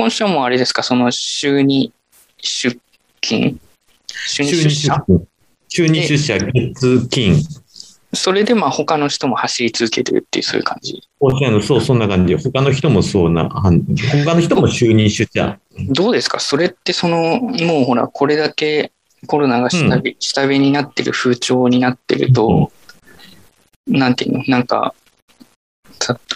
[0.00, 1.92] 今週はもうあれですか、その週に
[2.40, 2.80] 出
[3.20, 3.60] 勤？
[4.08, 5.04] 週に出出社社。
[5.68, 7.36] 週に出社、月金。
[8.14, 11.02] それでまあ他の人も走り続けてるっていうそういう感じ。
[11.20, 12.34] おっしゃるそう、そんな感じ。
[12.34, 13.70] 他の人もそうな、他
[14.34, 15.58] の人も週に出社。
[15.90, 16.40] どうですか？
[16.40, 18.92] それってその、もうほら、これだけ
[19.26, 22.72] コロナが下火,、下火になってる風潮になってると、
[23.86, 24.44] なんていうの？
[24.48, 24.94] なんか、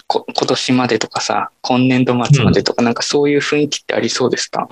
[0.07, 4.69] 今年までとかさ、今年度末までとか、なんかそういう雰囲気ってありそうですか、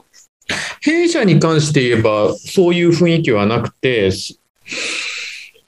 [0.81, 4.39] 弊社に関して言えば、そういう雰囲気はなくて、し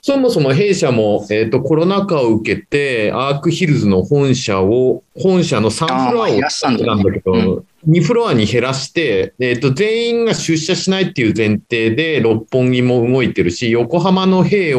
[0.02, 14.76] そもそも弊社も、えー、とコロナ禍を受けて、アークヒルズの本社を、本社の3フロアを減らしたんだけど、う2フロアに減らして、えー、と全員が出社しないっていう前提で、六本木も動いてるし、横浜の弊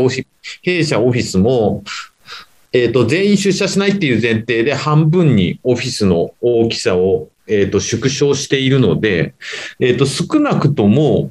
[0.63, 1.83] 弊社オフィスも、
[2.73, 9.35] えー、と全員出社しないっていう前提で、半分にオフィスの大きさを、えー、と縮小しているので、
[9.81, 11.31] えー、と少なくとも、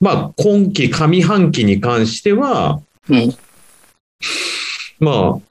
[0.00, 3.34] まあ、今期上半期に関しては、うん。
[5.00, 5.48] まあ、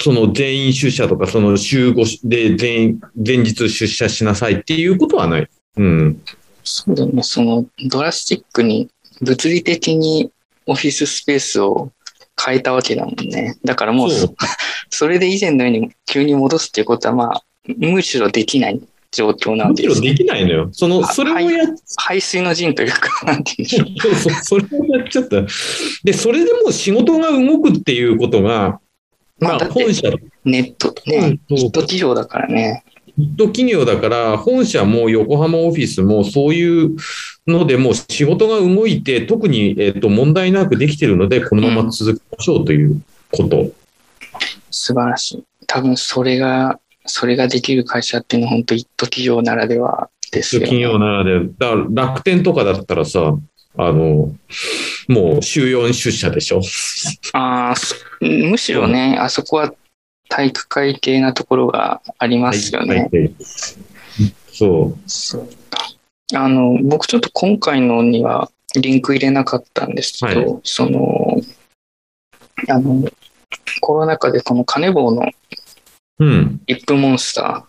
[0.00, 5.48] その全員出社とか、その週5で全員前日出社しなさいっていうことはない。
[5.76, 6.22] うん。
[6.64, 7.22] そうだよね。
[7.22, 8.88] その、ドラスティックに、
[9.20, 10.30] 物理的に
[10.66, 11.92] オフィススペースを
[12.40, 13.56] 変えたわけだもんね。
[13.64, 14.34] だからもうそそ、
[14.90, 17.44] それで以前のように急に戻すっていうことは、まあ、
[17.78, 18.80] むしろできない
[19.10, 20.08] 状況なわむけです、ね。
[20.08, 20.68] しろできないのよ。
[20.72, 24.14] その、あそれをやっ、排水の陣というか、なんて言うんでしょう。
[24.14, 25.42] そうそう、それをやっちゃった。
[26.02, 28.80] で、それでも仕事が動くっていうことが、
[29.38, 30.10] まあ、本社、
[30.44, 32.84] ネットね、うんヒット企業だからね。
[33.16, 36.96] ヒット企業だから、本社も横浜オフィスもそういう
[37.46, 43.70] のでもう仕事が動いて、特に、えっと問題なくできてるので、このまま続けましょうということ。
[44.70, 45.44] 素晴らしい。
[45.66, 50.66] 多分それが、それができる会社っていうのは本当一途企業ならではですよ、ね。
[50.66, 53.36] 企業ならで、だから楽天とかだったらさ、
[53.76, 54.34] あの、
[55.08, 56.60] もう週4出社でしょ。
[57.32, 59.72] ああ、そむしろね、あそこは
[60.28, 63.08] 体育会系なところがありますよね。
[63.12, 63.34] はい
[64.52, 64.96] そ
[65.38, 65.48] う。
[66.34, 71.36] あの、僕ちょっと今回のにはリンク入れなかったんですけど、はその、
[72.68, 73.08] あの、
[73.80, 75.28] コロナ禍でこのカネボウの
[76.18, 76.60] うん。
[76.66, 77.66] リップモンスタ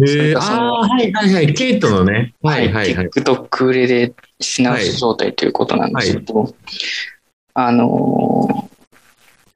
[0.00, 1.54] へえそれがそのああ、はいはいはい。
[1.54, 2.34] ケイトのね。
[2.42, 3.08] ー、はいはいはい。
[3.08, 6.54] TikTok 売れで品薄状態ということなんですけど、
[7.54, 8.67] あの、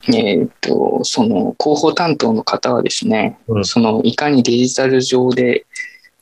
[0.09, 5.67] えっ、と、その広報担当の方はですね、うんそのいかにデジタル上で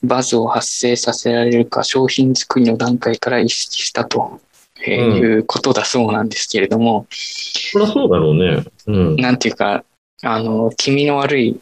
[0.03, 4.39] バズを発生させられるか商品作りの段階から意識したと、
[4.85, 8.63] えーうんいうことだそうなんですけれども、そりゃそうだろうね。
[8.87, 9.15] うん。
[9.15, 9.83] なんていうか、
[10.23, 11.59] あの、気味の悪い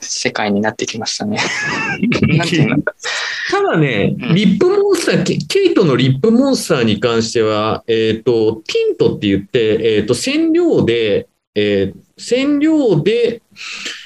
[0.00, 1.38] 世界になってきましたね。
[2.36, 2.82] なんていうの？
[3.50, 13.42] ただね、うんリップモンスター、ケケイトのリップモンスターに関しては、えっ、と、ティントって言って、えっ、と、染料で、えー染料で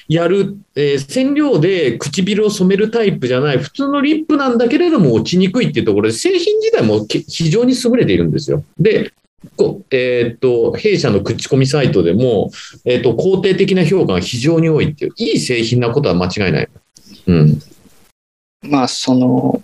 [0.08, 8.64] やる、えー染料で唇を染めるタイプじゃない、普通のリップなんだけれども落ちにくいっていうところで、製品自体もけ非常に優れているんですよ。
[8.78, 9.12] で、
[9.56, 12.50] こえっ、と、弊社の口コミサイトでも、
[12.84, 16.68] えっ、と、肯定的な評価が非常に多いっていう、いい製品なことは間違いない。
[17.26, 17.58] うん。
[18.62, 19.62] まあ、その、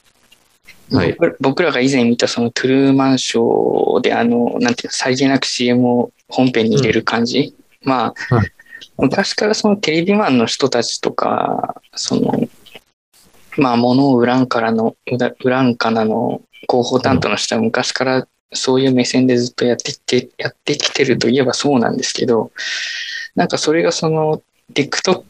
[0.90, 7.54] はい僕僕らが以前見たそのトゥルーマンショーで、あの、なんていうの、さりげなく CM を本編に入れる感じ。
[7.84, 8.52] まあ、はい。
[8.98, 12.48] 昔からそのテレビマンの人たちとか、その、
[13.56, 14.96] まあ、物を売らんからの、
[15.44, 22.52] 売らんからの広報担当の人は昔からそういう目線でずっとやってきて、やってきてるといえばそうなんですけど、
[23.34, 24.42] なんかそれがその、
[24.74, 25.24] TikTok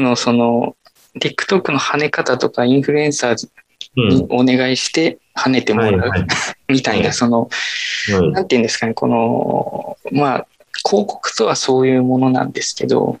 [0.00, 0.76] のその、
[1.18, 3.48] TikTok の跳ね方とかインフルエンサー
[3.96, 4.08] うん。
[4.08, 6.26] にお願いして跳ねてもらうはいはい。
[6.68, 7.48] みたいな、その、
[8.12, 8.32] はい。
[8.32, 10.46] なんていうんですかね、この、まあ、
[10.86, 13.18] 広告とはそういうものなんですけど、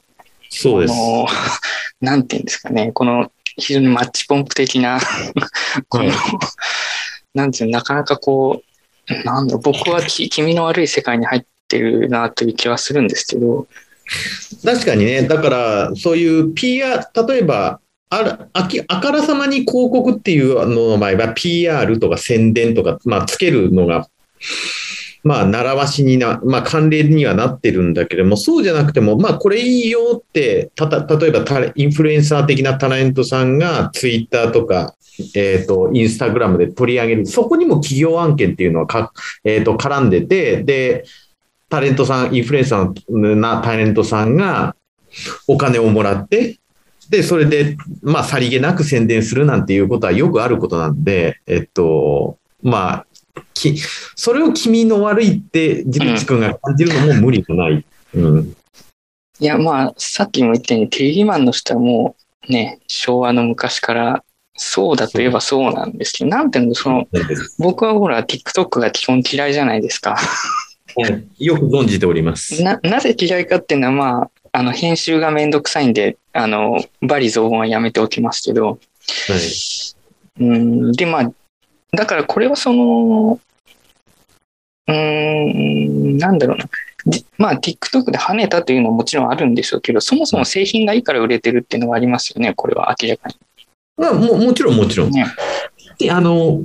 [0.48, 0.94] そうです。
[2.00, 5.00] なんていうんですかね、この非常にマッチポンプ的な、
[5.88, 6.14] この、はい。
[7.34, 13.66] なんていうのなかなかこう、なんだ僕はき気味の悪い世界に入ってるなという気はするんですけど、
[14.64, 17.80] 確かにね、だからそういう PR、例えば、
[18.12, 24.08] あらあきあからさまに広告っていうのの場合は PR とか宣伝とか、まあ、つけるのが、
[25.22, 31.44] まあ、習わしにな、まあ、慣例にはなってるんだけれども、そうじゃなくても、まあ、これいいよって、たた例えば
[31.74, 34.94] インフルエンサー的なタレントさんがツイッターとか、
[35.34, 39.12] えっ、と、インスタグラムで取り上げる、そこにも企業案件っていうのはか、
[39.44, 41.04] えっ、と、絡んでて、で、
[41.68, 44.74] タレントさん、インフルエンサーなタレントさんが
[45.46, 46.58] お金をもらって、
[47.10, 53.06] で、それで、まあ、さりげなく宣伝するなんていうことはよくあることなんで、えっと、まあ、
[53.54, 53.76] き
[54.16, 57.84] それを君の悪いって、ジルチ君が感じるのも無理もない。
[58.14, 58.54] うん。
[59.38, 62.16] いや、まあ、さっきも言ったように、テレビマンの人はも
[62.48, 64.24] うね、昭和の昔から、
[64.56, 67.06] そうだといえばそうなんですけど、なんていうの、その、
[67.58, 70.18] 僕はほら、TikTok が基本嫌いじゃないですか。
[71.38, 72.62] よく存じております。
[72.62, 78.78] な、なぜ嫌いかっていうのは、まあ、あの、編集がめんどくさいんで、あの、バリ雑言はやめておきますけど、はい。
[80.40, 81.32] うん、で、まあ、
[81.92, 83.40] だからこれはその、
[84.86, 86.68] うーん、なんだろうな。
[87.06, 93.30] じまあ、TikTok で跳ねたというのはもちろんあるんでしょうけど、そもそも製品がいいから売れてるっていうのはありますよね、これは明らか
[93.96, 95.10] まあ、ももちろんもちろん。
[95.10, 95.16] に。
[95.16, 95.26] ね、
[95.98, 96.62] であの、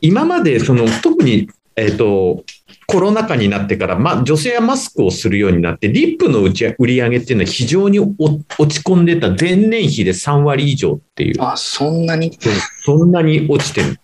[0.00, 2.44] 今まで、その、特に、えっ、と、
[2.88, 11.42] コロナ禍になってから、ま、女性はマスクをするようになって、リップの売ち売り上げっていうのは非常にお落ち込んでた前年比で3割以上っていう。
[11.42, 12.38] あ、そんなに？
[12.84, 13.98] そんなに落ちてる。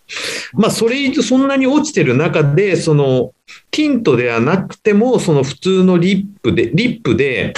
[0.55, 3.33] まあ、それ以上、そんなに落ちてる中で、その、
[3.71, 7.55] ティントではなくても、その普通のリップで、リップで、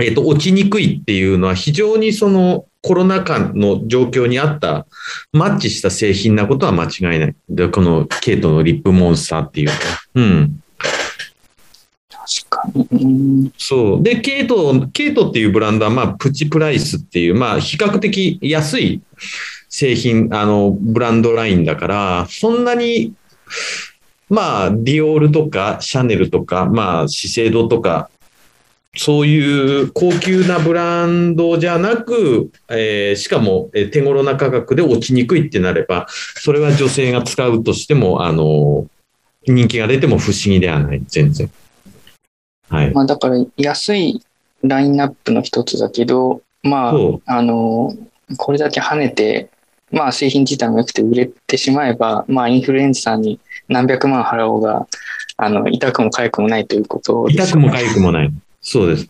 [0.00, 4.86] えっ、と、落ちにくいっていうのは非常にその、コロナ禍の状況に合った、
[5.32, 7.36] マッチした製品なことは間違いない。
[7.48, 9.78] で、このケイトのリップモンスターっていうのは。
[10.14, 10.62] うん。
[12.10, 12.88] 確かに。
[12.90, 13.08] う
[13.46, 14.02] んそう。
[14.02, 19.00] で、ケイト、ケイトっていうブランドは、まあ、プチプライスっていう、まあ、比較的安い
[19.68, 23.12] 製品、あの、ブランドラインだから、そんなに、
[24.28, 28.10] まあ、ディオールとか、シャネルとか、まあ、資生堂とか、
[28.98, 38.86] そういう高級なブランドじゃなく、えーしかもえー手頃な価格で落ちにくいってなれば、それは女性が使うとしても、あの、
[39.46, 41.48] 人気が出ても不思議ではない、全然。
[42.68, 42.92] はい。
[42.92, 44.20] まあ、だから安い
[44.62, 46.92] ラインナップの一つだけど、まあ、
[47.26, 47.94] あの、
[48.36, 49.48] これだけ跳ねて、
[49.92, 54.86] まあ製品自体も良くて売れてしまえば、まあインフルエンサーに何百万払おうが、
[55.36, 58.32] あの、痛くも痒くもないということです痛くも痒くもない。
[58.70, 59.08] そうです。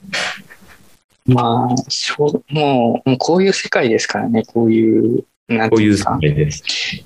[1.27, 7.05] まあ、しょうもう、もうこういう世界ですからね、こういう、なんこういう世ていうんですか、界です。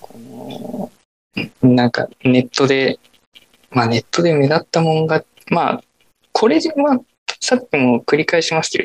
[0.00, 0.90] こ
[1.62, 2.98] のなんかネットで、
[3.70, 5.82] まあネットで目立ったもんが、まあ、
[6.32, 7.00] これは、
[7.38, 8.84] さっきも繰り返しますけど、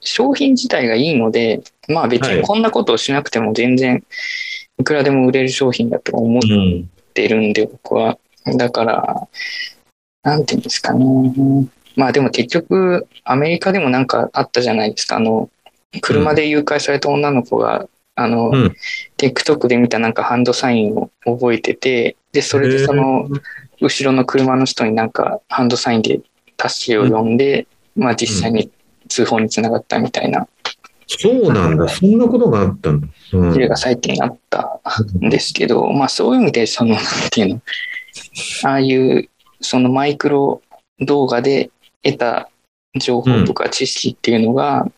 [0.00, 4.02] 商品自体がいいので、まあ別はいにこんなことをしなくても全然、
[4.78, 6.90] いくらでも売れる商品だと思っうん。
[7.12, 8.18] てるんで、僕は。
[8.56, 9.28] だから、
[10.22, 11.04] なんていうんですかね。
[11.96, 15.16] まあでも結局、アメリカでもなんかあったじゃないですか。
[15.16, 15.50] あの、
[16.02, 18.76] 車で誘拐された女の子が、あの、うん
[19.18, 23.28] TikTok で見たなんかハンドサインを覚えてて、で、それでその、
[23.80, 26.20] 後ろの車の人になんかハンドサインで
[26.60, 28.70] 助けを呼んで、まあ実際に
[29.08, 30.46] 通報につながったみたいな
[31.06, 31.88] そうなんだ。
[31.88, 33.08] そんなことがあったんだ。
[33.32, 34.80] うん事例が最近あった
[35.20, 37.62] んですけど、まあそういう意味で、その、なんていうの、
[38.64, 39.28] ああいう、
[39.60, 40.62] そのマイクロ
[41.00, 41.70] 動画で
[42.06, 42.48] 得た
[42.98, 44.90] 情報とか知識っていうのが、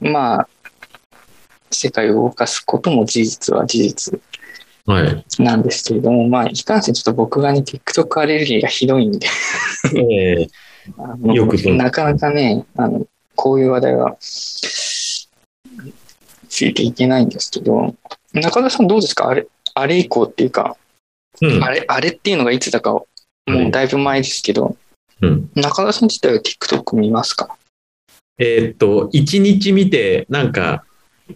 [0.00, 0.48] まあ、
[1.70, 4.20] 世界を動かすことも事実は事実
[4.86, 5.24] はい。
[5.42, 9.26] なんですけれども、まあ、いかんせんちょっと僕がね、TikTok アレルギーがひどいんで、
[9.96, 10.48] ええ。
[10.96, 15.28] あのよくぞなかなかね、あの、こういう話題は、つ
[16.64, 17.96] いていけないんですけど、
[18.32, 19.28] 中田さんどうですか？
[19.28, 20.76] あれ、あれ以降っていうか、
[21.42, 21.64] うん。
[21.64, 23.06] あれ、あれっていうのがいつだか、も
[23.46, 24.76] うだいぶ前ですけど、
[25.20, 25.50] うん。
[25.54, 27.56] 中田さん自体は TikTok 見ますか？
[28.38, 30.84] えーっと、一日見て、なんか、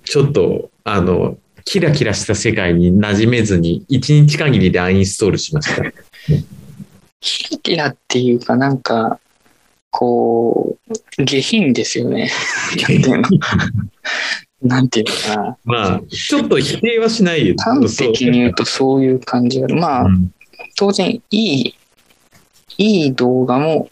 [0.05, 5.83] ちょっと、あの、キラキラした世界に馴染めずに、一日限りでアンインストールしました。
[7.21, 9.19] キラキラっていうかなんか、
[9.91, 10.77] こ
[11.19, 12.31] う、下品ですよね。
[12.77, 13.29] なんていうの
[14.63, 15.59] なんていうのかな。
[15.65, 17.55] まあ、ちょっと否定はしないよ。
[17.59, 19.77] 端的に言うとそういう感じがある。
[19.77, 20.33] まあ、うん
[20.77, 21.75] 当然いい、
[22.81, 23.91] いい動画も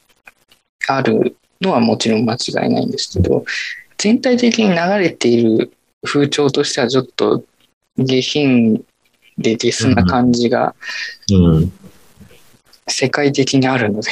[0.89, 3.45] あるのはもちろん間違いないんですけど、
[3.99, 5.71] 全体的に流れている
[6.03, 7.45] 風潮としてはちょっと
[7.99, 8.83] 下品
[9.37, 10.75] でゲスな感じが
[11.31, 11.73] うん。
[12.91, 14.11] 世界的にあるので、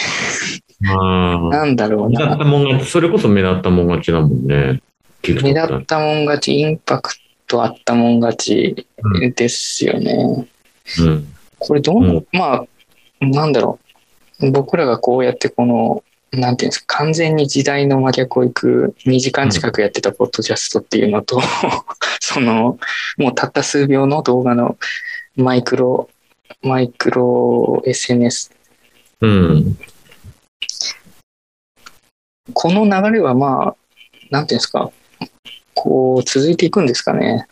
[0.80, 2.45] まあ、 なんだろうな目立った。
[2.45, 4.83] もん勝ち、それこそ目立ったもん勝ちだもんね。
[5.26, 7.14] 目立ったもん勝ち、インパク
[7.47, 8.87] トあったもん勝ち
[9.35, 10.47] ですよね。
[11.00, 11.26] うん。
[11.59, 12.66] これどう、うんま
[13.21, 13.85] あ、なんだろう。
[14.40, 21.40] 僕らがこうやってこの、なんていうんですか、完全に時代の真逆を行く2時間近くやってたポッドキャストっていうのと、
[22.20, 22.78] その、
[23.16, 24.76] もうたった数秒の動画の
[25.36, 26.10] マイクロ、
[26.62, 28.52] マイクロ SNS。
[29.20, 29.78] うん。
[32.52, 33.76] この流れはまあ、
[34.30, 34.90] なんていうんですか、
[35.74, 37.46] こう続いていくんですかね。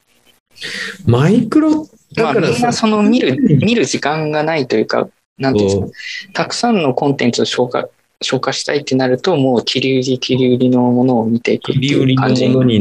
[1.07, 1.71] マイクロ、
[2.17, 7.89] まあ、だからみんなその見る、見る時間がないというか、なんていうんですか、たくさんのコンテンツを消化、
[8.23, 12.81] 消化したいってなると、もう切り売り、切り売りのものを見ていくって切り売りのいう感じものに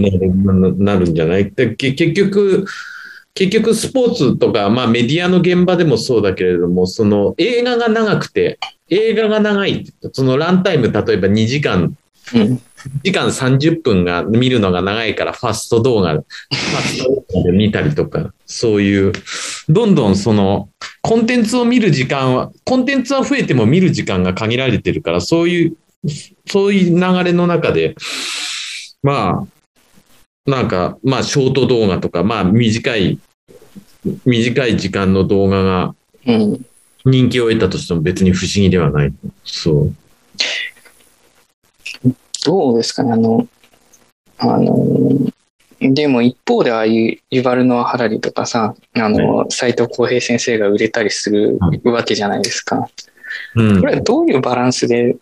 [0.79, 1.51] なるんじゃない？
[1.51, 2.65] でけ結局、
[3.33, 11.98] 結局スポーツとか、まあ、メディアの現場でもそうだけれども、その映画が長くて、映画が長い、そのランタイム、例えば2時間、
[12.36, 12.62] うん。
[13.04, 16.25] 時間30分が見るのが長いからファスト動画、ファ
[16.82, 19.13] スト動画で見たりとか、そういう、
[19.70, 20.70] どんどんその、
[21.02, 25.78] コンテンツを見る時間は、コンテンツは増えても見る時間が限られてるから、そういう、
[26.48, 27.96] そういう流れの中で、
[29.02, 33.20] まあ、なんか、まあ、ショート動画とか、まあ、短い、
[34.25, 36.66] 短い時間の動画がうん。
[37.06, 39.13] 人気を得たとしても別に不思議ではない。
[39.44, 39.96] そう。
[42.44, 43.48] どうですかね、あの、
[44.38, 45.32] あの、
[45.80, 52.90] でも一方でああいうユバルノア・ハラリとかさ、あの、斎藤浩平先生が売れたりするわけじゃないですか。
[53.56, 53.80] うん。
[53.82, 55.16] これはどういうバランスで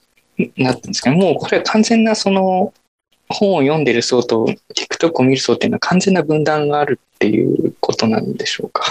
[0.58, 1.16] なってるんですかね？
[1.16, 2.74] もうこれは完全なその
[3.28, 8.84] 本を読んでる層と TikTok を見る層っていうのは完全な分断があるっていうことなんでしょうか？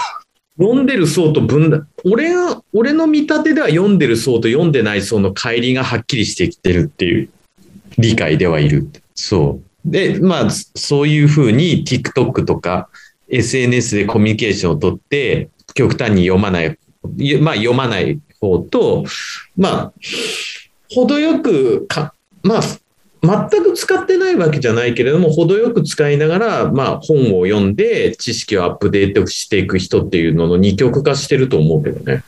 [0.57, 7.29] 読んでる層と分断、俺が、俺の見立てでは読んでる層と読んでない層の乖離がはっきりしてきてるっていう
[7.97, 8.89] 理解ではいる。
[9.15, 9.89] そう。
[9.89, 12.89] で、まあ、そういうふうに TikTok とか
[13.29, 16.77] SNS でコミュニケーションをとって、極端に読まない、
[17.41, 19.05] まあ読まない方と、
[19.55, 19.93] まあ、
[20.89, 22.61] 程よくか、まあ、
[23.23, 32.23] 全く使ってないわけじゃないけれども、程よく使いながら、まあ、本を読んで知識をアップデートしていく人っていうのの二極化してると思うけどね。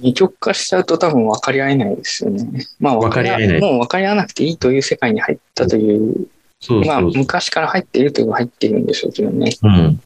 [0.00, 2.66] 二極化しちゃうと多分分かり合えないですよね。
[2.78, 7.12] まあ分かり合えないもう分かり合わなくていいという世界に入ったという、まあそうそうそう。
[7.14, 9.52] 昔から入っているといえば入っているんでしょうけどね。
[9.62, 10.00] うん。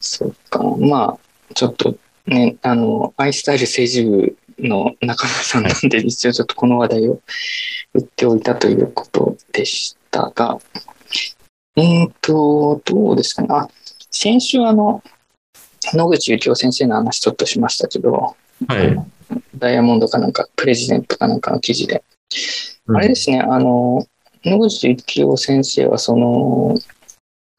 [0.00, 0.62] そうか。
[0.62, 4.36] まあ、ちょっとね、あの、アイスタイル政治部
[4.68, 7.20] の中村さんなんで、一応ちょっとこの話題を
[7.94, 10.58] 打っておいたということでしたが、
[11.76, 13.48] えーと、どうですかね。
[13.50, 13.68] あ、
[14.10, 15.02] 先週あの、
[15.92, 18.36] 野口幸雄先生の話ちょっとしましたけど、
[18.68, 18.96] はい。
[19.56, 22.02] ダイヤモンドかなんか、プレジデントかなんかの記事で。
[22.86, 24.04] うんあれですね、あの、
[24.44, 26.76] 野口幸雄先生は、その、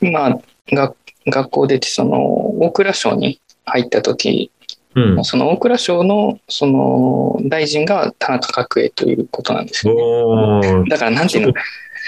[0.01, 0.41] 今、
[0.73, 0.93] が
[1.27, 2.19] 学校出て、その、
[2.59, 4.51] 大蔵省に入った時、
[4.95, 5.23] うん。
[5.23, 10.89] その大蔵省の、その、大臣が田中角栄ということなんですよ、ね。
[10.89, 11.53] だから、なんていうの、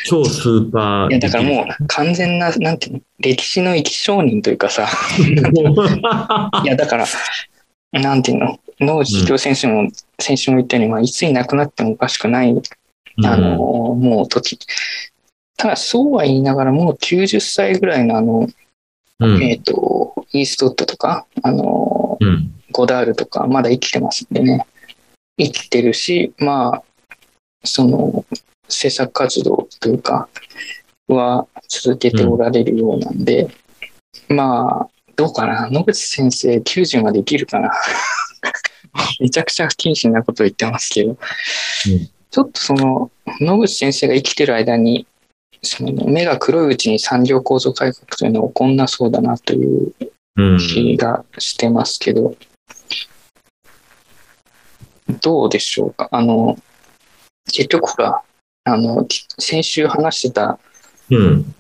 [0.06, 1.10] 超スーパー。
[1.12, 4.88] いや、だからもう、完全な、なんていうの、歴史の生き証人というかさ、
[6.64, 7.06] いや、だから、
[7.94, 12.56] なんていうの、野口幸雄先生も、先週も言ったように、まあ、いつに亡くなってもおかしくない
[13.24, 14.58] あの、もう時。
[15.58, 18.50] ただ、そうは言いながら、もう90歳ぐらいの、あの、
[19.20, 22.52] うん、えっ、と、イーストウッドとか、あの、うん。
[22.72, 24.66] ゴダールとか、まだ生きてますんでね。
[25.38, 26.84] 生きてるし、まあ、
[27.64, 28.26] その、
[28.68, 30.28] 制作活動というか、
[31.08, 33.48] は続けておられるようなんで、
[34.30, 35.70] まあ、どうかな。
[35.70, 37.72] 野口先生、90まで生きるかな。
[39.20, 41.18] めちゃくちゃ不謹慎なこと言ってますけど、
[42.32, 45.08] ちょっとその、野口先生が生きてる間に、
[45.62, 49.94] その目が黒いうちに産業構造改革というのは起こんなそうだなという
[50.36, 50.58] うん。
[50.58, 52.36] 気がしてますけど、
[55.22, 56.10] どうでしょうか？
[56.12, 56.58] あの、
[57.46, 58.22] 結局ほら、
[58.64, 60.60] あの、き先週話してた
[61.12, 61.56] うん。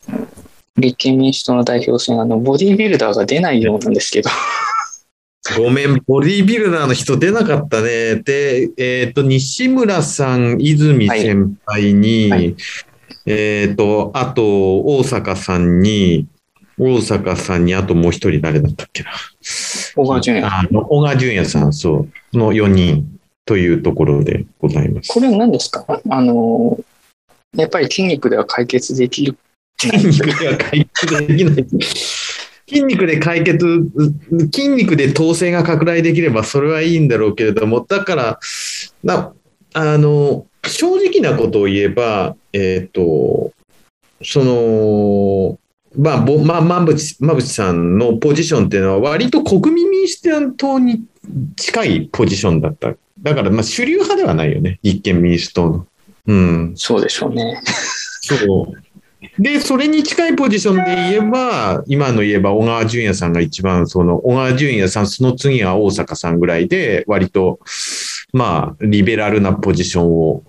[0.75, 4.29] 立憲民主党の代表選、あの、ボディービルダーが出ないようなんですけど、
[5.57, 8.15] ごめん、ボディービルダーの人出なかったね。
[8.15, 12.55] で、えっ、と、西村さん、泉先輩に、はいはい
[13.25, 16.27] えっ、と、あと、大阪さんに、
[16.77, 19.12] 大阪さんに、あともう一人誰だったっけな。
[19.95, 20.45] 小川淳也。
[20.45, 25.09] あの小川淳也さん、そう、の4人というところでございます。
[25.09, 25.85] これは何ですか？
[26.09, 26.79] あの、
[27.55, 29.38] やっぱり筋肉では解決できる。
[29.79, 31.65] 筋肉では解決できない。
[32.74, 33.65] 筋肉で解決、
[34.51, 38.39] 筋肉で統制が拡大できればそれはいいんだろうけれども、だから、
[39.03, 39.34] な
[39.74, 43.51] あの、正直なことを言えば、えっ、と、
[44.24, 45.60] その、
[45.96, 51.03] まあ、ぼまあ、馬淵馬淵さんのポジションっていうのは割と国民民主党に
[51.56, 52.94] 近いポジションだった。
[53.22, 55.88] だから、まあ、主流派ではないよね、立憲民主党の。
[56.25, 56.74] うん。
[56.75, 57.62] そうでしょうね。
[58.22, 58.84] そう。
[59.39, 67.60] で、それに近いポジションで言えば、今の言えば小川淳也さんが一番、その、小川淳也さん、その次は大阪さんぐらいで、割と、
[68.32, 70.44] まあ、リベラルなポジションを、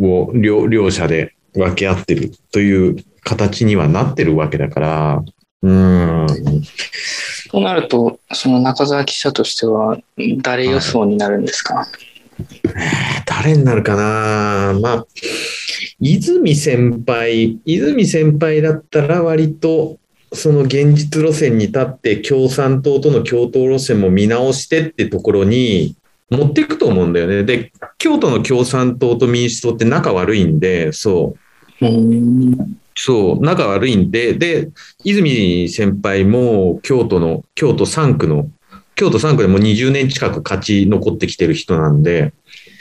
[0.00, 5.22] を両両者で分け合ってるという形にはなってるわけだから、
[5.62, 6.26] うん。
[7.50, 9.98] となると、その中澤記者としては、
[10.38, 11.86] 誰予想になるんですか、
[13.26, 14.78] 誰になるかな？
[14.80, 15.06] まあ、
[16.04, 19.98] 泉先輩、泉先輩だったら割と、
[20.32, 25.94] その現実路線に立って共産党との共闘路線も見直してってところに
[26.28, 27.44] 持っていくと思うんだよね。
[27.44, 31.36] で、京都の共産党と民主党って仲悪いんで、そ
[31.80, 31.86] う。
[32.96, 34.70] そう、仲悪いんで、で、
[35.04, 38.50] 泉先輩も京都の、京都3区の、
[38.96, 42.32] 京都3区でもう20年近く勝ち残ってきてる人なんで、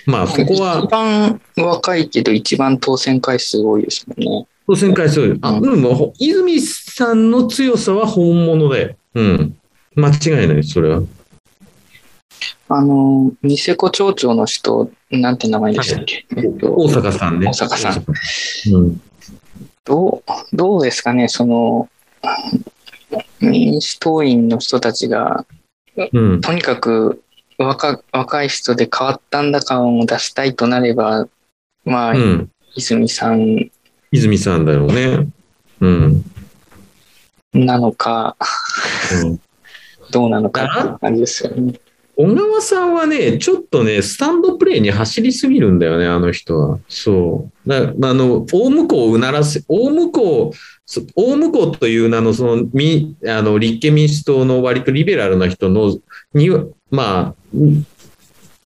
[0.05, 4.47] まあそこは一、番若いけど一番当選回数多いですもんね。
[4.67, 9.57] 当選回数、あ、ううんん、もう泉さんの強さは本物で、うん。
[9.95, 11.01] 間違いない、それは。
[12.69, 17.47] あの、ニセコ町長の人、なんて名前でしたっけ、えっと大阪さんね。
[17.47, 18.75] 大阪さんん。
[18.75, 19.01] うん。
[19.83, 21.89] どう、どうですかね、その、
[23.41, 25.45] 民主党員の人たちが、
[26.13, 26.41] うん。
[26.41, 27.21] とにかく
[27.63, 31.27] 若若い人で変わったんだ感を出したいとなれば、
[31.85, 32.49] まあ、うん。
[32.75, 33.71] 泉さん
[34.11, 35.27] 泉さんだよね。
[35.79, 36.23] うん。
[37.53, 38.35] なのか、
[39.23, 39.39] うん
[40.11, 41.79] どうなのかって感じですよね。
[42.17, 46.79] 小川さんはね、ちょっとね、スタンドプレーに走りすぎるんだよね、あの人は。
[46.87, 47.69] そう。
[47.69, 55.97] だあの、大向こうをうならせ、大向こう、そ大向こうという名の、その、み、あの、立憲民主党の割とリベラルな人の、
[56.33, 56.49] に、
[56.91, 57.40] まあ、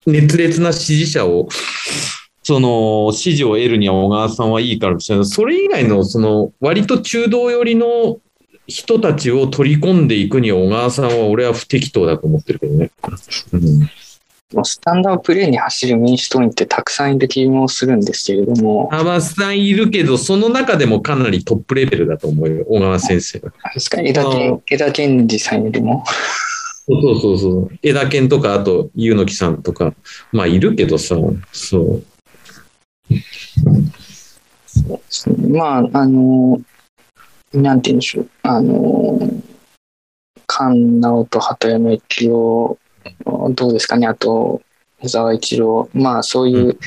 [0.07, 1.49] 熱烈な支持者を、
[2.43, 5.27] その、支持を得るには小川さんはいいからもしれない。
[5.27, 8.19] それ以外の、その、割と中道寄りの
[8.67, 12.91] 人たちを取り込んでいくには小川さんは俺は不適当だと思ってるけどね。
[13.53, 13.61] うん
[14.63, 23.53] スタンダードプレーに走る民主党員ってたくさんいる気もするんですけれども、小川さんいるけど、その中でもかなりトップレベルだと思うよ、小川先生は。
[23.63, 26.05] あれですか枝あ健枝健二さんよりも。
[26.87, 27.79] そうそうそう。
[27.83, 29.95] 枝健とか、あと、柚木さんとか、
[30.33, 31.17] まあ、いるけどさ、
[31.53, 32.05] そう。
[34.67, 36.61] そうですねまあ、あの、
[37.55, 38.31] なんて言うんでしょう。
[38.43, 39.19] あの、
[40.51, 42.79] 菅直人、鳩山幸夫、
[43.51, 44.07] どうですかね。
[44.07, 44.61] あと、
[45.01, 45.89] 小沢一郎。
[45.95, 46.79] まあ、そういう、う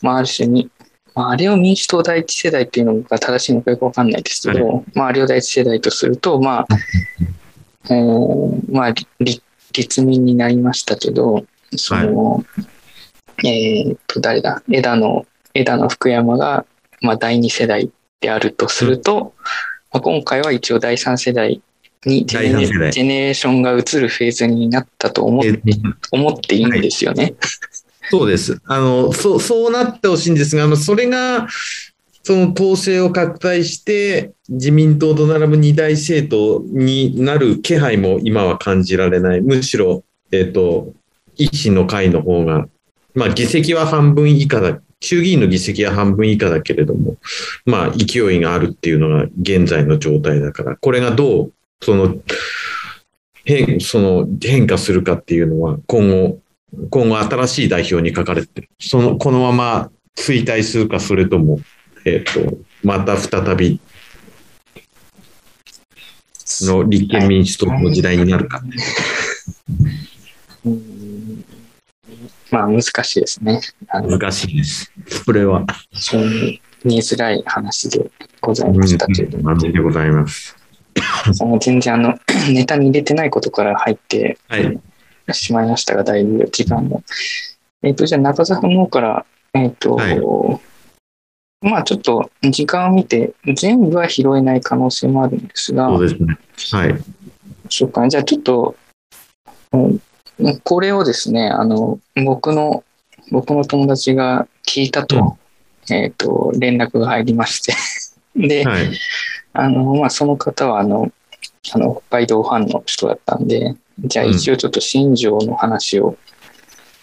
[0.00, 0.68] まあ、ある種に、
[1.14, 6.66] まあ、あれを民主党第一世代っていうのが正しいのかよくわかんないですけど、まあ、あれを第一世代とすると、まあ、
[7.90, 9.42] えーまあ、り立
[9.72, 11.44] 立民になりましたけど、
[11.76, 12.44] その、
[13.44, 16.66] えーっと、誰だ、枝野、枝野福山が、
[17.00, 17.90] まあ、第二世代
[18.20, 19.34] であるとすると、
[19.92, 21.60] まあ、今回は一応第三世代
[22.04, 25.60] にジェネジェネレーションが移るフェーズになったと思っえ
[26.10, 27.34] 思っていいんですよね。
[28.10, 28.60] そうです。
[28.66, 31.46] あの、そう、そうなってほしいんですが、それが、
[32.22, 39.40] その統制を拡大して、自民党と並ぶ二大政党になる気配も今は感じられない。
[39.40, 40.92] むしろ、えっ、と、
[41.36, 42.66] 維新の会の方が、
[43.14, 44.80] まあ、議席は半分以下だ。
[45.00, 47.16] 衆議院の議席は半分以下だけれども、
[47.66, 52.16] まあ、勢いがあるっていうのが現在の状態だから、これがどう、その、
[53.44, 56.38] 変、その変化するかっていうのは、今後、
[56.90, 58.68] 今後新しい代表に書かれて。
[58.78, 61.58] その、このまま衰退するか、それとも、
[62.04, 63.80] えっ、と、また再び
[66.66, 68.60] の立憲民主党の時代になるか。
[70.64, 71.44] うん
[72.50, 73.60] まあ難しいですね。
[73.90, 74.92] 難しいです。
[75.24, 75.64] それは。
[75.90, 78.10] 非常に見えづらい話で
[78.42, 80.54] ございましたけれども、でございます。
[81.32, 82.18] その全然あの
[82.52, 84.80] ネタに入れてないことから入ってはい。
[85.32, 87.02] しまいましたが、だいぶ時間も。
[87.82, 90.20] えっ、と、じゃあ中澤の方から、えっ、と、はい
[91.62, 96.38] まあちょっと時間を見て、全部は拾えない可能性もあるんですが、そうですね。
[96.72, 96.94] はい。
[97.70, 98.08] そうか。
[98.08, 98.76] じゃあちょっと、
[99.72, 99.98] うん
[100.64, 102.82] これをですね、あの、僕の、
[103.30, 105.38] 僕の友達が聞いたと、
[105.90, 107.74] えっ、と、連絡が入りまして。
[108.34, 108.90] で、はい。
[109.52, 111.12] あの、まあ、その方は、あの、
[111.72, 116.16] あの、北海道ファンの人だったんで、じゃあうん一応ちょっと新庄の話を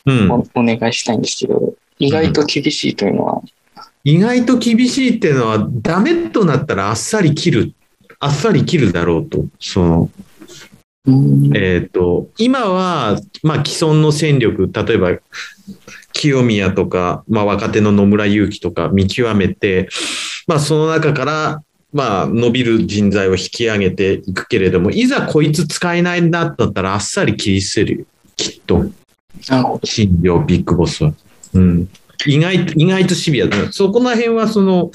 [0.06, 0.32] うん。
[0.32, 3.41] お,、お願いしたいんですけど、意外と厳しいというのは、
[4.03, 7.73] 意外と厳しいっていうのは、ダメとなったらあっさり切る。
[8.19, 9.45] あっさり切るだろうと。
[9.59, 10.09] その、
[11.05, 15.12] うんえっ、と、今は、まあ、既存の戦力、例えば、
[16.13, 19.89] 清宮とか、まあ、若手の野村祐希とか見極めて、
[20.47, 28.05] まあ、その中から、まあ、伸びる人材を引き上げていくけれども、いざこいつ使えないなだったら、あっさり切り捨てるよ。
[28.35, 28.85] きっと。
[29.83, 31.13] 新庄ビッグボスは。
[31.53, 31.89] うん。
[32.25, 33.71] 意外と、意外とシビアだ。
[33.71, 34.91] そこら辺は、その、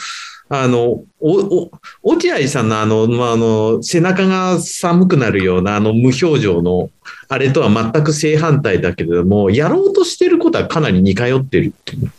[0.50, 1.70] あの、お、お、
[2.02, 6.90] 落合さんのあの、まあ、あの、背中が寒くなるようなあの無表情の、
[7.28, 12.12] あれとは全く正反対だけれども、やろうとしてることはかなり似通ってるっていう。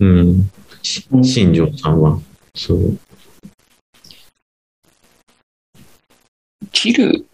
[0.00, 0.50] うん。
[0.82, 2.18] し新庄さんは。
[2.54, 2.98] そう。
[6.72, 7.26] 切る、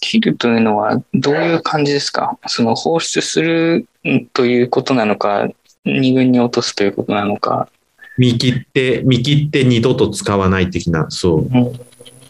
[0.00, 2.36] 切るというのはどういう感じですか？
[2.46, 3.86] その放出する
[4.32, 5.48] ということなのか、
[5.84, 7.68] 二軍に落とすということなのか。
[8.16, 11.38] 見切って、見切って二度と使わない的な、そう。
[11.40, 11.80] うん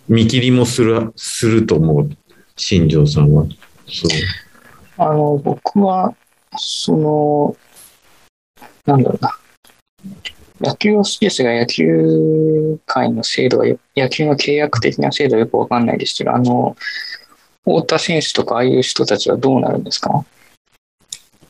[0.07, 2.11] 見切りもする、すると思う。
[2.57, 3.47] 新庄さんは。
[3.89, 5.03] そう。
[5.03, 6.15] あの、僕は、
[6.59, 7.57] その、
[8.85, 9.39] なんだろうな。
[10.61, 16.77] 野球は好きですが、野球界の制度はよ、野球の契約的な制度はよくわかんないですけど、あの、
[17.65, 20.27] 太田選手とかああいう人たちはどうなるんですか？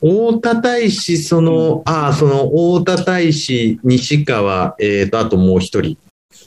[0.01, 5.97] 大田大使、その、ああ、その大田大使、西川、えっ、と、あともう一人。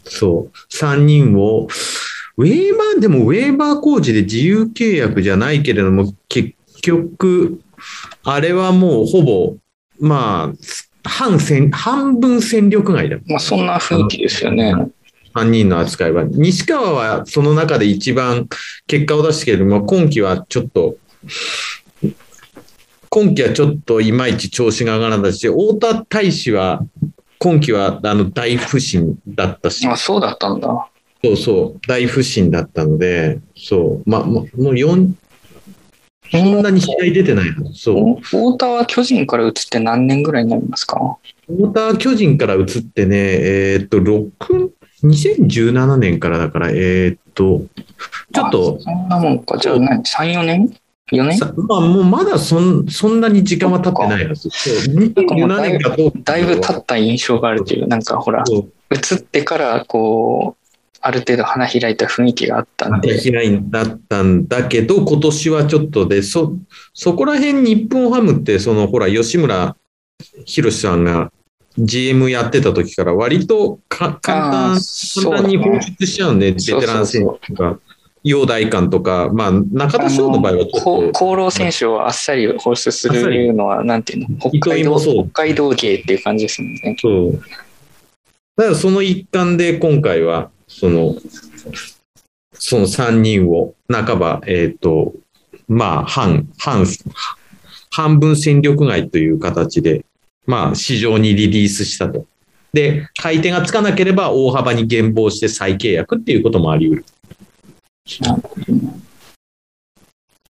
[0.04, 0.58] そう。
[0.68, 1.68] 三人を、
[2.36, 7.60] ウェーバー、でもウェーバー工事で自由契約じゃないけれども、結局、
[8.22, 9.56] あれはもうほぼ、
[10.00, 13.20] まあ、半戦、半分戦力外だよ。
[13.26, 14.74] まあ、そんな雰囲気ですよね。
[15.34, 16.24] 3人の扱いは。
[16.24, 18.48] 西川はその中で一番
[18.86, 20.96] 結果を出したけれども、今季はちょっと、
[23.18, 26.84] 今季はちょっといまいち調子が上がらないし、太田大使は
[27.40, 30.88] 今季はあの大不振だったし、あ、そうだったんだ。
[31.24, 35.12] そうそう、大不振だったので、そう、ま、まもう4、
[36.30, 37.72] そんなに試合出てないはず。
[37.74, 38.22] そう。
[38.22, 41.16] 太田は巨人から移って何年ぐらいになりますか？
[41.48, 44.70] 太田は巨人から移ってね、えーっと、6、
[45.02, 47.62] 2017年からだから、えーっと、
[48.32, 49.58] ちょっとあ、そんなもんか。
[49.58, 50.72] じゃあ何 ?3、4年？
[51.12, 54.48] ?4 年さまあ、もうまだそんそんなに時間は経ってないはず。
[54.50, 60.68] そう2017年かどうかだいぶ経った印象があるという、なんかほら、そう移ってからこう、
[61.00, 66.56] ある程度花開いた雰囲気があったんで、開いだったんだけど、今年はちょっとで、そ、
[66.92, 69.76] そこら辺日本ハムって、そのほら、吉村
[70.44, 71.30] 博さんが
[71.78, 74.80] GM やってた時から割とか簡あ単
[75.22, 75.96] 簡単に放ね。
[75.98, 77.78] 出しちゃうんで、ベテラン選手とか、
[78.28, 84.84] 陽大館とか、まあ、中田翔の場合はちょっと、厚労選手をあっさり放出するのは、なんていうの、北海
[85.54, 86.96] 道、芸っていう感じですもんね。
[87.00, 87.32] そう。
[88.56, 91.16] だからその一環で今回は、その、
[92.52, 95.14] その3人を半ば、えっ、と、
[95.66, 96.84] まあ、半、半、
[97.90, 100.04] 半分戦力外という形で、
[100.44, 102.26] まあ、市場にリリースしたと。
[102.74, 107.04] で、買い手がつかなければ大幅に減俸して再契約っていうこともあり得る。
[108.20, 109.08] なるほどね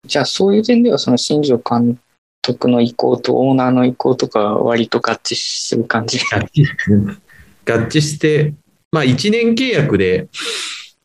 [0.06, 1.98] じゃあ、そういう点では、その新庄監
[2.42, 6.20] 督の意向とオーナーの意向とかは割と合致する感じ？
[6.20, 8.54] 合致して、
[8.92, 10.28] まあ1年契約で、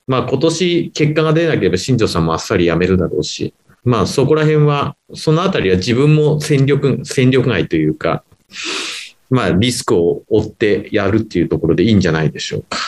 [0.08, 8.24] まあ今年結果が出なければ新庄さんもあっさり辞めるだろうし、まあそこら辺は、そのあたりは自分も戦力、 戦力外というか、
[9.30, 12.78] まあリスクを負ってやるっていうところでいいんじゃないでしょうか。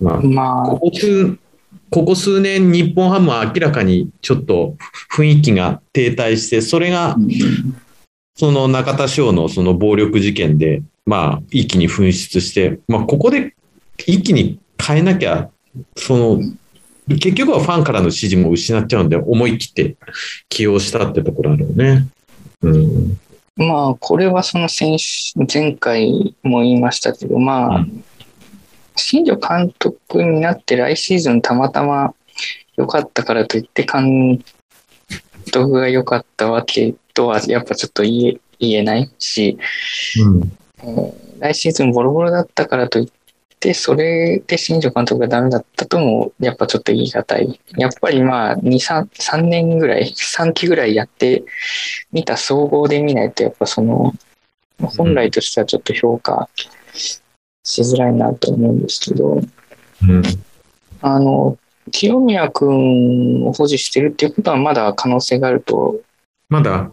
[0.00, 1.38] まあ、まここ数、
[1.90, 4.76] ここ数年日本ハムは明らかにちょっと
[5.14, 7.16] 雰囲気が停滞して、それが
[8.36, 13.54] その中田翔のその暴力事件で、まあ、一気に噴出して、まあ、ここで
[14.06, 15.50] 一気に変えなきゃ、
[15.96, 16.40] その、
[17.08, 19.96] 結局はファンからの支持も失っちゃうんで、思い切って
[20.48, 22.08] 起用したってところあるよね。
[22.62, 23.18] うん。
[23.56, 27.88] まあ、これはその先週、前回も言いましたけど、まあ、う
[28.96, 32.14] 新庄監督になって来シーズンたまたま
[32.76, 34.44] 良かったからといって監
[35.52, 39.58] 督が良かったわけとはやっぱちょっと言えないし、
[40.20, 41.12] うん。
[41.38, 43.08] 来シーズンボロボロだったからといっ
[43.60, 47.60] て、それで新庄監督がダメだったとも、やっぱちょっと言い難い。
[47.76, 51.44] やっぱりまあ、2、3、年ぐらい、3期ぐらいやって
[52.12, 54.12] みた総合で見ないと、やっぱその、
[54.80, 56.48] 本来としてはちょっと評価
[57.64, 59.40] しづらいなと思うんですけど、
[60.02, 60.22] うん。
[61.00, 61.58] あの、
[61.90, 66.00] 清宮君を保持してるっていうことはまだ可能性があると
[66.48, 66.90] まだ、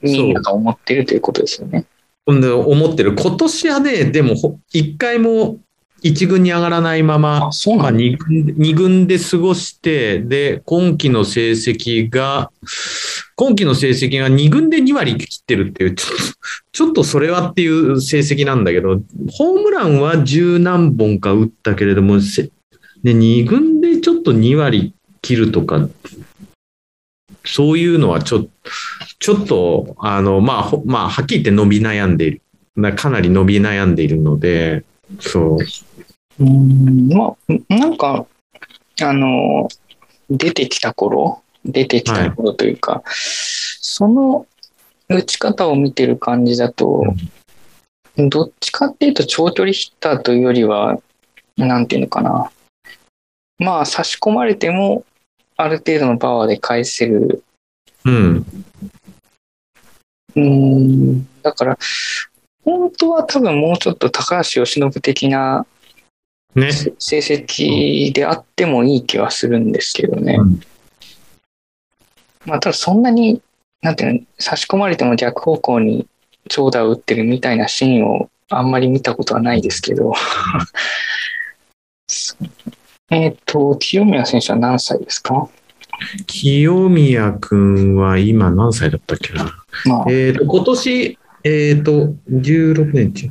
[0.00, 1.84] みんなが思ってるということですよね。
[2.26, 3.14] 思ってる。
[3.14, 5.58] 今年はね、でもほ、一回も
[6.04, 8.04] 一軍に上がらないまま、あ、そうまあ、なんだ。
[8.04, 12.52] 二軍二軍で過ごして、で、今期の成績が、
[13.36, 16.24] 今期の成績が二軍で2割切ってるっていう、ちょっと、
[16.72, 19.00] ちょっとそれはっていう成績なんだけど、
[19.32, 22.50] ホームランは十何本か打ったけれども、せ
[23.02, 25.88] ね、二軍でちょっと2割切るとか、
[27.46, 28.50] そういうのはちょっと、
[29.20, 32.42] ちょっと、あの、まあ、ほまあ、はっきり言って伸び悩んでいる。
[32.76, 34.84] なかなり伸び悩んでいるので、
[35.20, 35.58] そう。
[36.38, 38.26] うん、まあ、なんか、
[39.02, 39.68] あの、
[40.30, 44.46] 出てきた頃、出てきた頃というか、その
[45.08, 47.04] 打ち方を見てる感じだと、
[48.16, 50.98] どっちかっていうと長距離ヒッターというよりは、
[51.56, 52.50] なんていうのかな。
[53.58, 55.04] まあ、差し込まれても、
[55.56, 57.44] ある程度のパワーで返せる。
[58.04, 58.46] うん。
[60.36, 61.78] うん、だから、
[62.64, 65.66] 本当は多分もうちょっと高橋由伸的な
[66.54, 66.70] ね。
[66.98, 70.36] 成績であってもいい気はするんですけどね。
[70.38, 70.60] うん
[72.46, 73.40] まあ、ただそんなに、
[73.80, 76.06] なんていうの、差し込まれても逆方向に
[76.48, 80.12] 長打を打ってるみたいなシーンをあんまり見たことはないですけど。
[83.10, 85.48] えっ、と、清宮選手は何歳ですか？
[86.26, 89.64] 清宮くんは今何歳だったっけな？
[89.86, 93.30] まあ、えっ、と、今年、えっ、と、16年中、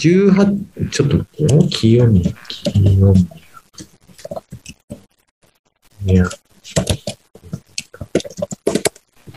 [0.00, 3.14] 18、ちょっと待ってよ、清宮、清
[6.02, 6.24] 宮。
[6.24, 6.26] 今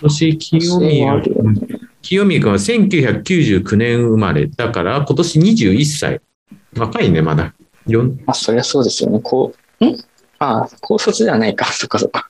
[0.01, 1.21] 年、清宮
[2.01, 6.21] 清宮くんは1999年生まれだから、今年21歳。
[6.77, 7.53] 若いね、まだ。
[7.85, 9.19] よんまあ、そりゃそうですよね。
[9.21, 9.97] こう、ん？
[10.39, 11.65] ああ、高卒ではないか。
[11.65, 12.29] そっかそっか。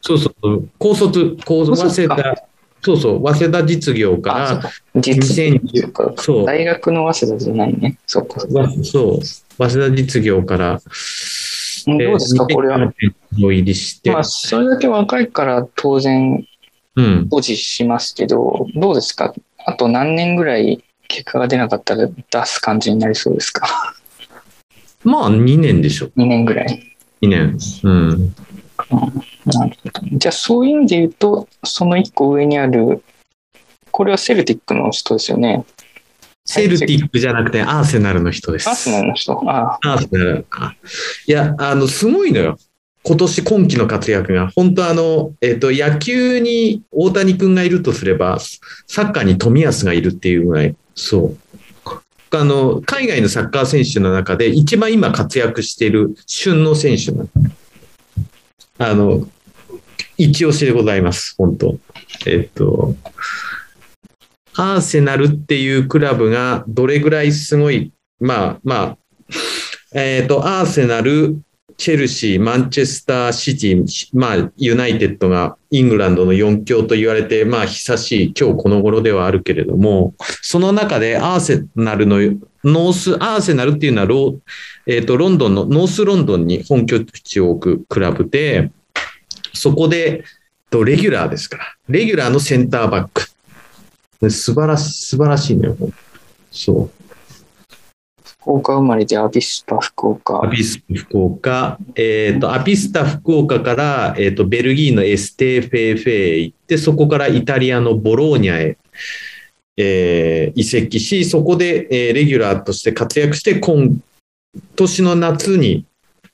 [0.00, 2.48] そうそう、高卒、高卒、高卒か早稲田、
[2.88, 4.70] そうそう、早稲田実業から、か。
[4.96, 7.98] 実2010そ大学の早稲田じゃないね。
[8.06, 8.40] そっか
[8.82, 9.24] そう、
[9.58, 10.72] 早稲田実業から、
[11.86, 16.46] うんどうですか、これは？2007年の入りして、まあ、それだけ若いから当然
[16.96, 19.32] うん、保持しますけど、どうですか？
[19.66, 22.14] あと何年ぐらい結果が出なかったら出
[22.46, 23.94] す感じになりそうですか？
[25.04, 26.96] まあ2年でしょ、?2 年ぐらい。
[27.22, 27.56] 2年。
[27.84, 28.34] うん。
[28.90, 30.18] なるほど。
[30.18, 33.02] じゃあそういう意味で言うと、その1個上にある、
[33.90, 35.64] これはセルティックの人ですよね。
[36.44, 38.68] セルティックじゃなくてアーセナルの人です。
[38.68, 39.32] アーセナルの人。
[39.50, 40.46] ああアーセナル。
[40.50, 40.74] あ
[41.26, 42.58] いや、あの、すごいのよ。
[43.02, 44.50] 今年今季の活躍が。
[44.54, 48.38] 本当あの、えっ、と、野球に大谷君がいるとすれば、
[48.86, 51.38] サッカーに冨安がいるっていうぐらい、そう。
[52.30, 57.28] あの、海外のサッカー選手の中で一番今活躍している旬の選手なの。
[58.78, 59.26] あの、
[60.16, 61.78] 一押しでございます、本当。
[62.26, 62.94] えっ、と、
[64.54, 68.98] アーセナルっていうクラブがどれぐらいすごい、まあまあ、
[69.94, 71.40] えっ、と、アーセナル、
[71.76, 82.16] チェルシー、マンチェスターシティ、まあ、ユナイテッドがイングランドの4強と言われて、まあ、久しい今日この頃ではあるけれども、その中でアーセナルの、
[82.64, 84.40] ノース、アーセナルっていうのはロ,、
[84.86, 88.72] えー、とロンドンの、ノースロンドンに本拠地を置くクラブで、
[89.52, 90.24] そこで、
[90.70, 94.30] とレギュラーですから、レギュラーのセンターバック。
[94.30, 95.76] 素晴らしい、素晴らしいのよ。
[96.50, 96.97] そう。
[98.48, 100.42] 福岡生まれでアビスパ福岡。
[100.42, 108.78] アビスパ福岡、えっ、と、アビスタ福岡から、えっ、と、ベルギーの STVV へ行って、そこからイタリアのボローニャへ、
[109.76, 114.00] えー移籍し、そこで、えーレギュラーとして活躍して、今
[114.76, 115.84] 年の夏に、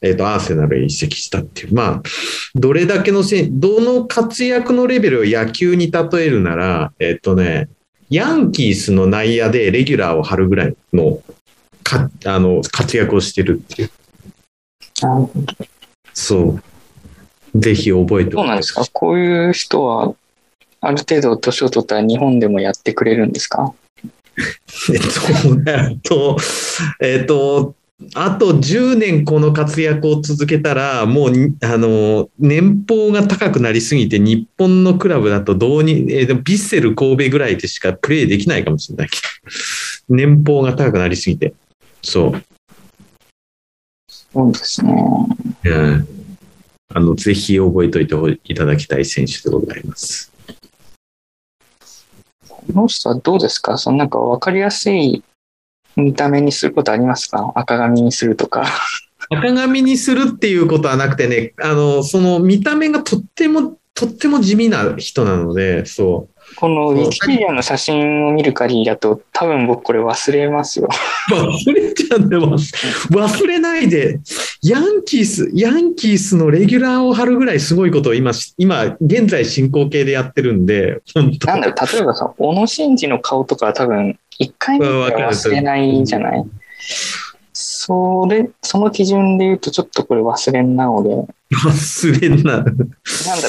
[0.01, 1.75] えっ、と、アーセナルへ移籍したっていう。
[1.75, 2.03] まあ、
[2.55, 7.69] どれだけのせん、どの活躍のレベルを野球に例えるなら、えっ、とね、
[8.09, 11.19] ヤンキースの内野でレギュラーを張るぐらいの
[11.85, 13.91] かあの活躍をしてるっていう。
[16.13, 16.59] そ
[17.55, 17.61] う。
[17.61, 18.85] ぜひ覚えてどうなんですか？
[18.93, 20.15] こういう人は、
[20.81, 23.73] ある程度年を取ったら日本でもやってくれるんですか？
[24.93, 26.37] えっと、えっと、
[27.01, 27.75] えっと、
[28.15, 39.17] あと10年この活躍を続けたら、もうに、あの、年俸が高くなりすぎて、日本のクラブだとどうに、えービッセル神戸ぐらいでしかプレーできないかもしれないけ
[40.09, 41.55] ど、年俸が高くなりすぎて。
[42.05, 42.45] そう。
[44.09, 44.95] そうですね。
[45.65, 46.09] うん
[46.97, 50.31] あの、ぜひ覚えておいていただきたい選手でございます。
[52.49, 53.79] この人はどうですか？
[53.79, 55.25] そのなんか分かりやすい
[55.97, 57.53] 見た目にすることありますか？
[57.57, 58.67] 赤髪にするとか。
[59.31, 70.89] 赤髪にするっていうことはなくてね、あの、その見た目がとっても、とっても地味な人なので、そこのウィキペディアの写真を見る限りだと多分僕これ忘れますよ。
[71.31, 71.35] う。
[71.35, 72.73] 忘れちゃうんす。
[73.11, 74.21] 忘れないで、
[74.63, 86.45] ヤンキース、ヤンキースのレギュラーを張るぐらいすごいことを今、今、現在進行形でやってるんで、本当なんだろう、例えばさ、小野伸二の顔とかは多分一回見たら忘れないじゃない？
[87.87, 91.11] それ、その基準で言うとちょっとこれ忘れんなので、
[91.55, 92.57] 忘れんな。
[92.57, 92.75] なんだ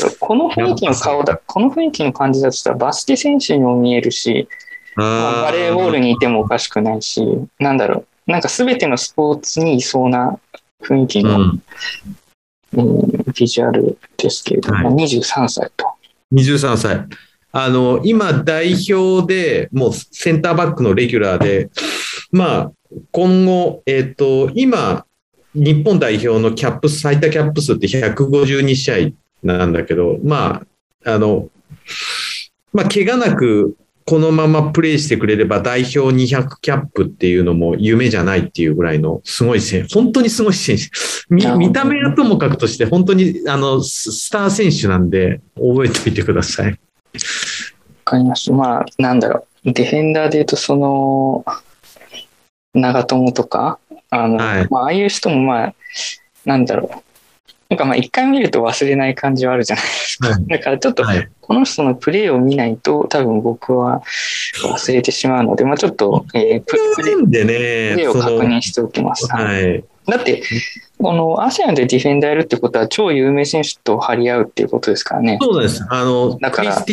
[0.02, 4.50] ろう、この雰囲気の顔だ、この雰囲気の感じだとしたらバスケ選手にも見えるし、
[4.98, 7.26] まあバレーボールにいてもおかしくないし、
[7.60, 10.38] なんだろなんか全てのスポーツにいそうな
[10.82, 11.44] 雰囲気の、うん。
[11.46, 11.64] うん
[13.34, 15.94] ビジュアルですけれども、23歳と。
[16.34, 17.06] 23歳。
[17.54, 21.70] あの、今、代表で、もうセンターバックのレギュラーで、
[22.36, 22.72] まあ、
[23.14, 25.06] 今後、えっ、と、今、
[25.54, 28.96] 日本代表のキャップス、最多キャップ数って152試合
[29.42, 30.66] なんだけど、ま
[31.06, 31.48] あ、あの、
[32.74, 40.84] まあ、怪我なく、このままプレーしてくれれば代表200キャップっていうのも夢じゃないっていうぐらいのすごい選手、本当にすごい選手。
[41.30, 46.72] 見見た目はともかくとして、本当にあのススター選手なんで、覚えておいてください。
[46.72, 46.78] わ
[48.04, 48.54] かりました。
[48.54, 49.72] まあ、なんだろう。
[49.72, 51.46] ディフェンダーで言うと、その、
[52.76, 55.76] 長友とか、あの、はいまあ、ああいう人もまあ、
[56.46, 57.06] なんだろう。
[57.68, 60.30] なんかまあ、一回見ると忘れない感じはあるじゃないですか。
[60.30, 61.30] はいだからちょっと、はい。
[61.42, 64.04] この人のプレーを見ないと、多分僕は
[64.64, 69.28] 忘れてしまうので、まあちょっと、えーププレーなんでプね、レーを確認しておきます。
[69.32, 69.84] はい。
[70.08, 70.44] だって、
[71.00, 75.40] このアセアンでディフェンダーやるってことは、超有名選手と張り合うっていうことですからね。
[75.42, 75.84] そうです。
[75.90, 76.86] あの、だから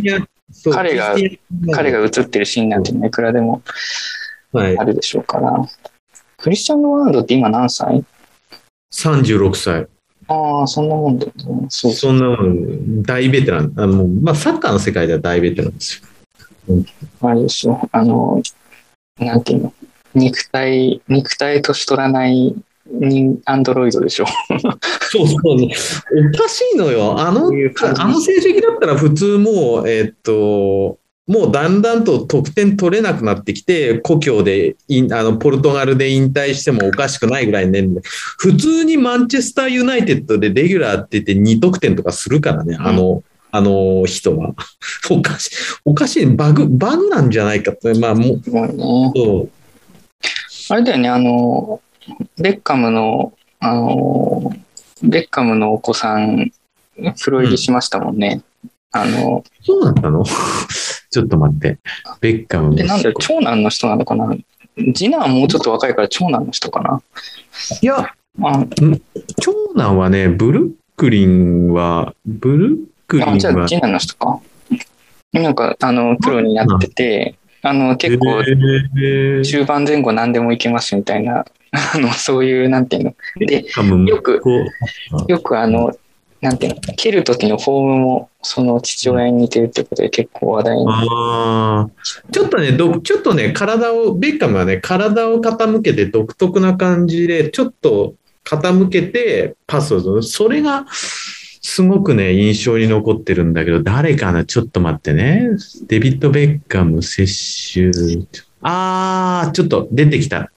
[0.72, 1.14] 彼が
[1.72, 3.62] 彼が映ってるシーンなんていうのはいくらでも
[4.52, 5.52] はいあ、るでしょうから。
[6.38, 8.04] クリスチャン・ロナウドって今何歳
[8.92, 9.86] ？36歳。
[10.28, 11.66] ああ、そんなもんだよね。
[11.68, 13.72] そうそそんなもん大ベテラン。
[13.76, 16.02] あの、まあ、サッカーの世界では大ベテランです
[16.68, 16.74] よ。
[16.74, 17.26] う。
[17.26, 17.88] あれですよ。
[17.92, 18.42] あの、
[19.18, 19.74] なんていうの？
[20.14, 22.54] 肉体、肉体年取らない
[22.86, 24.26] 人アンドロイドでしょ。
[25.10, 25.54] そうそう。
[25.54, 25.68] お
[26.36, 27.18] かしいのよ。
[27.18, 30.98] あのあの成績だったら普通もう、えっと、
[31.32, 38.02] もうだんだんと得点取れなくなってきて、故郷でいあのポルトガルで引退してもおかしくないぐらい年齢。
[38.38, 44.54] 普通にマンチェスターユナイテッドでレギュラーって言って2得点とかするからね、あの、あの人は。
[45.10, 45.50] おかしい、
[45.86, 48.40] おかしい、バグ、バグなんじゃないかって、まあもう、
[49.44, 49.48] う
[50.68, 51.80] あれだよね、あの、
[52.36, 54.54] ベッカムの、あの、
[55.02, 56.52] ベッカムのお子さん、
[57.22, 58.42] プロ入りしましたもんね。
[58.92, 60.24] あの、そうだったの？
[61.10, 61.78] ちょっと待って。
[62.20, 64.34] ベッカムえ、なんだよ、長男の人なのかな？
[64.94, 67.02] 次男はもうちょっと若いから長男の人かな？
[67.80, 68.64] いや、あ
[69.40, 74.40] 長男はね、ブルックリンは、ブルックリンあ、じゃあは、次男の人か。
[75.32, 81.44] なんか、あの、プロになってて、あの、結構、えー中盤前後何でもいけますみたいな、
[81.94, 83.14] あの、そういう、なんていうの？
[83.38, 83.64] で、
[84.06, 84.42] よく
[85.28, 85.94] よくあの、
[86.42, 90.84] なんていうの、蹴る時のフォームも、その父親に似てるってことで結構話題に。
[90.88, 91.88] あ
[92.30, 100.22] ちょっとね、どちょっとね、体を、ベッカムはね、体を傾けて独特な感じで、ちょっと傾けてパスをする。
[100.22, 104.44] それが、すごくね、印象に残ってるんだけど、誰かな？
[104.44, 105.48] ちょっと待ってね。
[105.86, 107.24] デビッド・ベッカム接
[107.72, 107.90] 種。
[108.62, 110.51] あー、ちょっと出てきた。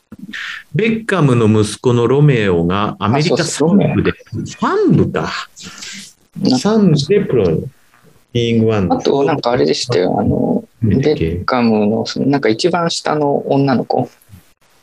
[0.73, 5.31] ベッカムの息子のロメオがアメリカあそうそう3部で、3部か。
[6.41, 7.69] 3部でプロ
[8.89, 14.09] あと、なんかあれでしたよ、あの、ベッカムの、そのなんか一番下の女の子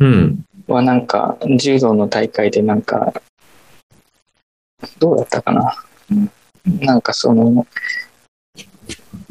[0.01, 0.45] うん。
[0.67, 3.13] はなんか、柔道の大会でなんか、
[4.99, 5.77] どうだったかな？
[6.81, 7.67] なんかその、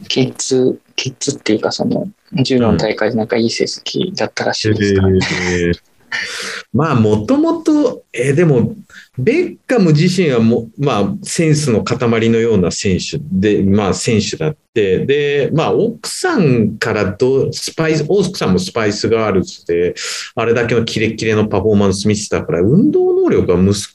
[0.08, 2.08] キッズ、キッズっていうかその、
[2.44, 5.02] 柔道の大会でなんかいい成績だったらしいですか？
[5.02, 5.82] ら、ねえー
[6.74, 8.76] まあ、もともと、えーでも、
[9.17, 19.95] ベッカム自身はも、まあ、センスの塊のような選手で、まあ、選手だって、で、まあ、奥さんからど、スパイス、奥さんもスパイスガールズで、
[20.36, 23.91] あれだけのキレッキレのパフォーマンス見せたから、運動能力は息子、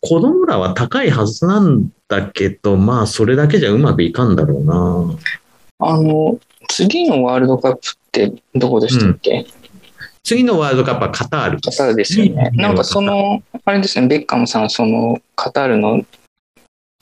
[0.00, 5.16] 子供らは高いはずなんだけど、まあ、それだけじゃうまくいかんだろうな。
[5.78, 9.46] あの、次のワールドカップってどこでしたっけ、
[10.22, 11.60] 次のワールドカップはカタール。
[11.60, 12.50] カタールですよね。
[12.54, 16.04] なんかその、あれですね、ベッカムさん、その、カタールの、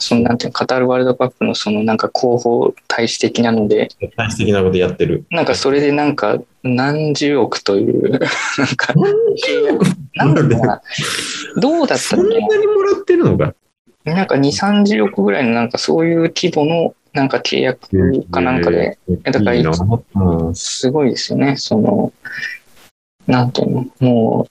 [0.01, 5.25] その、なんていうの、カタールワールドカップの、その、なんか広報大使的なので、大的なことやってる。
[5.31, 10.83] なんかそれでなんか、何十億という、 なんか、契約、なんだろうな、
[11.57, 13.55] どうだったそんなにもらってるのか？
[14.05, 14.41] な、なんか2、
[14.87, 17.89] 30億ぐらいの、なんかそういう規模の、なんか契約
[18.31, 22.13] かなんかで、だからすごいですよね、その、
[23.29, 24.49] なんていうの、も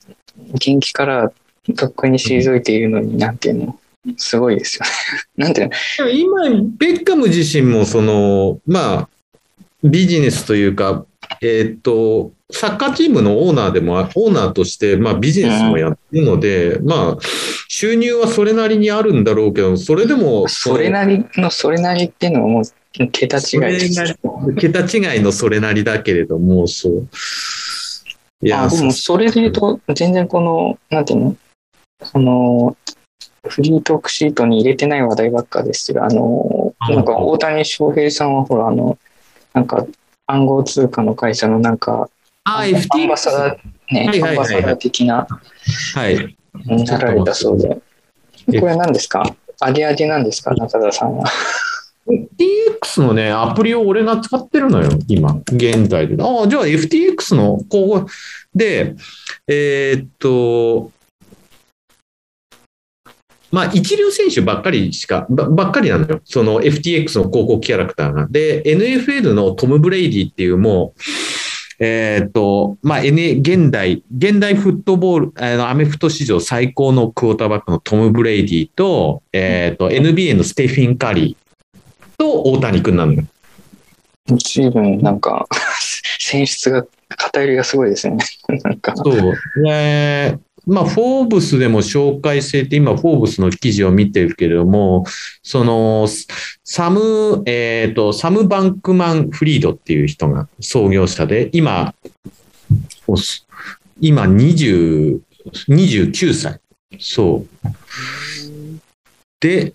[0.53, 1.31] う、元気から
[1.75, 3.79] とっくに退いているのに、なんていうの、
[4.15, 4.91] すごいですよね。
[5.45, 5.69] なんていう
[5.99, 9.09] の、今、ベッカム自身も、その、まあ、
[9.83, 11.05] ビジネスというか、
[11.41, 17.27] えっ、と、サッカーチームのオーナーでもあ、オーナーとして、まあ、ビジネスもやってるので、まあ、
[17.67, 22.63] 収入はそれなりにあるんだろうけど、それでも、それなりのそれなりっていうのはもう、
[23.11, 23.89] 桁違い
[24.55, 27.07] 桁違いのそれなりだけれども、そう。
[28.43, 31.35] いや、あでもそれで言うと、全然この、なんていうの？
[32.03, 32.77] その、
[33.47, 38.97] フリートークシートに入れてない話題ばっかですが、あの、あなんか大谷翔平さんはほら、あの、
[39.53, 39.87] なんか
[40.27, 42.09] 暗号通貨の会社のなんか、
[42.43, 42.73] あ、アン
[43.07, 43.17] バ。
[43.17, 43.59] サダー、
[43.91, 45.27] ね、アンバサダー的な、
[45.95, 46.37] はい。
[46.65, 47.81] になられたそうで。
[48.59, 49.23] これ何ですか？
[49.59, 50.53] 上げ上げなんですか？
[50.53, 51.25] 中田さんは。
[52.09, 56.15] FTX のね、アプリを俺が使ってるのよ、今、現在で。
[56.21, 58.05] ああ、じゃあ FTX の、ここ
[58.55, 58.95] で、
[59.47, 60.91] えーっと、
[63.51, 66.21] まあ、一流選手ばっかりしか、ばばっかりなのよ。
[66.25, 68.27] その FTX の広告キャラクターが。
[68.29, 71.01] で、NFL のトム・ブレイディっていうもう、
[71.79, 81.46] えーっと、まあ、N、現代、現代フットボール、あの、アメフト史上最高のクォーターバックのトム・ブレイディと、えーっと、NBA のステフィン・カリー
[82.17, 83.23] と大谷君なのよ。
[84.43, 85.47] 随分なんか、
[86.19, 88.25] 選出が、偏りがすごいですよね。
[88.63, 88.93] なんか。
[88.95, 89.61] そう。
[89.63, 95.05] ねまあ、フォーブスでも紹介されて、今、フォーブスの記事を見てるけれども、
[95.41, 96.07] その、
[96.65, 101.95] サム、えっ、と、サム・バンクマン・フリードっていう人が創業者で、今、
[104.01, 105.21] 今20、
[105.69, 106.59] 29歳。
[106.99, 107.67] そう。
[109.39, 109.73] で、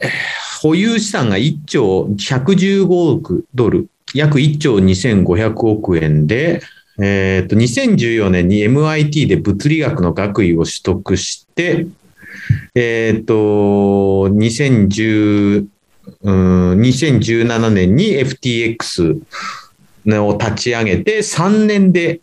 [0.61, 6.63] 保有資産が1兆115億ドル、約1兆2500億円で、
[7.01, 11.87] えっと2014年に MIT で物理学の学位を取得して、
[12.75, 15.67] えっと2010
[16.23, 19.23] うん2017年に FTX
[20.07, 22.21] を立ち上げて3年で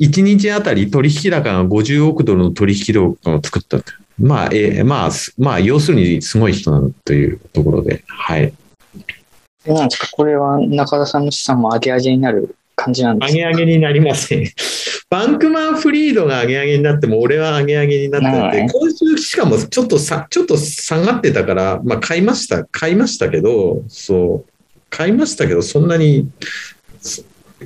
[0.00, 4.01] 1日あたり取引高が50億ドルの取引高を作ったと。
[4.22, 8.52] まあ、えまあ、すまあ、要するにすごい人なのというところで、はい。
[9.66, 14.48] えなんですかこれは中田さんの資産も上げ上げになる感じなんですか上げ上げになりません。
[15.10, 24.50] バンクマンフリードが上げ上げになっても、俺は上げ上げになってて、はい今週しかもちょっとさ、ちょっと下がってたから、まあ買いました、買いましたけど、そう、
[24.88, 26.30] 買いましたけど、そんなに、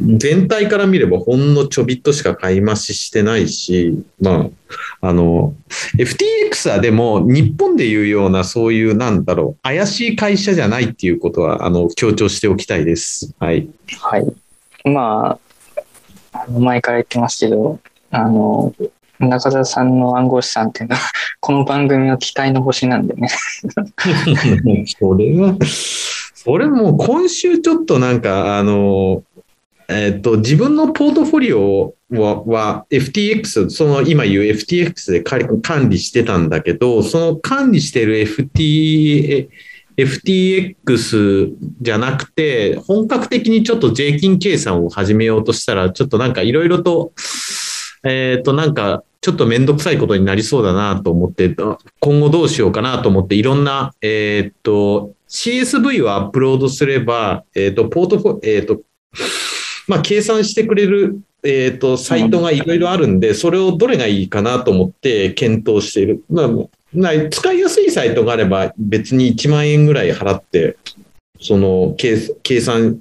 [0.01, 4.49] 全体から見ればほんのちょびっとしか買い増ししてないし、ま
[5.01, 5.55] あ、あの、
[5.99, 13.35] FTX はでも日本でいうようなそういうなんだろう、怪しい会社じゃないっていうことは、あの、強調しておきたいです。
[13.39, 13.69] はい。
[14.01, 14.89] はい。
[14.89, 15.39] ま
[16.33, 17.81] あ、あの前から言ってますけど、
[18.11, 18.75] あの、
[19.19, 21.03] 中田さんの暗号資産っていうのは、
[21.41, 23.29] この番組は期待の星なんでね。
[24.99, 25.57] それは、
[26.35, 29.23] それもう今週ちょっとなんか、あの、
[29.89, 39.49] えっと、自分のポートフォリオはは FTX、その今言う FTX で管理してたんだけど、その管理してる FT、
[39.97, 47.13] FTX じゃなくて、本格的にちょっと税金計算を始めようとしたら、ちょっとなんかいろいろと、
[48.05, 51.53] えっ、と、なんか、ちょっとめんどくさいことになりそうだなと思って、
[51.99, 58.83] 今後どうしようかなと思って、いろんな、えっ、と、CSV をアップロードすれば、えっ、と、ポートフォ、えっ、と、
[59.89, 66.25] まあ、計算してくれる、えっ、と、サイトがいろいろあるんで、それをどれがいいかなと思って検討している。
[66.29, 66.49] まあ、
[66.93, 70.77] まあ使いやすいサイトがあれば、別に1万円ぐらい払って、
[71.41, 72.99] その計計算、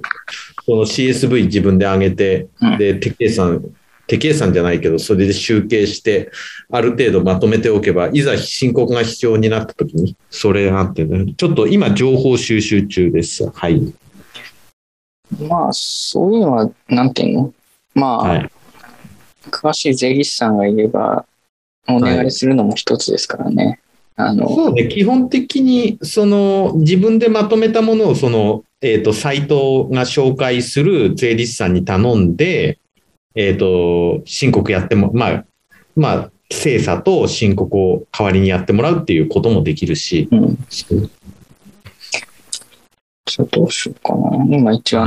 [0.66, 3.64] その CSV 自分で上げて、うんで、手計算、
[4.08, 6.32] 手計算じゃないけど、それで集計して、
[6.70, 13.50] ある程度まとめておけば、いざ申告が必要になったときに、それがあってね、ちょっと今、情報収集中です。
[13.50, 13.94] はい。
[15.48, 17.54] まあ、そういうのは、なんていうの？
[17.94, 18.50] まあ、はい。
[19.50, 21.26] 詳しい税理士さんがいれば、
[21.88, 23.80] お願いするのも一つですからね。
[24.16, 32.80] あの、そうね、基本的に、その、自分でまとめたものを、その、えっ、と、サイトが紹介する税理士さんに頼んで、
[33.36, 35.46] えっ、と、申告やっても、まあ、
[35.96, 40.58] まあ、精査と申告を代わりにやってもらうっていうこともできるし、うん。
[43.26, 44.46] ちょっとどうしようかな。
[44.56, 45.06] 今一応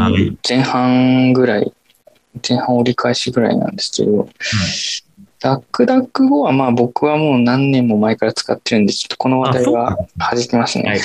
[0.49, 1.73] 前半ぐらい、
[2.47, 4.29] 前半折り返しぐらいなんですけど、
[5.41, 10.85] ダックダック後はまあ僕はもう何年も前から使ってるんで、ちょっとこの話題は弾きますね。
[10.89, 11.01] はい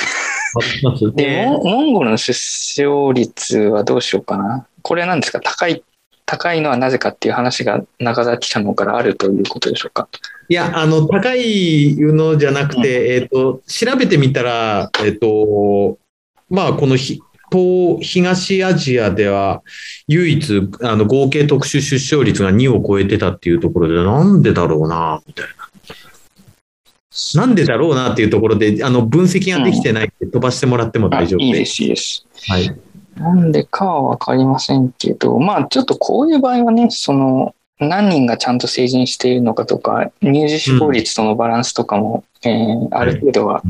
[1.16, 4.68] で、でモンゴルの出生率はどうしようかな。
[4.82, 5.40] これなんですか？
[5.40, 5.84] 高い、
[6.26, 10.08] 高いのはなぜかっていう話が中田記者の方からあるということでしょうか？
[10.50, 15.98] いや、あの、高いのじゃなくて、えっ、と、調べてみたら、えっ、と、
[16.54, 17.20] まあ、このひ
[17.52, 19.64] 東東アジアでは
[20.08, 25.46] 唯一あの合計特殊出生率が2を超えてたっていうところで、なんでだろうな、みたい
[27.36, 27.42] な。
[27.42, 32.26] なんでだろうなっていうところで、あの分析ができてないって飛ばしてもらってもあ大丈夫いいです、いいです。
[32.48, 32.76] はい。
[33.16, 43.64] なんでかはわかりませんけど、まあちょっとこういう場合はね、その、何人がちゃんと成人しているのかとか、乳児死亡率とのバランスとかも、えーある程度は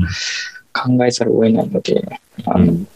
[0.74, 2.88] 考えざるを得ないので、あのうん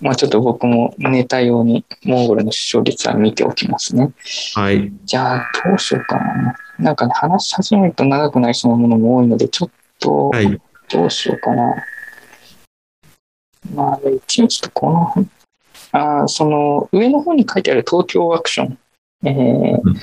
[0.00, 4.10] まあ、ちょっと僕もネタ用にモンゴルの死傷率は見ておきますね。
[4.54, 4.90] はい。
[5.04, 6.54] じゃあ、どうしようかな。
[6.78, 10.60] なんかね、話し始めると長くなりそうなものも多いので、ちょっと、はい。
[10.90, 11.84] どうしようかな。
[13.74, 15.26] まあ、一応ちょっとこの、
[15.92, 18.78] あーその、上の方に書いてある東京アクション。
[19.24, 19.96] えーうん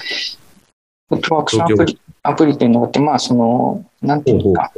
[1.09, 4.73] 東京アクションアプリ、アプリっていうのがあって、まあ、その、なんていうか、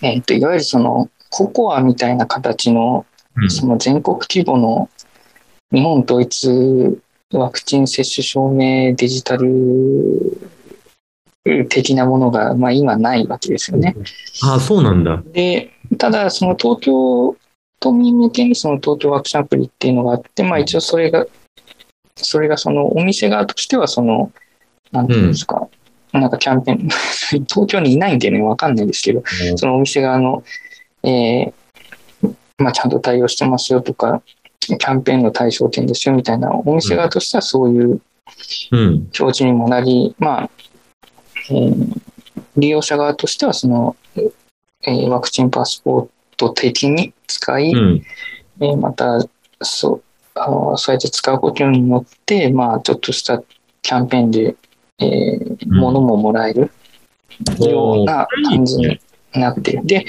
[0.00, 3.04] えっ、と、いわゆるその、ココアみたいな形の、
[3.36, 3.50] うん。
[3.50, 4.88] その全国規模の
[5.72, 6.96] 日本統一
[7.32, 10.38] ワクチン接種証明デジタル
[11.68, 13.96] 的なものが、まあ、今ないわけですよね。
[14.44, 15.24] ああ、そうなんだ。
[15.32, 17.36] で、ただ、その東京
[17.80, 21.26] 都民向けにその東京ワクチンアプリっていうのがあって、まあ一応それが、
[22.14, 24.30] それがそのお店側としてはその、
[24.92, 25.68] なんていうんですか、
[26.12, 26.88] なんかキャンペーン、
[27.46, 29.22] 東京にいないんでね、わかんないんですけど、
[29.56, 30.44] そのお店側の、
[31.04, 31.54] えー
[32.58, 34.22] まあちゃんと対応してますよとか、
[34.60, 38.00] キャンペーンの対象店ですよみたいな、お店側としてはそういう
[38.70, 39.10] うん。
[39.18, 40.50] 表示にもなり、まあ、
[41.50, 42.00] えー
[42.56, 43.96] 利用者側としてはその、
[44.86, 48.02] えーワクチンパスポート的に使い、うん。
[48.60, 49.18] えーまた
[49.62, 50.02] そう
[50.36, 53.42] あのそうやって使うことによって、まあ、ちょっとした
[53.82, 54.56] キャンペーンで、
[55.00, 56.70] えーうん物ももらえる
[57.58, 59.00] ような感じに
[59.34, 59.80] なって。
[59.84, 60.06] で、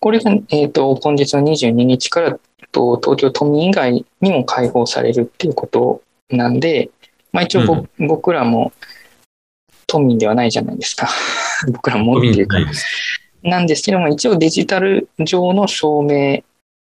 [0.00, 2.38] これが、えー、と今月の22日から
[2.72, 6.90] と東京都民以外にも開放されるっていうことなんで、
[7.32, 8.72] まあ、一応ぼ、僕らも
[9.86, 11.08] 都民ではないじゃないですか。
[11.72, 12.58] 僕らもっていうか。
[13.42, 16.42] なんですけども、一応デジタル上の証明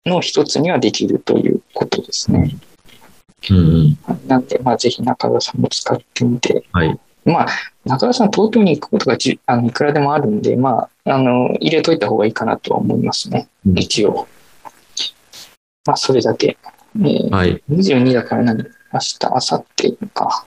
[0.05, 2.39] の一つにはできるということですね。
[2.39, 2.61] うん
[3.47, 3.97] うん。
[4.27, 6.63] なんで、まあ、ぜひ中田さんも使ってみて。
[6.71, 6.99] はい。
[7.25, 7.47] まあ、
[7.85, 13.47] 中田さん、東京に行くことがじあのいくらでもあるんで、まあ、あの、入れといた方がいいかなとは思いますね。
[13.65, 14.27] うん一応。
[15.85, 16.57] まあ、それだけ。
[16.97, 17.61] えーはい。
[17.69, 18.63] 22だから何？
[18.93, 20.45] 明日、明後日か。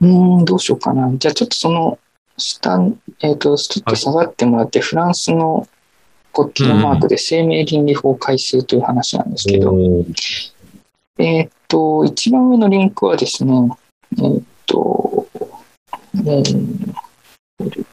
[0.00, 1.10] うーん、どうしようかな。
[1.16, 1.98] じゃあちょっとその
[2.36, 2.78] 下、
[3.20, 5.66] えっ、と、ちょっと下がってもらって、フランスの
[6.32, 10.52] 国旗のマークで生命倫理法改正という話なんですけど、おー
[11.18, 13.52] えっ、と、一番上のリンクはですね、
[14.18, 15.26] えっ、と、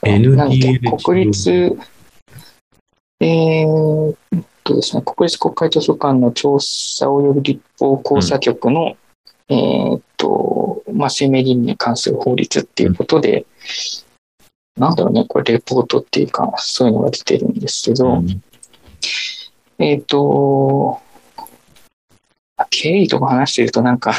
[0.03, 1.77] えーなん国立、
[3.19, 4.15] えーっ
[4.63, 8.95] とですね、国立国会図書館の調査及び立法考査局の、
[9.49, 13.45] えーっと、まあ、生命倫理に関する法律っていうことで、
[14.77, 18.43] なんだろうね、これレポートっていうか、そういうのが出てるんですけど、うん。
[19.79, 21.01] えっ、と、
[22.69, 24.13] 経緯とか話してるとなんか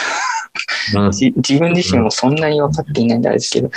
[0.95, 3.71] まあじ自分自身もそんなに分かっていないんであれですけど、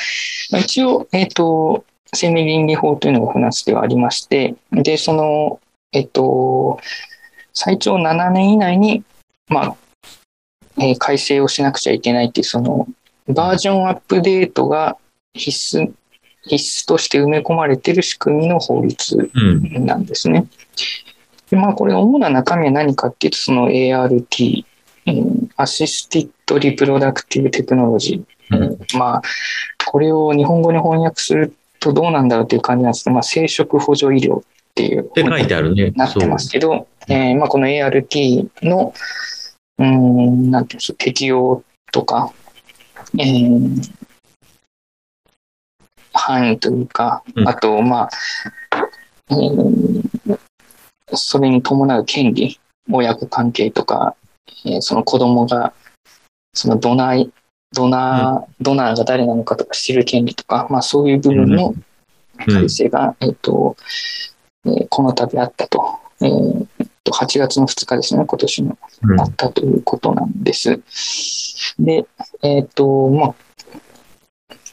[0.52, 5.60] まあ、一応、えっ、と、生命倫理法というのがフランスではありまして、で、その、
[5.92, 6.80] えっ、と、
[7.54, 9.04] 最長7年以内に、
[9.50, 9.76] まあ、
[10.80, 12.88] えー改正をしなくちゃいけないっていう、その、
[13.28, 14.98] バージョンアップデートが
[15.34, 15.92] 必須、
[16.44, 19.86] 必須として埋め込まれている仕組みの法律うん。
[19.86, 20.46] なんですね。
[21.50, 24.66] でまあ、これ、主な中身は何かっていうと、その ART、うん
[25.56, 28.58] Assisted Reproductive Technology。
[28.58, 29.22] うんまあ、
[29.86, 34.44] これを日本語に翻訳するとどうなんだろうっていう感じなんですけど、まあ、生殖補助医療っ
[34.74, 35.92] ていうって書いてあるね。
[35.92, 38.94] なってますけど、えーまあ、この ART の、
[39.80, 42.32] うーん、なんていうんですか、適用とか、
[43.18, 43.94] えー
[46.20, 48.10] 範囲というか、うんあと、まあ、
[49.30, 50.40] えー
[51.14, 52.60] それに伴う権利、
[52.92, 54.16] 親子関係とか、
[54.66, 55.74] えーその子供が、
[56.54, 57.30] そのドナー、
[57.74, 61.84] ドナー、ドナーが誰なのかとか知る権利とか、まあそういう部分のうん。
[62.46, 63.76] 改正が、えっと、
[64.66, 66.68] えーこの度あったと、えー
[67.04, 68.78] と、8月の2日ですね、今年の。
[69.04, 69.22] うん。
[69.22, 70.82] あったということなんです。
[71.80, 72.06] で、
[72.44, 73.36] えっと、まあ、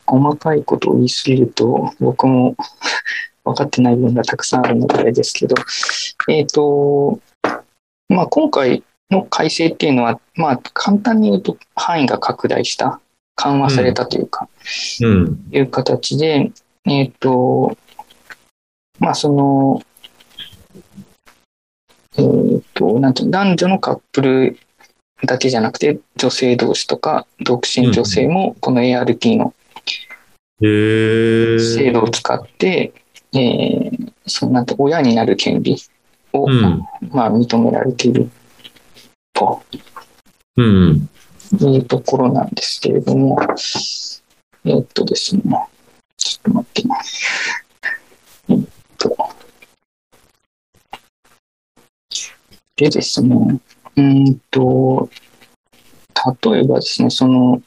[0.07, 2.57] 細かいことを言い過ぎると、僕も
[3.45, 5.55] 分かってない部分がたくさんあるのであれですけど、
[6.29, 7.21] えっと、
[8.09, 13.01] まあ、今回の改正っていうのは、まあ、簡単に言うと範囲が拡大した、
[13.37, 14.49] 緩和されたというか、
[15.01, 15.45] うん。
[15.51, 16.51] いう形で、
[16.87, 17.77] えっ、と、
[18.99, 19.83] まあ、その、
[22.17, 24.59] えっ、と、なんていうの男女のカップル
[25.27, 29.55] だけじゃなくて、女性同士とか、独身女性も、この ART の。
[30.61, 32.93] 制度を使って、
[33.35, 35.77] えーそのなんて、親になる権利
[36.33, 36.83] を、うん。
[37.11, 38.31] まあ、認められている
[39.35, 39.63] と
[40.57, 41.09] うん。
[41.61, 43.37] いうところなんですけれども、
[44.65, 45.43] えーっとですね、
[46.17, 46.95] ちょっと待ってね。
[48.49, 48.61] えっ
[48.97, 49.17] と。
[52.77, 53.61] でですね、
[53.97, 55.11] うーんと、
[56.43, 57.61] 例えばですね、その、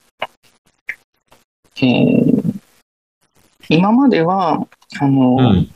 [1.77, 2.57] えー
[3.69, 4.65] 今までは、
[5.01, 5.69] あの、うん。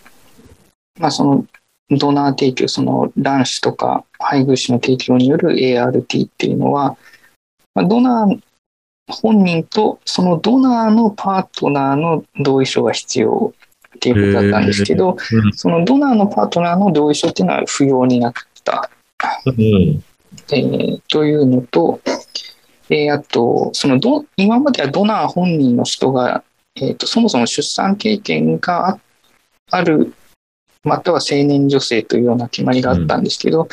[0.98, 1.46] まあ、その
[1.90, 6.98] ドナー提供、その卵子とか配偶子の提供による ART っていうのは、
[7.74, 8.40] まあ、ドナー
[9.12, 13.54] 本人とそのドナーのパートナーの同意書が必要
[13.96, 15.54] っていうことだったんですけど、うん。
[15.54, 18.90] そのドナーのパートナーの同意書っていうのは不要になった、
[19.46, 19.56] うん。
[19.56, 22.00] えーというのと、
[22.90, 26.44] えーあと、そのド今まではドナー本人の人が、
[26.76, 29.00] えーとそもそも出産経験があ
[29.72, 30.14] ある、
[30.84, 33.68] または青年女性というような決まりがあったんですけど、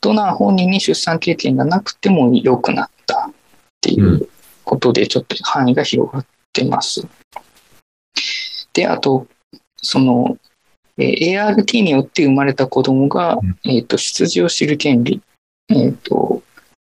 [0.00, 3.32] ドナー本人に出産経験がなくても良くなったっ
[3.80, 4.28] ていう
[4.64, 7.06] ことで、ちょっと範囲が広がってます。
[8.72, 9.26] で、あと、
[9.76, 10.38] その、
[10.96, 15.20] えー ART によって生まれた子供が、うんえーと出自を知る権利、
[15.70, 16.42] えーと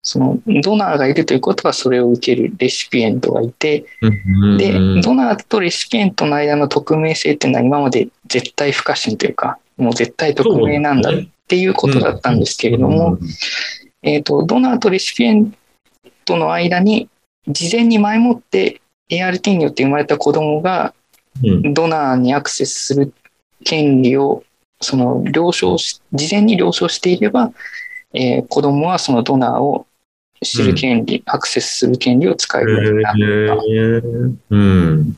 [0.02, 4.10] そのドナーがいるということはそれを受けるレシピエントがいて、う
[4.56, 4.58] ん。
[4.58, 11.14] で、うんドナーとレシピエントの間の匿名性っていうのは今まで絶対不可侵というか、もう絶対匿名なんだっ
[11.50, 13.18] ていうことだったんですけれども、
[14.04, 15.54] えっ、と、ドナーとレシピエン
[16.26, 17.10] トの間に
[17.48, 20.94] 事前に前もって ART によって生まれた子供が
[21.44, 21.74] うん。
[21.74, 23.14] ドナーにアクセスする
[23.64, 24.44] 権利を
[24.82, 27.52] その了承し、事前に了承していれば、
[28.14, 29.86] えー子供はそのドナーを
[30.42, 34.56] 知る権利、アクセスする権利を使えるようになった。
[34.56, 35.18] うん。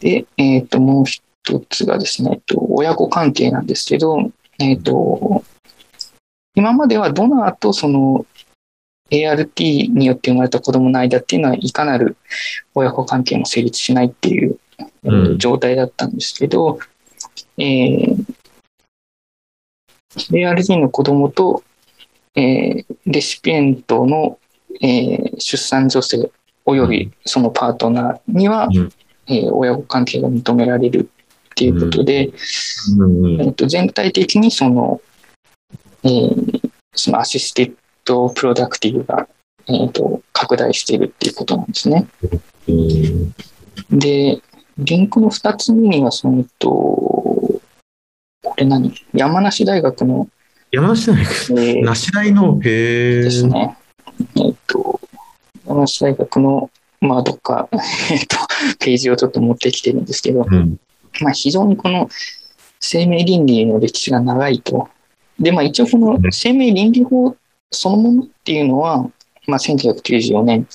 [0.00, 1.22] で、えっ、と、もう一
[1.70, 5.44] つがですね、えっと、親子関係なんですけど、えっ、と、
[6.54, 8.26] 今まではドナーとその
[9.10, 12.16] ART によって生まれた子供の間っていうのは、いかなる
[12.74, 14.58] 親子関係も成立しないっていう、
[15.38, 16.78] 状態だったんですけど、
[17.56, 18.24] えー
[20.16, 21.62] ART の子供と、
[22.34, 24.38] えーレシピエントの、
[24.80, 26.30] えー出産女性
[26.64, 28.92] およびそのパートナーには、うん。
[29.26, 31.08] えー親子関係が認められる
[31.58, 32.26] っていうことで、
[32.98, 35.00] うんえーと全体的にその、
[36.04, 39.28] えーその Assisted Reproductive が、
[39.66, 42.06] えーと拡大しているっていうことなんですね。
[42.68, 43.34] うん。
[43.98, 44.40] で、
[44.78, 47.62] リンクの2つ目には、その、えっと、こ
[48.56, 48.94] れ何？
[49.12, 50.28] 山梨大学の、
[50.70, 51.28] 山梨大学、
[51.60, 53.22] えー梨大の、へえ。
[53.22, 53.76] ですね。
[54.36, 55.00] えっと、
[55.66, 57.68] 山梨大学の、まあ、どっか、
[58.10, 58.36] えっと、
[58.78, 60.78] ページをちょっと持ってきてるんですけど、うん。
[61.20, 62.08] まあ、非常にこの
[62.80, 64.88] 生命倫理の歴史が長いと。
[65.38, 67.36] で、まあ、一応この生命倫理法
[67.70, 69.10] そのものっていうのは、
[69.46, 70.66] まあ、1994年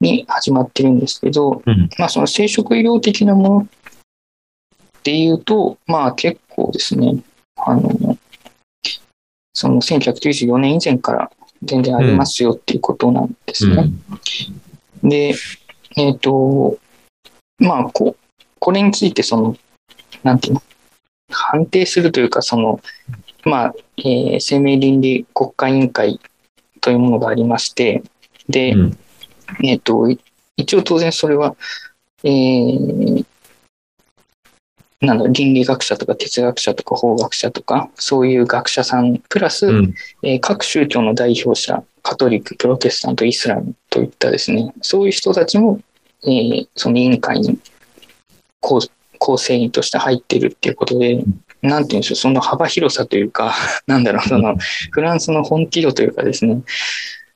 [0.00, 3.68] に始まってるんですけど、うんまあ、その生殖医療的なもの
[4.98, 7.22] っていうと、まあ、結構ですね、
[7.56, 8.16] あの、
[9.52, 11.30] その1994年以前から
[11.62, 13.90] 全然ありますよっていうことなんですね。
[15.02, 15.34] で、
[15.96, 16.78] えっ、と、
[17.58, 18.16] まあ、こ、
[18.60, 19.56] これについて、その、
[20.22, 20.62] なんていうの、
[21.30, 22.80] 判定するというか、その、
[23.44, 26.20] まあ、えー生命倫理国家委員会
[26.80, 28.02] というものがありまして、
[28.48, 28.98] で、うん
[29.64, 30.20] えっ、と、い
[30.56, 31.56] 一応当然それは、
[32.22, 33.24] えー
[35.00, 39.94] なんだ倫理学者とか哲学者とか法学者とか、そういう学者さん、プラス、うん。
[40.22, 45.80] えー各宗教の代表者、カトリック、プロテスタント、イスラムといったですね、そういう人たちも、
[46.24, 47.58] えーその委員会に
[48.60, 48.80] 構
[49.18, 51.22] 構成員として入っているっていうことで、
[51.62, 53.54] なんていうんでしょう、その幅広さというか、
[53.86, 54.56] なんだろう、その
[54.90, 56.62] フランスの本気度というかですね、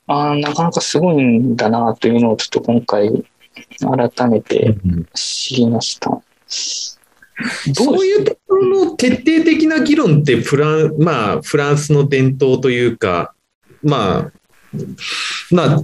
[0.07, 3.25] あーなかなかすごいんだなというのをちょっと今回
[3.81, 6.11] 改めてうん知りました。
[6.11, 6.23] ど
[7.75, 13.35] そういうところの徹底的な議論ってフラン、まあ、フランスの伝統というか、
[13.83, 14.33] まあ、
[15.51, 15.83] まあ、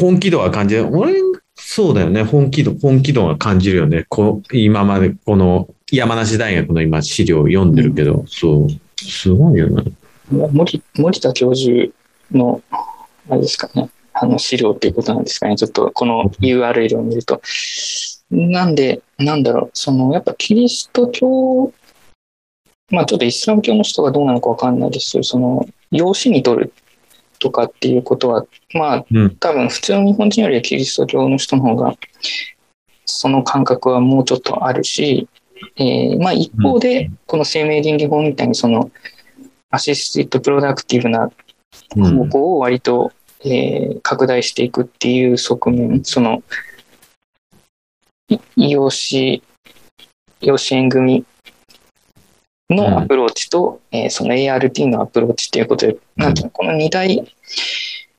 [0.00, 0.86] 本気度は感じる。
[0.92, 1.14] 俺、
[1.56, 2.22] そうだよね。
[2.22, 4.04] 本気度、本気度は感じるよね。
[4.08, 8.68] こう今まで、この山梨大学の今資料を読んでるけど、そう。
[9.02, 9.92] すごいよね。
[10.30, 11.92] 森森田教授
[12.32, 12.62] の、
[13.28, 17.40] あれですかね、あの資料っていうことなんですかね、ちょっとこの URL を見ると。
[18.30, 21.72] なんで、なんだろう、そのやっぱキリスト教、
[22.90, 26.72] まあちょっとイスラム教の人がどうなのかわかんないですけど、その養子に取る
[27.38, 29.36] とかっていうことは、まあうん。
[29.36, 31.94] 多分普通の日本人よりはキリスト教の人の方が
[33.04, 35.28] その感覚はもうちょっとあるし、
[35.76, 38.90] えーまあ一方でこの生命倫理法みたいにその
[39.70, 41.30] Assisted Reproductive な
[41.96, 43.12] うん方向を割と、
[43.44, 46.42] ええー拡大していくっていう側面、その、
[48.56, 49.42] い養子、
[50.40, 51.24] 養子縁組
[52.70, 57.32] のアプローチと、えーその ART のアプローチっていうことで、なんていうの、この2大、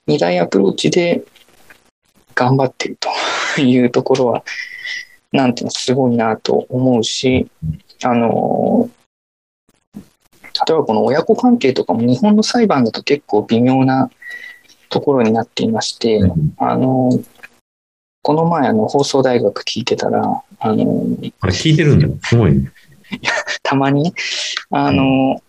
[0.08, 1.24] 二大アプローチで
[2.34, 3.10] 頑張ってると
[3.62, 4.44] いうところは、
[5.32, 7.48] なんていうの、すごいなと思うし、
[8.04, 8.90] あの、
[9.94, 14.10] 例えばこの親子関係とかも日本の裁判だと結構微妙な
[14.90, 16.22] ところになっていまして、
[16.58, 17.12] あの、
[18.24, 20.22] この前あの放送大学聞いてたら、
[20.60, 21.06] あの、
[21.42, 22.28] あれ聞いてるんだ。
[22.28, 22.72] すごいね。
[23.64, 24.04] たまに。
[24.04, 24.14] ね、
[24.72, 25.42] あの、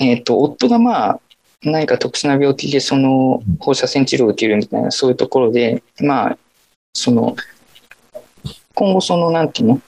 [0.00, 1.20] えっ、と、夫がまあ、
[1.62, 6.38] 何か特殊な病気でその放射線治療を受けるみたいな、そういうところで、まあ、
[6.92, 7.36] その、
[8.74, 9.82] 今後その、なんていうの、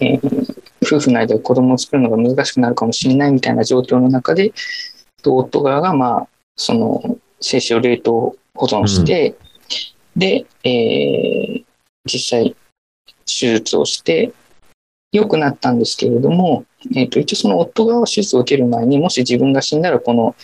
[0.00, 4.52] えー夫婦の間で子供を作るのが難しくなるかもしれないみたいな状況の中で、
[5.22, 9.34] と夫側がまあ、その、精子を冷凍保存して、
[10.14, 11.64] で、えー
[12.06, 12.54] 実際、
[13.24, 14.32] 手術をして、
[15.14, 20.34] 良くなったんですけれども、えっ、と、一応その夫側は手術を受ける前に、もし自分が死んだら、この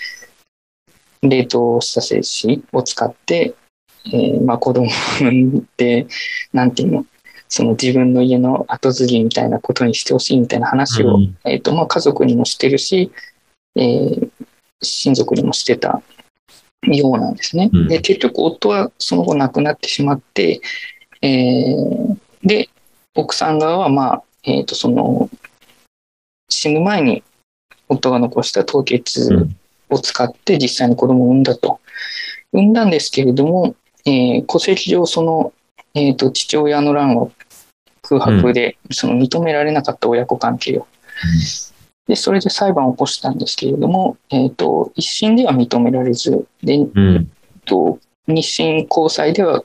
[1.23, 3.55] 冷凍した精子を使って、
[4.07, 6.07] えーまあ子供を産んで、
[6.53, 7.07] なんていうの、
[7.49, 13.11] その自分の家の後継ぎみたいなことにしてほしいみたいな話を、うんえっ、と、まあ家族にもしてるし、
[13.77, 14.31] えー
[14.83, 16.01] 親族にもしてた
[16.85, 17.71] ようなんですね。
[17.73, 20.61] うんで、結局夫はその後亡くなってしまって、
[21.23, 22.71] えーで、
[23.15, 25.29] 奥さん側は、まあ、えっ、と、その、
[26.49, 27.23] 死ぬ前に
[27.89, 29.49] 夫が残した凍結
[29.89, 31.81] を使って実際に子供を産んだと。
[32.53, 33.75] 産んだんですけれども、
[34.05, 35.53] えー戸籍上、その、
[35.95, 37.29] えっ、と、父親の欄は
[38.03, 40.87] 空白で、その認められなかった親子関係を。
[42.07, 47.31] で、それで裁判を起こしたんですけれども、えっ、と、一審では認められず、で、うん。
[47.65, 49.63] と日清高裁では、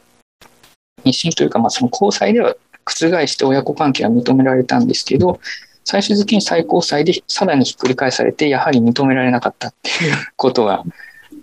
[1.03, 2.55] 日清というか、まあ、その高裁では
[2.85, 5.39] 覆して親子関係は認められたんですけど、
[5.83, 10.83] 最終的に最高裁でさらにひっくり返されて、やはり認められなかったっていうことが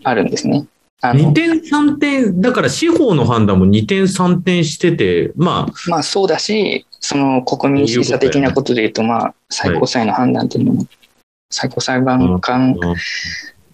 [0.04, 0.66] あるんですね。
[1.00, 10.86] あ2の点3点、だから司法の判断も2点3点してて、まあ、まあそうだし、その国民審査的なことで言うと、まあ最高裁の判断っていうのも、
[11.50, 12.76] 最高裁判官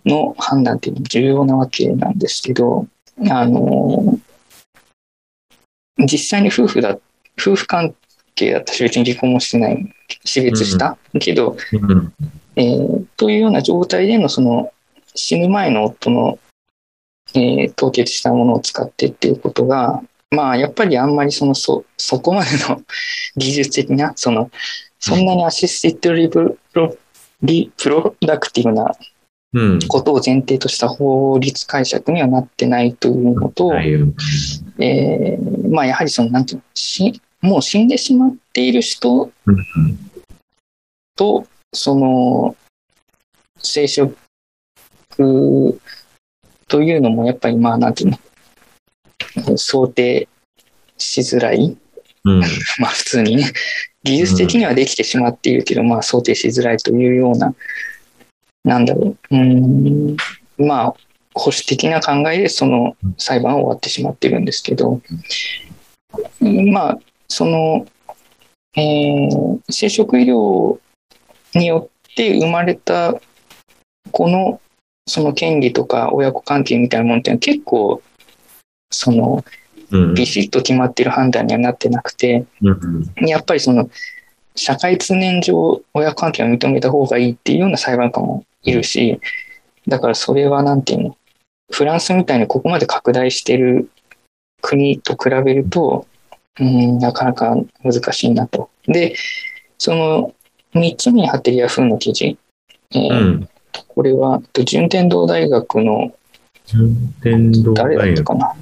[0.07, 2.87] の判断っていうのも重要なわけなんですけど、
[3.31, 4.19] あの、
[5.99, 6.99] 実際に夫婦だ、
[7.41, 7.95] 夫婦関
[8.35, 12.13] 係だったし、別に離婚もしてない、死別した、けど、うん。
[12.57, 14.73] えーというような状態でのその
[15.15, 16.39] 死ぬ前の夫の、
[17.35, 22.83] えー凍結したものを使ってっていうことが、まあやっぱりあんまりそのそそこまでの
[23.37, 24.51] 技術的な、その
[24.99, 26.97] そんなに Assisted Repro
[27.43, 28.93] Reproductive な
[29.55, 29.79] うん。
[29.89, 33.91] ことを前提とした法律解釈にはなってないというのと、はい。
[33.91, 34.01] よ
[34.79, 40.09] えーまあやはりその、なんていうの、しもう死んでしまっている人うん
[41.19, 42.57] と、その、
[43.61, 44.15] 生殖
[46.69, 48.11] というのもやっぱりまあなんていう
[49.37, 50.29] の、想定
[50.97, 51.77] しづらい。
[52.25, 52.41] うん。
[52.79, 53.53] まあ普通にね、
[54.05, 57.53] 技術的にはできてしまっているけど、まあ想定しづらいというような、
[58.65, 60.17] なんだろう、うーん、
[60.57, 60.95] まあ
[61.35, 65.01] 保守的な考えでその裁判は終わってしまってるんですけど、
[66.41, 66.99] まあ、
[67.29, 67.87] その、
[68.75, 70.79] えー生殖医療
[71.55, 73.15] によって生まれた
[74.11, 74.61] 子の
[75.09, 78.03] その権利とか親子関係みたいなものっていうのは結構、
[78.91, 79.45] その、
[79.91, 80.15] うん。
[80.15, 83.91] ビシッと決まってる判断にはなってなくて、うんやっぱりその、
[84.55, 89.19] 社会通念上、親子関係を認めた方がいいっていうような裁判官もいるし、
[89.87, 91.17] だからそれはなんていうの、
[91.73, 93.91] フランスみたいにここまで拡大してる
[94.61, 96.07] 国と比べると、
[96.61, 98.71] うん、なかなか難しいなと。
[98.87, 99.15] で、
[99.79, 100.35] その
[100.75, 102.37] 3つ目に貼ってるヤフーの記事、
[102.91, 103.49] えーうん。
[103.87, 106.13] これは、えっと順天堂大学の
[106.67, 108.05] 順天堂誰だ。
[108.13, 108.55] ったかな？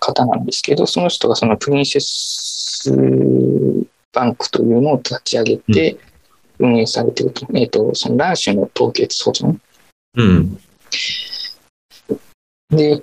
[0.00, 2.90] 方なんですけど、その人がそのプリンセス
[4.12, 5.98] バンクというのを立ち上げて
[6.58, 7.46] 運営されていると。
[7.54, 9.58] えっ、と、その卵子の凍結保存。
[10.14, 10.58] うん。
[12.70, 13.02] で、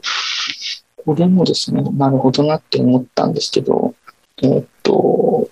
[1.07, 3.95] これもですね、なるほどなって思ったんですけど、
[4.43, 5.49] えっ、と、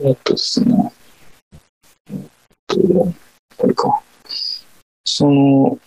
[0.00, 0.90] えっ、とですね、
[2.10, 2.18] えっ、
[2.66, 2.78] と、
[3.58, 4.02] これか。
[5.04, 5.78] その、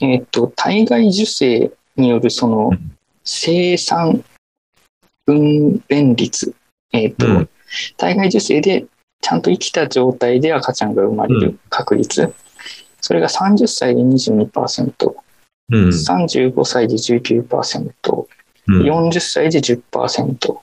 [0.00, 2.70] えっ、と、体外受精によるその
[3.24, 4.24] 生産
[5.26, 6.54] 分娩率、
[6.92, 7.48] えっ、と、うん
[7.96, 8.86] 体外受精で
[9.22, 12.32] ちゃんと生きた状態で赤ちゃんが生まれる確率、
[13.00, 15.23] それが30歳で22%、
[15.70, 15.88] うん。
[15.88, 18.26] 35歳で19%、
[18.66, 20.58] うん40歳で10%、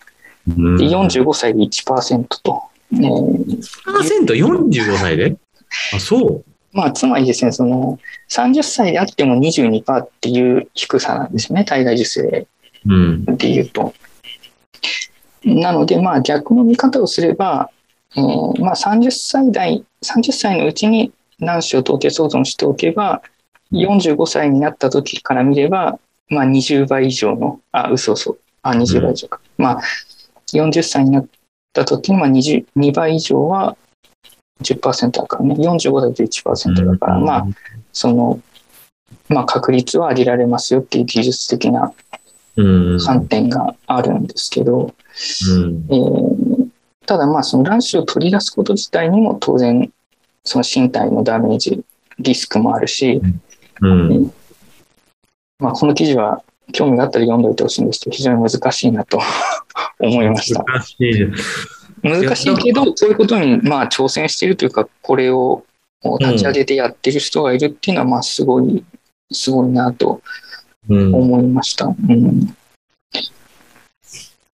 [0.48, 5.36] うんで45歳で1%と、えーパーセント？45歳で？
[5.94, 6.44] あ、そう。
[6.74, 8.00] まあ、つまりですね、その
[8.30, 12.48] 30歳であっても22%っていう低さなんですね、体外受精
[12.86, 13.26] うん。
[13.38, 13.94] でいうと。
[15.44, 17.70] なので、まあ逆の見方をすれば、
[18.16, 23.22] えーまあ30歳代、30歳のうちに卵子を凍結保存しておけば、
[23.72, 26.00] 45歳になった時から見れば、
[26.30, 29.40] まあ20倍以上の、あ、嘘嘘、あ、20倍以上か。
[29.58, 29.82] まあ
[30.54, 31.26] 40歳になっ
[31.74, 33.78] た時に、まあ20 2倍以上は
[34.62, 37.48] 10%だからね、45歳で1%だから、まあ、
[37.92, 38.40] その、
[39.30, 41.94] まあ確率は上げられますよっていう技術的な
[42.58, 43.00] うん。
[43.00, 44.94] 観点があるんですけど、
[45.48, 45.86] うん。
[45.90, 46.72] えー
[47.12, 49.92] ただまあその卵子を取り出すこと自体にも当然
[50.46, 51.84] その身体のダメージ
[52.20, 53.42] リスクもあるし、うん。
[55.60, 59.20] まあ、この記事は興味があったら読んでおいてほしいんですけど非常に難しいなと
[60.00, 61.68] 思いました難しいです。
[62.04, 65.64] 難しいけどそういうことにまあ挑戦しているというかこれを
[66.20, 68.84] 立ち上げてやってる人がいるっていうのはまあすごい
[69.32, 70.22] すごいなと
[70.90, 71.14] うん。
[71.16, 71.86] 思いました。
[71.86, 72.48] うん、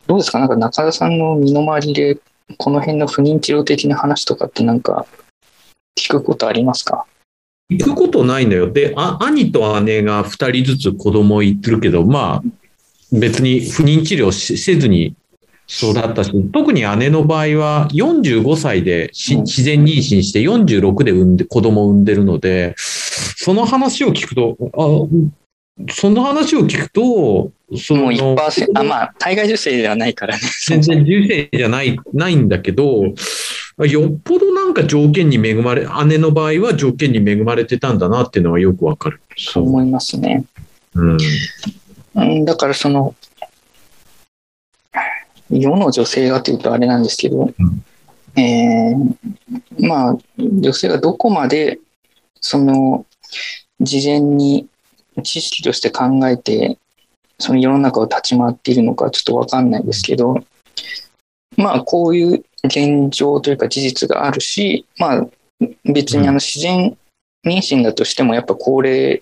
[0.08, 0.40] どうですか？
[0.40, 2.18] なんか中田さんの身の回りで、
[2.58, 5.06] この辺の不妊治療的な話とかってなんか
[5.98, 7.06] 聞くことありますか？
[7.70, 8.72] 行くことないのよ。
[8.72, 12.50] で、あ兄と姉が2人ずつ子供いってるけど、まあ、
[13.12, 15.16] 別に不妊治療しせずに
[15.68, 30.42] 育ったし、特に姉の場合は45歳で自然妊娠して46で産んで子供を産んでるので、その話を聞くと、あその話を聞くと、そもうの1%、あ、まあ、体外受精ではないからね。
[30.68, 33.14] 全然受精じゃない、ないんだけど、
[33.86, 39.22] よっぽどなんか条件に恵まれ、姉の場合は条件に恵まれてたんだなっていうのはよくわかる。
[39.38, 40.46] そう思いますね。
[40.96, 41.18] うん。
[42.16, 43.14] うん、だからその、
[45.52, 47.54] 世の女性がというとあれなんですけど、
[48.36, 49.16] えー
[49.80, 51.80] まあ、女性がどこまで、
[52.42, 53.06] その、
[53.80, 54.68] 事前に
[55.24, 56.80] 知識として考えて、
[57.38, 60.44] その世の中を立ち回っているのかちょっとわかんないですけど、
[61.56, 65.28] まあ、こういう現状というか事実があるし、まあ、
[65.86, 66.98] 別にあの自然
[67.46, 69.22] 妊娠だとしても、やっぱ高齢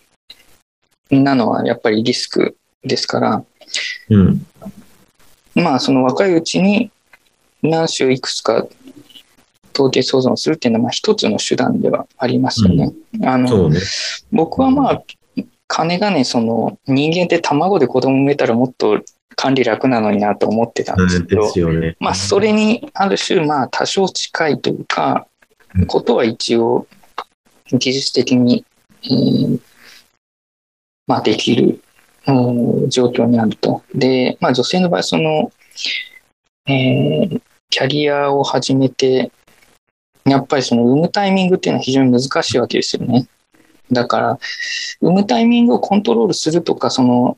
[1.09, 3.43] なのはやっぱりリスクですから、
[4.09, 4.45] うん。
[5.55, 6.91] まあ、その若いうちに
[7.61, 8.67] 卵子をいくつか
[9.73, 12.93] 凍結保存するっていうのは、まあ、一つの手段ではありますよね。
[13.23, 13.79] あのそうね。
[14.31, 15.03] 僕はまあ、
[15.67, 19.01] 金がね、その人間って卵で子供産めたらもっと
[19.35, 21.95] 管理楽なのになと思ってたんですけど、ね。
[21.99, 25.27] まあ、それにある種、まあ、多少近いというか
[25.75, 26.87] うん、ことは一応、
[27.71, 28.65] 技術的に、
[29.03, 29.59] えー
[31.07, 31.81] まあ、できる、
[32.27, 32.31] う
[32.85, 33.83] ん状況にあると。
[33.93, 35.51] で、まあ、女性の場合、その、
[36.67, 37.41] えー
[37.75, 39.33] キャリアを始めて、
[40.23, 43.27] やっぱりその産むタイミングっていうのは非常に難しいわけですよね。
[43.91, 44.39] だから、
[45.01, 47.37] 産むタイミングをコントロールするとか、その、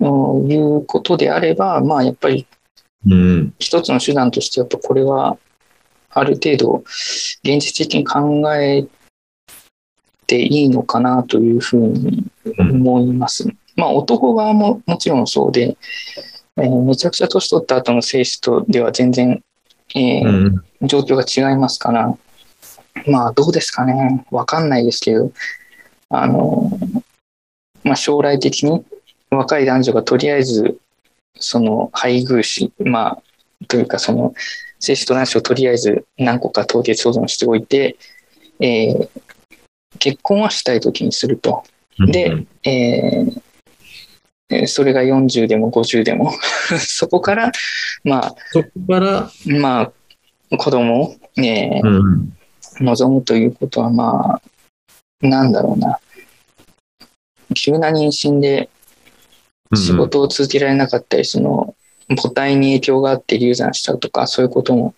[0.00, 2.46] うんいうことであれば、まあ、やっぱり
[3.06, 3.54] うん。
[3.58, 5.36] 一つの手段としてやっぱこれは
[6.10, 6.84] ある程度
[7.42, 8.86] 現実的に考え
[10.26, 12.24] ていいのかなというふうに
[12.58, 13.48] 思います。
[13.76, 15.76] まあ男側ももちろんそうで、
[16.56, 19.42] えーめちゃくちゃ年取った後の精子とでは全然、
[19.94, 20.86] えーうん。
[20.86, 22.16] 状況が違いますから、
[23.06, 25.32] まあどうですかね、わかんないですけど、
[26.10, 26.70] あの、
[27.82, 28.84] まあ将来的に
[29.36, 30.78] 若い男女がとりあえず、
[31.36, 33.22] その配偶子、まあ、
[33.66, 34.34] というかその
[34.78, 37.96] 精子と卵子をとりあえず何個か凍結保存しておいて、
[38.60, 39.08] えー
[40.00, 41.62] 結婚はしたい時にすると。
[42.08, 43.42] でえー
[44.50, 46.32] えーそれが40でも50でも、
[46.78, 47.52] そこから、
[48.04, 49.92] まあ、そこから、ま
[50.50, 52.36] あ、子供を、えーうん。
[52.80, 54.40] 望むということは、ま
[55.22, 55.98] あ、なんだろうな。
[57.54, 58.68] 急な妊娠で
[59.76, 61.74] 仕事を続けられなかったり、その
[62.08, 64.94] 母体に影響があって流産しちゃうとか、そういうことも、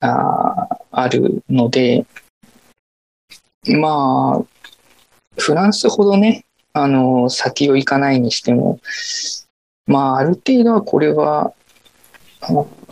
[0.00, 2.04] あーあるので、
[3.66, 4.44] まあ、
[5.38, 6.44] フランスほどね、
[6.74, 8.78] あの、先を行かないにしても、
[9.86, 11.52] まあ、ある程度はこれは、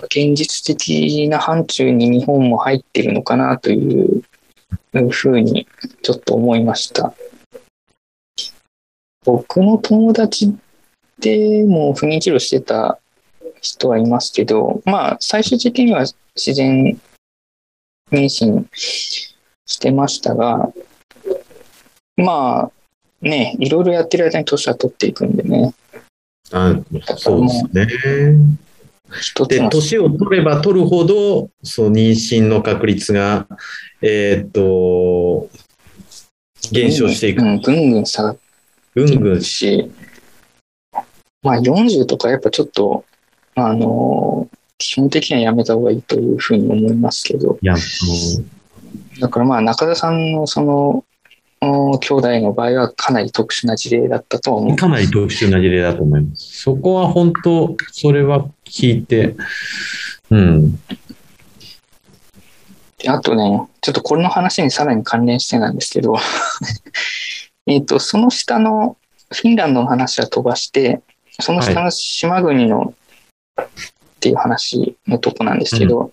[0.04, 4.22] 現実的な範疇に日本も入ってるのかなという
[5.11, 5.66] ふうに
[6.02, 7.12] ちょっと思いました。
[9.25, 10.57] 僕の友達
[11.18, 12.99] でも不妊治療してた
[13.61, 16.05] 人はいますけど、まあ、最終的には
[16.35, 16.99] 自然
[18.11, 20.73] 妊娠してましたが、
[22.16, 22.73] まあ、
[23.21, 25.75] ね、いろいろやってる間に年は取っていくんでね。
[26.53, 26.75] あ
[27.16, 27.87] そうですね。
[29.49, 33.47] で、年を取れば取るほど、その妊娠の確率が、
[34.01, 35.49] えー、っと、
[36.73, 37.43] 減少していく。
[37.43, 38.39] うん、ぐんぐん下がっ
[38.95, 39.91] ていくし、
[41.43, 43.05] まあ40とかやっぱちょっと、
[43.55, 47.59] あの基本的にはやめた方がいいというふうに思いますけど。
[47.61, 47.74] いや、
[49.20, 51.05] だからまあ中田さんのその、
[51.62, 54.76] 兄弟の場合はかなり特殊な事例だったと思う。
[54.76, 56.62] かなり特殊な事例だと思います。
[56.62, 59.36] そこは本当、それは聞いて、
[60.30, 60.80] うん。
[63.07, 66.16] あとね、ちょっとこれの話にさらに関連してなんですけど
[67.66, 68.96] えっと、その下の
[69.32, 71.00] フィンランドの話は飛ばして、
[71.40, 72.94] その下の島国の
[73.61, 73.66] っ
[74.20, 76.12] ていう話のとこなんですけど、はいうん、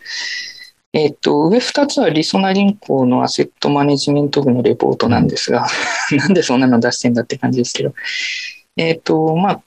[0.93, 5.67] えっ、と、上2つはリソナ銀行のアセットマネジメント部のレポートなんですが、
[6.11, 7.93] なんでそんなの出してんだって感じですけど、
[8.77, 9.61] えっ、と、まあ、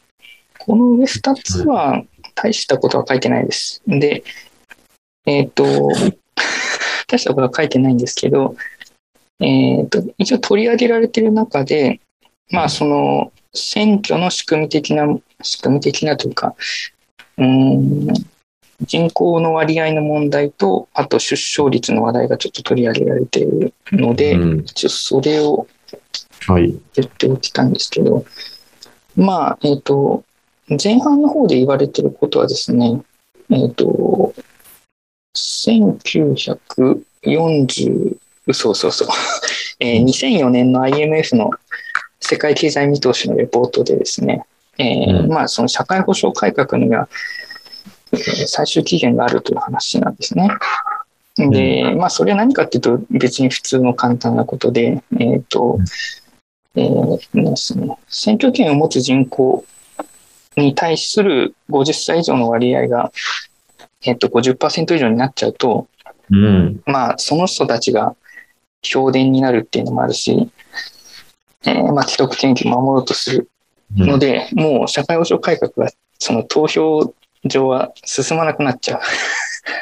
[0.58, 2.02] この上2つは
[2.34, 3.82] 大したことは書いてないです。
[3.86, 4.22] で、
[5.26, 5.64] えっ、と、
[7.08, 8.54] 大したことは書いてないんですけど、
[9.40, 12.00] えっ、と、一応取り上げられてる中で、
[12.50, 15.06] まあ、その、選挙の仕組み的な、
[15.42, 16.54] 仕組み的なというか、
[17.38, 18.06] うん
[18.82, 25.66] 人口の割合の問題と、あと出生率の話題がちょっと取り上げられているので、うん、一応それを
[26.48, 28.24] 言っておきたいんですけど、はい、
[29.16, 30.24] まあ、えっ、ー、と、
[30.82, 33.02] 前半の方で言われていることはですね、
[33.50, 34.32] えっ、ー、と、
[35.36, 38.16] 1940、
[38.52, 39.08] そうそうそう、
[39.80, 41.50] えー、2004年の IMF の
[42.20, 44.44] 世界経済見通しのレポートでですね、
[44.78, 47.08] えー、まあ、その社会保障改革には、
[48.46, 50.48] 最終期限があるという話なんですね。
[51.36, 55.78] で、まあ、それは何かっていうと、別に普通の簡単なことで、えっ、ー、と、
[56.74, 59.64] えー、ですね、選挙権を持つ人口
[60.56, 63.12] に対する50歳以上の割合が、
[64.04, 65.88] えっ、ー、と、50%以上になっちゃうと、
[66.30, 68.14] うん、まあ、その人たちが
[68.82, 70.50] 評伝になるっていうのもあるし、
[71.64, 73.50] えー、まあ、既得権益を守ろうとする
[73.94, 77.14] ので、うん、もう社会保障改革がその投票
[77.44, 79.00] 上は進まなくなっちゃう。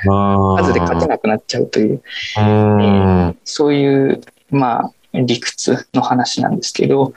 [0.03, 2.03] 数で勝てなくなっちゃうという、
[2.37, 4.21] えー、そういう、
[4.51, 7.15] まあ、理屈の話なんですけど、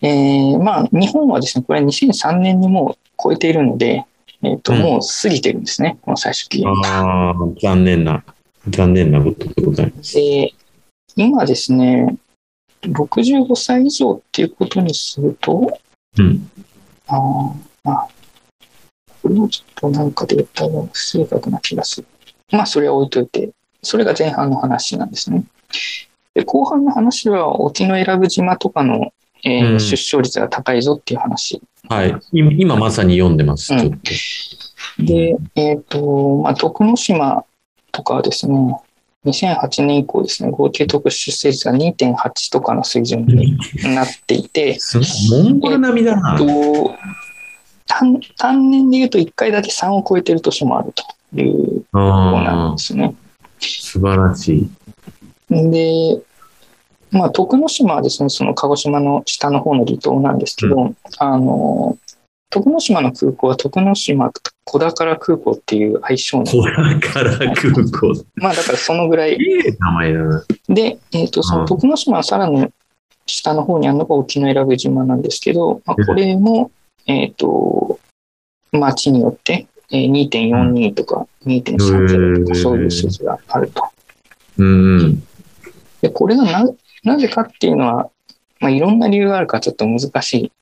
[0.00, 4.04] えー、まあ、日本はですね、これ2003年にもう超えているので、
[4.42, 6.58] えっ、ー、と、うん、もう過ぎてるんですね、この最終期。
[6.58, 8.24] 限ああ、残念な、
[8.68, 10.16] 残念なことでございます。
[10.16, 10.52] で、
[11.16, 12.16] 今ですね、
[12.82, 15.78] 65歳以上っていうことにすると、
[16.18, 16.50] うん。
[17.08, 17.54] あ
[17.84, 18.08] まあ、
[19.22, 22.06] これもちょっとなんかで言ったら不正確な気がする。
[22.50, 23.50] まあ、それは置いといて、
[23.82, 25.44] それが前半の話なんですね。
[26.34, 29.12] で、後半の話は沖永良部島とかの、
[29.44, 31.60] えー、うん、出生率が高いぞっていう話。
[31.88, 32.14] はい。
[32.32, 35.04] 今まさに読んでます、ちょっと。
[35.04, 37.44] で、えっ、ー、と、まあ、徳之島
[37.90, 38.76] とかはですね、
[39.24, 43.56] 2008年以降ですね、合計特殊出生率が2.8とかの水準に
[43.94, 44.78] なっていて、
[45.30, 46.36] モンゴル並みだな。
[46.38, 46.94] えー、と
[47.86, 53.14] 単単年で言うと1回だけ3を超えてる年もあるということなんですね。
[53.60, 54.70] 素晴らしい。
[55.50, 56.20] で、
[57.10, 61.98] まあ、徳之島はですね、その鹿児島の下の方の離島なんですけど、うん、あの、
[62.50, 64.32] 徳之島の空港は徳之島
[64.72, 66.56] 小宝空港っていう愛称なんです。
[66.56, 68.24] 小宝空港。
[68.36, 69.34] まあだからそのぐらい。
[69.34, 69.38] いい
[69.78, 70.44] 名前だな。
[70.68, 72.66] で、えっ、ー、と、その徳之島はさらに
[73.26, 76.70] 下の方にあるのが沖永良部島なんですけど、まあ、これも、
[77.06, 78.00] えっ、ー、と、
[78.72, 83.84] 町によって、えー、2.42とか2.30とかそういう数字があると。
[84.56, 85.22] うん、
[86.00, 86.64] でこれがな
[87.04, 88.10] なぜかっていうのは、
[88.60, 90.52] まあ、いろんな理由があるからちょっと難し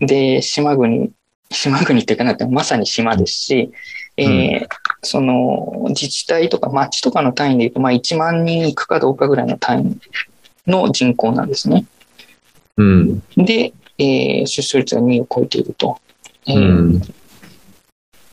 [0.00, 0.06] い。
[0.06, 1.10] で、島国
[1.50, 3.72] 島国っていうかなってまさに島ですし、
[4.16, 4.68] えー、
[5.02, 10.00] その自治体とか町とかの単位でいうと、まあ、1万人いくかどうかぐらいの単位
[10.70, 11.86] の人口なんですね。
[12.76, 15.98] うん、で、えー、出生率が2を超えていると。
[16.46, 17.00] えー、うん、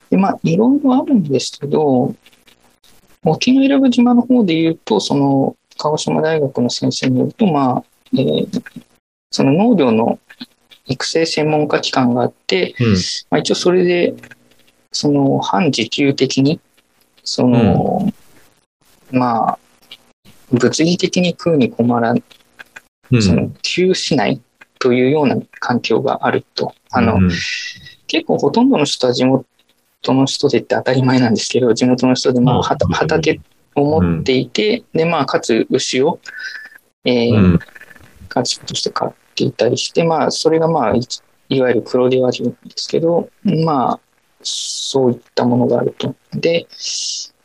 [0.10, 2.16] でまあ、いろいろあるんですけど、
[3.24, 8.64] 沖永良部島の方で言うと、その鹿児島大学の先生によると、まあえー、
[9.32, 10.20] その農業の
[10.88, 12.94] 育成専門家機関があって、うん、
[13.30, 14.14] まあ、一応それで、
[14.92, 16.60] その半自給的に、
[17.24, 18.12] その、
[19.12, 19.60] うん、まあ、
[20.52, 22.24] 物理的に食うに困らん、
[23.20, 24.42] その、窮しない
[24.80, 26.74] というような環境があると。
[26.92, 27.20] あの、
[28.08, 29.46] 結構ほとんどの人は地元
[30.08, 33.42] の人でって当たり前なんですけど、地元の人で、まあ、畑
[33.74, 36.20] を持っていて、で、まあ、かつ牛を、
[37.04, 37.60] えー、
[38.30, 41.02] 家畜として飼っっていたりして、まあ、それがまあ、い
[41.50, 44.00] いわゆる黒毛和牛ですけど、まあ、
[44.42, 46.16] そういったものがあると。
[46.34, 46.68] で、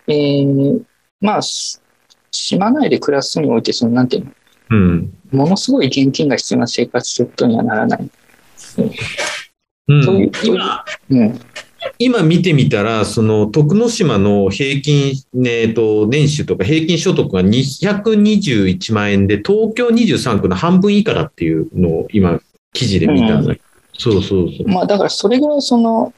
[0.07, 0.83] えー、
[1.21, 1.41] まあ、
[2.31, 4.31] 島内で暮らすにおいて、その、なんていうの、
[4.71, 5.13] うん。
[5.33, 8.01] ものすごい現金が必要な生活することにはならない。
[8.01, 8.91] うん
[10.05, 11.41] そういう今、うん、
[11.99, 15.13] 今見てみたら、その徳之島の平均、
[15.47, 22.41] えっと年収とか平均所得が221万円で、東京23区の半分以下だっていうのを今、
[22.73, 23.65] 記事で見たんだけど、
[23.99, 24.69] そうそうそう。
[24.69, 26.13] まあ、だからそれぐらいその、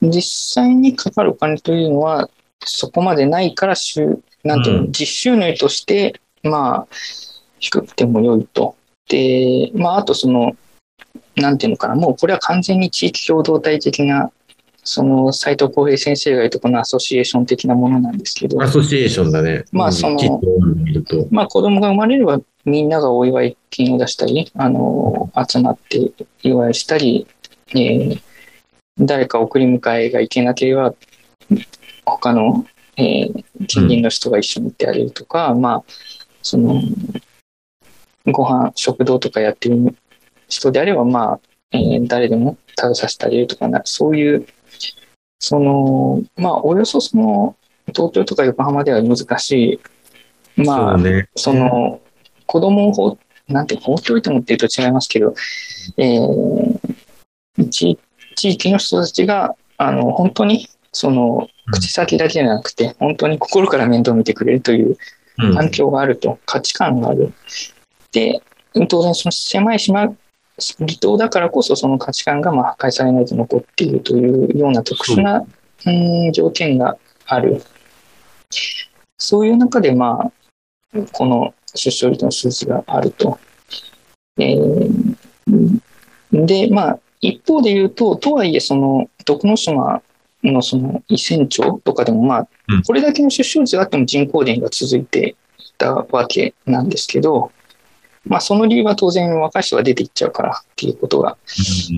[0.00, 2.28] 実際にかかるお金というのは、
[2.64, 6.94] そこまでないから収、なんていうの、うん実収入として、まあ、
[7.58, 8.76] 低くても良いと。
[9.08, 10.56] で、まあ、あとその、
[11.36, 14.30] なんていうのかな、もうこれは完全に地域共同体的な、
[14.84, 19.64] その斉藤浩平先生が言うとこのアソシエーション的なものなんですけど、アソシエーションだね。
[19.72, 20.40] うんまあその。
[21.30, 26.12] まあ子供が生まれればみんながお祝い金を出したり、あの、集まって
[26.42, 27.26] 祝いしたり、
[27.70, 28.20] えー
[28.98, 30.94] 誰か送り迎えが行けなければ、
[32.04, 32.66] 他の、
[32.96, 35.84] えー近隣の人が一緒に行ってあげるとか、まあ、
[36.42, 36.82] その、
[38.26, 39.96] ご飯、食堂とかやってる
[40.48, 41.40] 人であれば、まあ、
[41.72, 44.46] えー誰でも食べさせてあげるとかな、そういう、
[45.42, 47.56] その、まあ、およそその、
[47.88, 49.80] 東京とか横浜では難し
[50.56, 51.28] い、まあ、そうね。
[51.34, 52.00] その、
[52.46, 53.18] 子供をほ、
[53.48, 55.34] なんて、放っておいてもっていうと違いますけど、
[55.98, 56.80] えー
[57.70, 57.98] 地
[58.36, 64.96] 地域の人たちが、あの、本当に、その、うん口先だけじゃなくて、本当に心から面倒を見てくれるという
[65.38, 67.32] うん環境があると、価値観がある。
[68.12, 68.42] で、
[68.88, 70.14] 当然その狭い島、
[70.78, 75.44] 離島だからこそその価値観がまあ破壊されないと残っているというような特殊な
[75.86, 75.90] う
[76.28, 76.96] ん条件が
[77.26, 77.62] ある。
[79.18, 80.30] そういう中でま
[80.94, 83.38] あ、この出生率の数字があると。
[84.38, 85.16] えー
[86.32, 90.02] で、まあ、一方で言うと、とはいえ、その、徳之島
[90.42, 97.52] のその、伊仙町とかでも、まあうん、これだけの出生率があっても人口減が続いていたわけなんですけど、
[98.24, 101.36] まあ、その理由は当然若い人が出ていっちゃうからっていうことが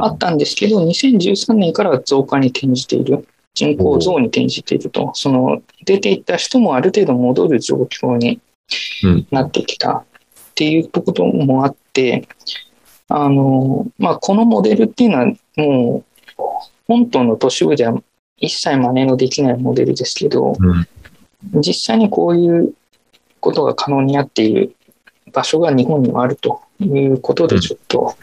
[0.01, 3.27] あったんですけど、2013年からは増加に転じている。
[3.55, 5.13] 人口増に転じていると。
[5.15, 8.41] その、出ていった人もある程度戻る状況に
[9.05, 10.05] うんなってきたっ
[10.55, 12.27] ていうこともあって、
[13.09, 16.05] あの、まあ、このモデルっていうのはも
[16.39, 16.43] う、
[16.89, 17.95] 本島の都市部では
[18.39, 20.87] 一切真似のできないモデルですけど、うん
[21.53, 22.75] 実際にこういう
[23.41, 24.75] ことが可能になっている
[25.35, 28.17] 場所が日本にはあるということで、ちょっと、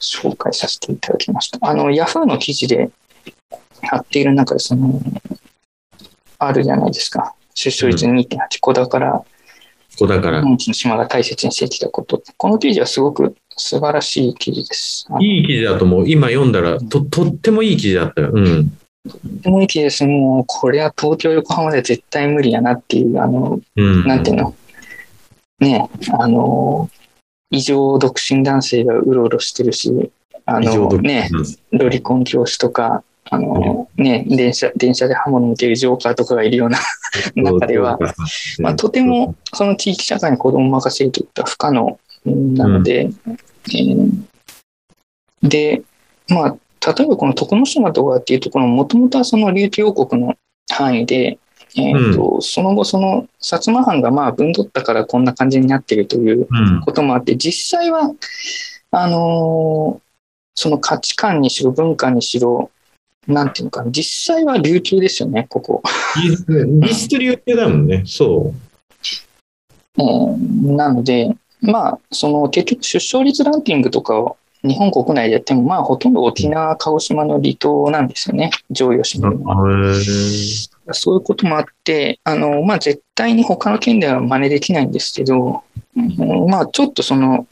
[0.00, 1.58] 紹介させていただきました。
[1.60, 2.90] あの、ヤフーの記事で
[3.82, 5.00] 貼っている中で、その、
[6.38, 7.34] あるじゃないですか。
[7.54, 9.24] 出生率2.8個だから、こ
[9.98, 12.22] こだから日、本一の島が大切にしてきたこと。
[12.38, 15.06] この記事はすごく素晴らしい記事です。
[15.20, 16.08] いい記事だと思う。
[16.08, 18.30] 今読んだら、と、とってもいい記事だったよ。
[18.32, 18.70] うん。
[19.06, 20.06] とてもいい記事です。
[20.06, 24.06] もう、これは東京、横浜では絶対無理やなっていう、あの、うん。
[24.06, 24.54] なんていうの？
[25.60, 25.88] ね
[26.18, 26.90] あの、
[27.50, 30.10] 異常独身男性がうろうろしてるし、
[30.46, 36.78] あの、ね、うんロリコン教師とか、あの、ね、電車、電車で刃物向けるジョーカーとかがいるような
[37.36, 37.98] 中では、
[38.58, 43.10] まあ、とても、その地域社会に子供を任せるといった不可能うんなので、
[43.68, 44.10] えー
[45.42, 45.82] で、
[46.28, 50.34] まあ、例えばこの徳之島とかっていうところも、もともとはその琉球王国の
[50.70, 51.38] 範囲で、
[51.76, 56.80] えーとその後、その薩摩藩がまあ分取ったからこんな感じになっているといううん。
[56.80, 58.12] こともあって、実際は、
[58.90, 60.10] あのー
[60.56, 62.70] その価値観にしろ、文化にしろ、
[63.26, 65.82] なんていうのかな、実際は琉球ですよね、ここ。
[66.86, 68.02] 実質流系だもんね。
[68.04, 68.52] そ
[69.96, 79.56] えーなので、まあ、その結局出生率ランキングとかを日本国内でやっても、まあ、ほとんど沖縄、鹿児島の離島なんですよね、上位を占めるのは。
[80.90, 80.94] う。
[80.94, 85.62] そういうこともあって、あの、まあ、絶対に他の県では真似できないんですけど、
[85.96, 87.46] うんまあ、ちょっとその、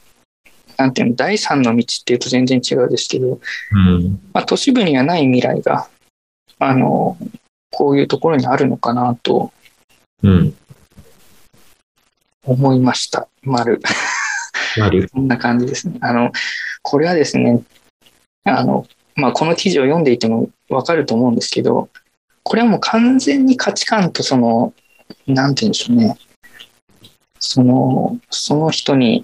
[0.77, 3.39] なんていうの、第三の道っていうと全然違うですけど、
[3.71, 4.19] うん。
[4.33, 5.89] まあ、都市部にはない未来が、
[6.57, 7.17] あの、
[7.71, 9.51] こういうところにあるのかなと
[10.23, 10.55] うん。
[12.45, 13.27] 思いました。
[13.43, 13.81] 丸。
[14.81, 15.09] ある。
[15.13, 15.97] こんな感じですね。
[16.01, 16.31] あの、
[16.81, 17.61] これはですね、
[18.43, 21.89] あの、まあ、この記事を読んでいてもわかると思うんですけど、
[22.49, 24.73] これはもう完全に価値観とその、
[25.27, 26.17] なんて言うんでしょうね。
[27.37, 29.23] その、その人に、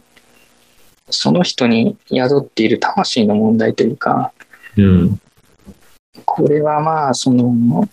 [1.10, 4.31] その人に宿っている魂の問題というか、
[4.77, 5.19] うん。
[6.23, 7.89] これはまあ、その、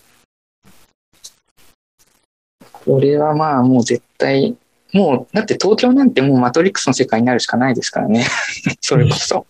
[2.70, 4.54] これはまあもう絶対
[4.92, 8.26] もう、だって東京なんてもうマトリックスの世界になるしかないですからね。
[8.82, 9.46] それこそ。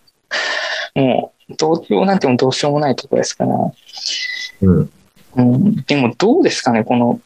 [0.95, 3.57] もう、東京なんてもうどうしようもないところですから。
[4.61, 4.91] うん。
[5.37, 7.21] うん、でもどうですかね、この、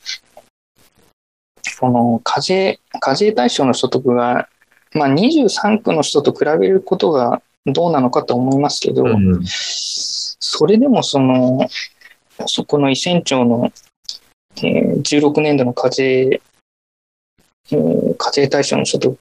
[1.80, 4.48] この課税、課税対象の所得が、
[4.94, 9.40] まあ23区の人と比べることがどうなのかと思いますけど、うん。
[9.44, 11.66] それでもその、
[12.46, 13.72] そこの伊仙町の、
[14.58, 16.40] えー16年度の課税、
[17.72, 19.18] えー課税対象の所得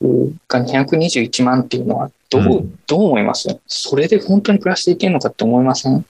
[0.47, 2.79] が221万っていうのはどう、うん。
[2.87, 3.59] どう思います？
[3.67, 6.05] それで本当に暮らしていけるのかって思いません？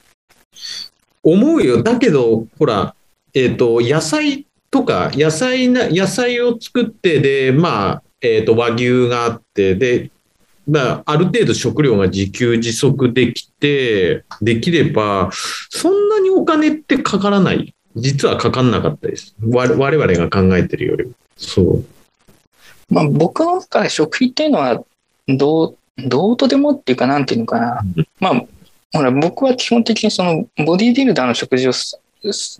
[1.25, 1.81] 思うよ。
[1.81, 2.95] だけど、ほら、
[3.33, 10.11] えっ、と、野菜とか、野菜な、野菜を作って、で、まあ、えっ、と、和牛があって、で、
[10.67, 15.31] まあ、ある程度食料が自給自足できて、できれば、
[15.69, 17.73] そんなにお金ってかからない。
[17.95, 19.35] 実はかかんなかったです。
[19.41, 21.11] 我我々が考えてるよりも。
[21.37, 21.85] そう。
[22.89, 24.83] まあ、僕の中で食費っていうのは
[25.27, 27.81] どう、どうとでもっていうか、なんていうのかな。
[28.19, 28.41] まあ、
[28.93, 31.99] ほら、僕は基本的にそのボディービルダーの食事をす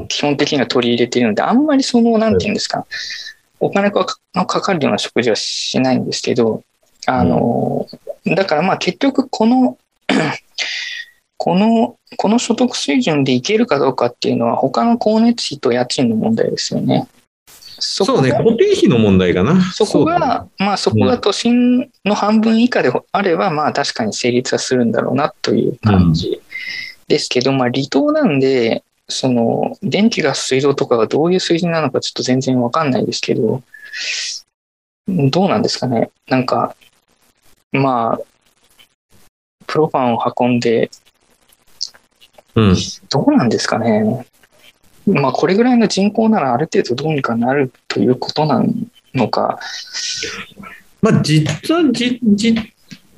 [0.07, 2.85] 基本的には取り入れているので、あんまりその、なんていうんですか、
[3.59, 6.63] お金がかかるような食事はしないんですけど、
[7.07, 7.87] あの、
[8.25, 9.77] だからまあ結局この、
[11.37, 17.07] この、この所得水準でいけるかどうかっていうのは他の光熱費と家賃の問題ですよね。
[17.79, 19.61] そそうね、が固定費の問題かな。
[19.61, 26.41] そこうだねが、まあそこが都心の半分以下であれば、まあ確かに成立はするんだろうなという感じ
[27.07, 33.61] ですけど、まあ離島なんで、その電気ガス水道とかがどういう水準なのかちょっと全然わかんないですけど、
[35.07, 36.09] どうなんですかね。
[36.27, 36.75] なんか、
[37.71, 38.21] まあ、
[39.67, 40.89] プロパンを運んで、
[42.55, 42.75] うん。
[43.09, 44.25] どうなんですかね。
[45.07, 48.63] まあこれぐらいの人口ならある程度どうにかなるということな
[49.13, 49.59] のか、
[51.01, 52.55] まあ、実は、じ、じ、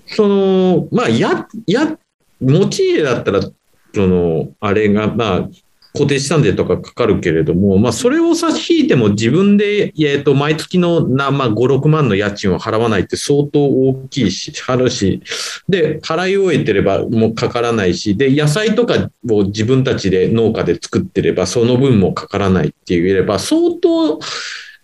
[0.08, 1.98] その、まあ、や、や、
[2.42, 3.52] 持ち家だったら、そ
[3.96, 5.50] の、あれが、まあ、
[5.98, 15.24] 固定資産税とかかかるけれども、まあ、それを差し引いても自分で、えっと、毎月のな、まあ、5、6万の家賃を払わないって相当大きいし、払うし、
[15.68, 24.20] で、払い終えてればもうかからないし、で、野菜とかを自分たちで農家で作ってれば、その分もかからないって言えれば、相当、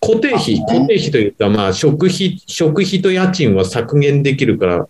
[0.01, 4.87] 固定費、固定費というか、まあ、食費、食費と家賃は削減できるから、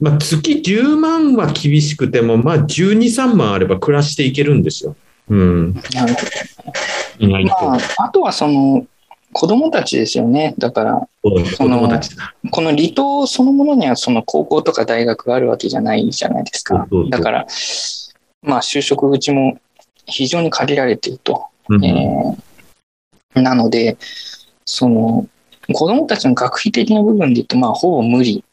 [0.00, 4.96] まあ、月10万は厳しくても、まあ、12、3万あれば暮らしていけるんですよ。
[5.32, 5.74] うん。
[5.94, 6.20] なるほ
[7.18, 7.60] 意外と。
[7.60, 8.86] どまあ、あとはその
[9.32, 10.54] 子供たちですよね。
[10.58, 12.34] だから、子供たちだ。
[12.50, 17.46] この離島そのものにはその高校とか大学があるわけじゃないじゃないですかだから、
[18.42, 19.58] まあ就職口も
[20.06, 21.46] 非常に限られていると。
[21.68, 22.42] うんえー
[23.34, 23.96] なので、
[24.66, 25.26] その
[25.72, 28.44] 子供たちの学費的な部分で言うと、まあほぼ無理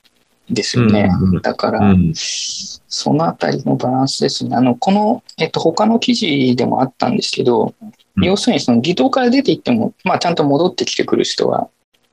[0.49, 1.09] ですよね。
[1.21, 2.11] うんだから、うん。
[2.15, 4.55] そのあたりのバランスですね。
[4.55, 7.73] あの、この、えっと、他の記事でもあったんですけど、
[8.15, 8.23] うん。
[8.23, 11.69] 要するにその離島から出ていっても、まあちゃんと戻ってきてくる人は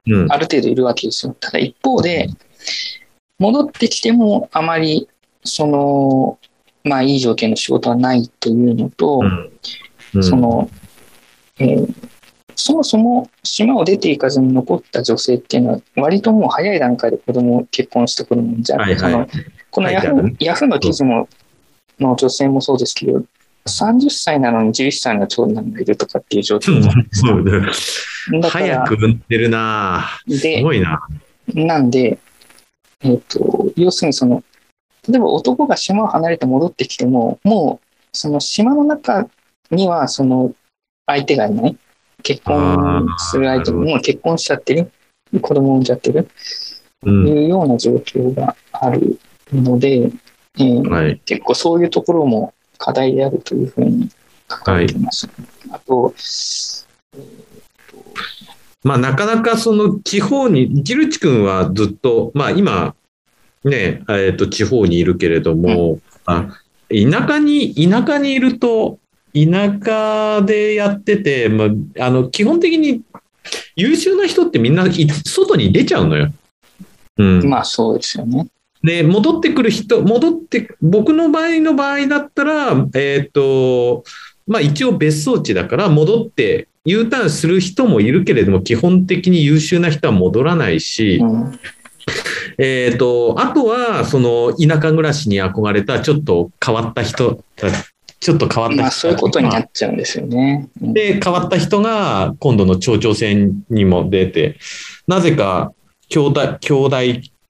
[0.06, 0.32] うん。
[0.32, 1.36] ある程度いるわけですよ。
[1.38, 2.28] ただ一方で、
[3.38, 5.08] 戻ってきてもあまり、
[5.44, 6.38] その、
[6.84, 9.22] まあいい条件の仕事はないというのと、
[10.14, 10.22] うん。
[10.22, 10.70] その、
[11.58, 12.15] えー
[12.57, 18.99] そもそも島を出ていかずに残った女性っていうのは、割ともう早い段階で子供を結婚してくるもんじゃ、はいはい。
[18.99, 19.28] その
[19.70, 21.28] このヤフ書いてあるーヤフーの記事も
[22.01, 23.23] の女性もそうですけど、
[23.66, 28.03] 30歳なのに11歳の長男がいるとかっていう状況じゃないです
[28.33, 30.09] だだから、早く産んでるな。
[30.28, 31.01] すで、ごいな。
[31.55, 32.19] なんで、
[33.03, 34.43] えっ、と、要するにその、
[35.09, 39.28] 例えば男が島を離れて戻ってきても、もう、その島の中
[39.70, 40.53] には、その、
[41.07, 41.77] 相手がいない。
[42.27, 44.90] 結婚する相手もう結婚しちゃってる。
[45.40, 46.24] 子供産んじゃってる。
[46.24, 46.28] と
[47.05, 47.28] うん。
[47.28, 49.20] いうような状況がある
[49.53, 50.11] ので、
[50.59, 51.20] えーはい。
[51.24, 54.09] 結構そういうところも課題であるというふうに
[54.51, 55.28] 書かれています。
[55.70, 56.12] あと、
[58.82, 62.97] まあ、なかなかその地方に、ジルチ君はずっと、まあ今、
[63.62, 66.48] ね、えっと、地方にいるけれども、あ
[66.89, 68.98] 田舎に、田舎にいると、
[69.44, 73.02] 田舎でやってて、まあ、あの、基本的に
[73.76, 76.32] 優秀な人ってみんない外に出ちゃうのよ。
[77.18, 77.48] うん。
[77.48, 78.48] まあそうですよね。
[78.82, 84.04] で、戻ってくる人、戻って、僕の場合の場合だったら、えっ、と、
[84.46, 91.58] まあ一応別荘地だから戻って U ターンする人もいるけれども、基本的に優秀な人は戻らないし、うん、
[92.58, 97.68] えっ、と、あとは、その田舎暮らしに憧れたちょっと変わった人た
[98.27, 100.69] ちょっと変わった人まあそういうことになっちゃうんですよね。
[100.82, 104.59] うんで、変わった人が今度の町長選にも出て、
[105.07, 105.73] なぜか、
[106.09, 106.97] 兄弟、兄弟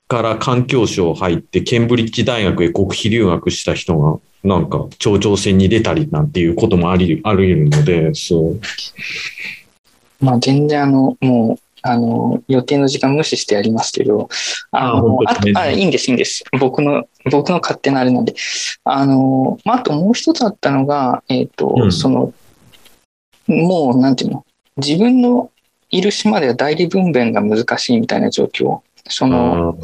[0.06, 8.60] から環境省入って、ケンブリッジ大学へ国費留学した人が、なんか、町長選に出たりなんていうこともあり、あり得るので、そう。
[10.20, 14.28] まあ全然あの、もう、あの、予定の時間無視してやりますけど、
[14.70, 15.18] ああの、
[15.54, 16.44] ああ、いいんです、いいんです。
[16.58, 18.34] 僕の、僕の勝手なあれなんで。
[18.84, 22.32] あの、まあ、あともう一つあったのが、えっ、と、うんその、
[23.46, 24.44] もう、なんていうの、
[24.76, 25.50] 自分の
[25.90, 28.80] いる島では代理分娩が難しいみたいな状況。
[29.08, 29.78] その、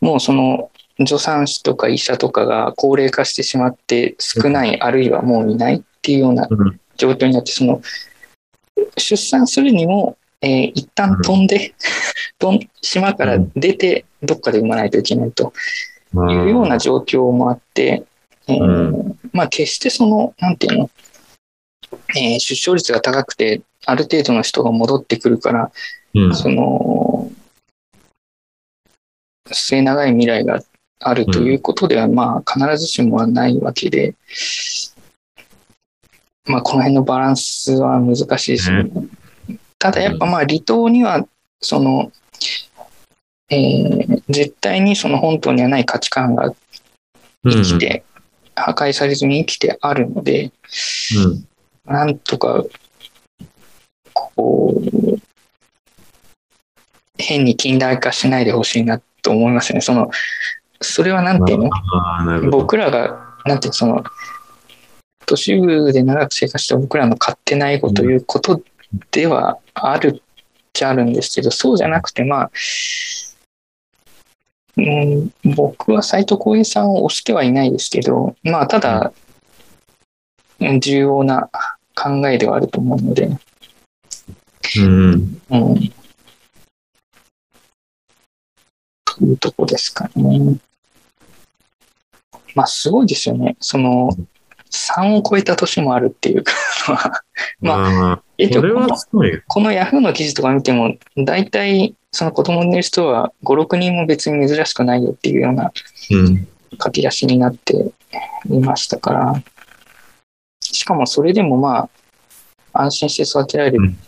[0.00, 7.82] もうその、助産師とか医者とかが高齢化してしまって少ない、あるいはもういないっていうようなうん状況になって、その、
[8.96, 11.74] 出産するにも、えー一旦飛んで、
[12.38, 15.52] 飛ん島から出て、どっかで産まないといけないと
[16.14, 18.04] いうような状況もあって、
[18.46, 20.90] えーうまあ決してその、なんていうの、
[22.16, 25.72] えー出生率が高くて、ある程度の人が戻ってくるから、
[26.14, 27.30] うん、その、
[29.50, 30.60] 末長い未来が
[31.00, 34.14] あるということでは、まあ、必ずしもはないわけで、
[36.46, 38.90] まあ、この辺のバランスは難しいですね。
[39.84, 41.26] ただ、やっぱまあ、離島には、
[41.60, 42.10] その、
[43.50, 46.54] えー絶対にその本島にはない価値観が
[47.44, 48.02] 生きて、
[48.54, 50.50] 破壊されずに生きてあるので、
[51.86, 52.64] うん、なんとか、
[54.14, 55.18] こう、
[57.18, 59.82] 変に近代化しないでほしいなと思いますね。
[59.82, 60.10] その、
[60.80, 61.70] それはなんていうの？
[62.50, 64.02] 僕らが、なんていうのその、
[65.26, 68.62] 都市部で長く生活した僕らの勝手なエゴということ
[69.10, 70.22] ではあるっ
[70.72, 72.50] ちゃあるんですけど、そうじゃなくて、まあ、
[74.76, 81.50] うん、僕は斎藤浩平さんを推してはいないですけど、まあ、ただ、うん重要な
[81.94, 83.28] 考えではあると思うので、
[84.78, 85.92] うん、うん。
[89.04, 90.58] というとこですかね。
[92.54, 93.56] まあ、すごいですよね。
[93.60, 94.10] その、
[94.74, 96.52] 3を超えた年もあるっていうか
[97.60, 98.60] ま まあ、えっと。
[98.60, 105.72] このヤフーの記事とか見ても、大体、その子供のいる人は5、6人も別に珍しくないよっていうような
[106.10, 106.48] うん、
[106.82, 107.92] 書き出しになって
[108.50, 109.42] いましたから、
[110.60, 111.88] しかもそれでもま
[112.72, 113.98] あ、安心して育てられるうん。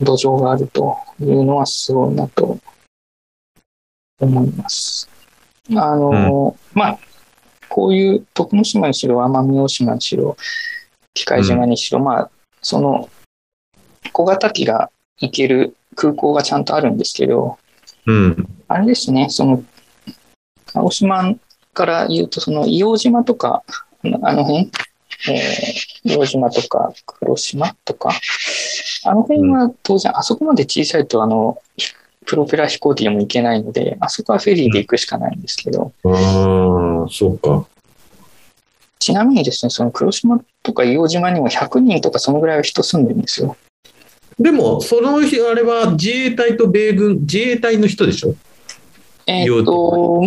[0.00, 2.58] 土壌があるというのはすごいなと
[4.20, 5.08] 思います。
[5.70, 6.98] あの、まあ、
[7.78, 10.36] こういう徳之島にしろ、奄美大島にしろ、
[11.14, 12.30] 機械島にしろ、まあ、
[12.60, 13.08] その、
[14.12, 17.56] 小型機が行ける空港がちゃんとあるんですけど、
[18.04, 19.62] うん、あれですね、その、
[20.72, 21.32] 鹿児島
[21.72, 23.62] から言うと、その、硫黄島とか、
[24.02, 24.72] あのあの辺、
[25.30, 28.10] えー、硫黄島とか、黒島とか、
[29.04, 31.62] あの辺は当然、あそこまで小さいと、あの、
[32.28, 36.08] プロペラ飛行機でも行けないので、あそこはフェリーで行くしかないんですけど、あ
[37.06, 37.66] あ、そうか。
[38.98, 43.56] ちなみにですね、その黒島とか硫黄島にも100人とかそのぐらいは人住んでるんですよ。
[44.38, 48.34] でも、その日、あれは自衛隊と米軍、自衛隊の人でしょ？
[49.26, 50.22] えーっと、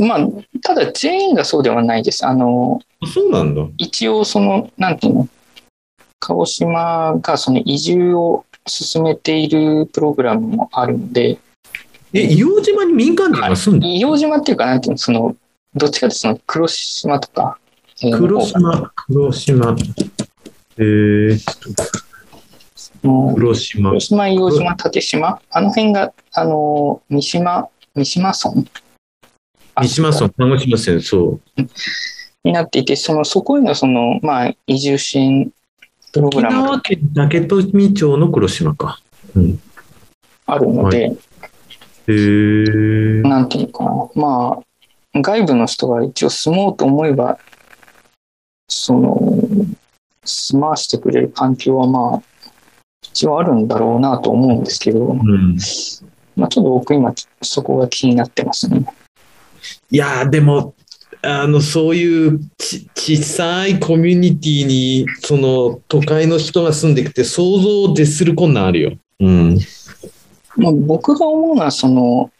[0.00, 0.28] まあ、
[0.62, 2.26] ただ全員がそうではないです。
[2.26, 3.64] あの、あそうなんだ。
[3.78, 5.28] 一応その、なんていうの、
[6.18, 11.38] 鹿児島がその移住を進めているプログラムもあるので、
[12.12, 15.36] え、硫黄島に民間人が住んでる硫黄島っていうか、なんていうの、その、
[15.74, 17.58] どっちかってその黒島とか、
[18.02, 19.76] えー黒島、黒島。
[20.78, 21.40] えー、
[23.34, 23.90] 黒島。
[23.90, 24.00] 黒。
[24.00, 28.64] 島、硫黄島、縦島、あの辺が、あの、三島、三島村。
[29.76, 31.62] 三島村、鹿児島県、そう。
[32.44, 35.50] になっていて、その、そこへのその、まあ、移住支援
[36.26, 39.00] 沖縄県竹富町の黒島か。
[39.34, 39.60] うん。
[40.46, 41.16] あるので、
[42.06, 43.28] へー。
[43.28, 44.60] なんていうのかな、ま
[45.14, 47.38] あ、外部の人が一応住もうと思えば、
[48.68, 49.16] その、
[50.24, 52.22] 住まわしてくれる環境はまあ、
[53.02, 55.56] 一応あるんだろうなと思うんですけど、うん。
[56.36, 57.12] まあちょっと僕今
[57.42, 58.84] そこが気になってますね。
[59.90, 60.74] いやーでも、
[61.22, 68.92] あの、そういうち小さいコミュニティに、その、都会の人が住んできて、想像を絶する困難あるよ。
[69.20, 69.58] うん。
[70.56, 72.30] まあ、僕が思うのは、その、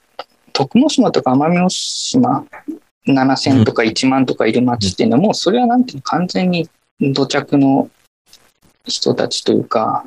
[0.53, 2.47] 徳之島とか奄美大島、
[3.07, 6.69] 7000とか1万とかいる町っていうのは、もうそれはなんていうの、完全に
[7.01, 7.91] 土着の
[8.87, 10.05] 人たちというか、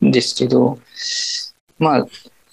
[0.00, 0.78] ですけど、
[1.78, 2.06] まあ、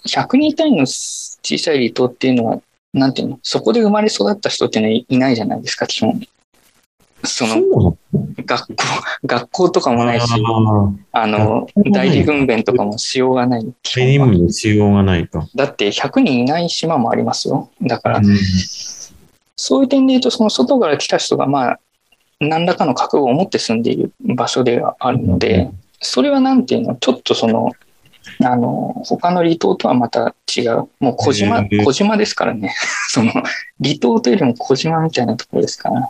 [0.05, 2.61] 100人単位の小さい離島っていうのは、
[2.93, 6.21] なんていうの、そこで生まれ育った人っていうのはいないじゃないですか、基本。
[7.23, 7.97] その
[8.45, 8.75] 学校、
[9.25, 10.27] 学校とかもないし、
[11.11, 13.73] ああの、代理分娩とかもしようがない。
[14.51, 15.47] しようがないか。
[15.55, 17.69] だって100人いない島もありますよ。
[17.81, 18.25] だから、うん
[19.57, 21.79] そういう点で言うと、その外から来た人が、まあ、
[22.39, 27.71] 何らかの覚悟を持って住んでいる場所ではあるので、それはなんていうの、ちょっとその、
[28.43, 30.87] あの、他の離島とはまた違う。
[30.99, 32.73] もう小島、へえ小島ですからね。
[33.09, 33.31] その、
[33.81, 36.09] 離島というよりも小島みたいなところですから。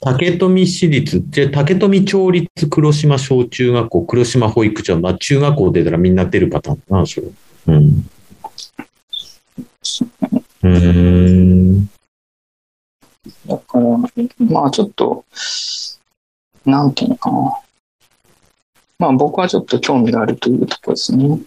[0.00, 7.26] 竹富市立、で竹富町立黒島小中学校、黒島保育所、まあ中学校出たらみんな出るパターンだな、それ。
[7.68, 8.10] うん。
[10.62, 11.86] うーん。
[13.46, 13.84] だから、
[14.38, 15.24] まあちょっと、
[16.66, 17.52] なんていうのかな。
[18.98, 21.40] まあ僕はちょっと興味があるというところですね。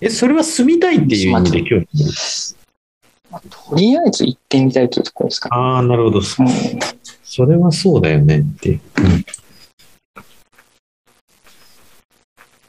[0.00, 1.86] え、それは住みたいっていう意味で興味ある
[3.30, 5.56] まあとりあえず行ってみたいというところですかね。
[5.56, 6.22] ああ、なるほど。
[6.22, 6.50] そうん
[7.22, 8.70] それはそうだよねって。
[8.70, 8.80] うん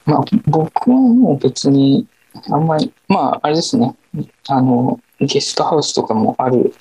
[0.06, 2.08] まあ、僕はもう別に、
[2.50, 3.96] あんまり、まあ、あれですね、
[4.48, 6.74] あの、ゲストハウスとかもある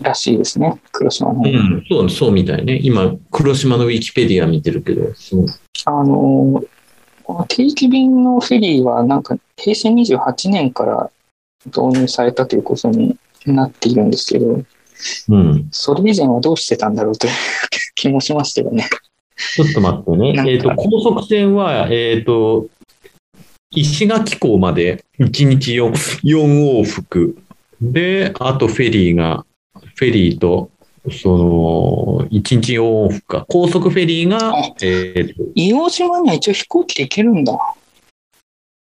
[0.00, 1.42] らしいですね、黒島の。
[1.42, 2.78] うん、そう、そうみたいね。
[2.82, 5.12] 今、黒島のウィキペディア見てるけど、
[5.84, 6.64] あの、
[7.48, 11.10] 定期便のフェリーは、なんか、平成28年から
[11.66, 13.16] 導入されたということに
[13.46, 14.62] なっているんですけど、
[15.28, 15.68] うん。
[15.70, 17.32] それ以前はどうしてたんだろうという
[17.94, 18.88] 気もしましたよね。
[19.54, 22.66] ちょっと待ってねえっ、と、高速船は、えっ、と、
[23.70, 25.92] 石垣港まで1日 4,
[26.24, 27.36] 4往復。
[27.80, 29.44] で、あとフェリーが、
[29.98, 30.70] フェリーと、
[31.10, 33.44] その、1日4往復か。
[33.48, 37.58] 高速フェリーがあ、えっ、と、硫黄島には一応飛行機で行けるんだ。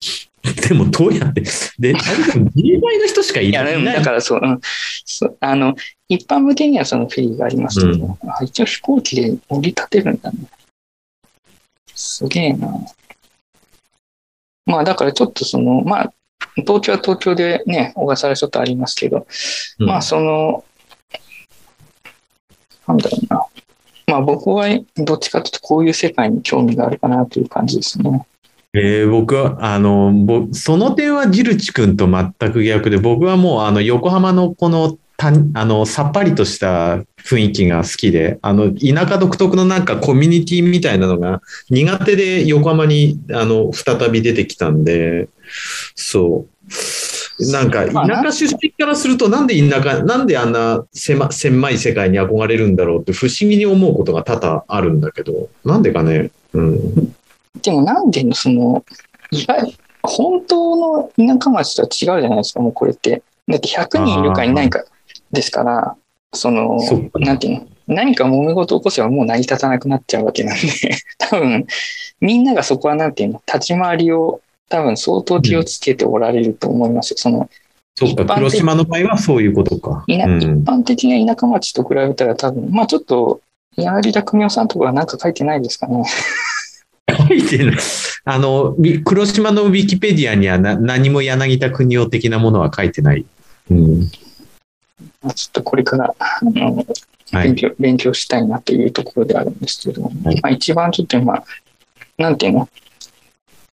[0.68, 1.42] でもどうやって、
[1.78, 3.84] で、あれでも自衛隊の人しかいない。
[3.84, 4.60] だからそう、うん、
[5.06, 5.76] そうあの、
[6.10, 10.38] 一般向けにはそのフェリーがありますけど、あ一応飛行機で降り立てるんだね。
[11.94, 12.68] すげえな。
[14.66, 16.14] まあだからちょっとその、まあ、
[16.58, 19.28] 東京は東京でね、小笠原諸島ありますけど、
[19.80, 20.66] うんまあその、
[22.88, 23.46] なんだろうな。
[24.08, 24.68] まあ僕は
[24.98, 28.26] どっちかというとこういう世界に興味があるかなという感じですね。
[28.78, 35.32] えー僕は、あの、その点はジルチ君と全く逆で、僕はもう、あの、横浜のこの、たあ
[35.66, 45.30] の、さっぱりとした雰囲気が好きで、あの、田舎独特のなんかコミュニティみたいなのが苦手で横浜に、あの、再び出てきたんで、
[45.96, 46.74] そう。
[47.40, 57.16] なんか、田舎出身からすると、なんで田舎、なんであんな狭狭い世界に憧れるんだろうって不思議に思うことが多々あるんだけど、なんでかね、うん。
[57.62, 58.86] でもなんでその、
[59.32, 63.22] 意外、本当の田舎町とは違うじゃないですか、もうこれって。
[63.48, 64.84] だって100人いるかいないか
[65.32, 65.96] ですから、
[66.34, 70.62] そのそなんていうの、何か揉め事を起こせばもう成り立たなくなっちゃうわけなんで、
[71.18, 71.66] 多分、
[72.22, 77.18] みんながそこはなんていうの、立ち回りを多分相当気をつけておられると思いますよ。
[77.18, 77.50] その、
[77.96, 80.04] そっか、一般的黒島の場合はそういうことか。
[80.08, 80.18] うん一
[80.66, 83.42] 般的な田舎町と比べたら多分、まあちょっと、
[83.78, 86.04] 柳田邦夫さんとかはなんか書いてないですかね。
[87.28, 87.78] 書いてない。
[88.26, 93.26] あの、み黒島のウィキペディアにはな何も柳田国夫的なものは書いてない。
[93.70, 94.10] うん。
[95.22, 96.86] まあちょっとこれから、あの、はい
[97.32, 101.44] 勉強勉強したいなというところであるんですけど、はいまあ、一番ちょっと今、
[102.18, 102.70] なんていうの、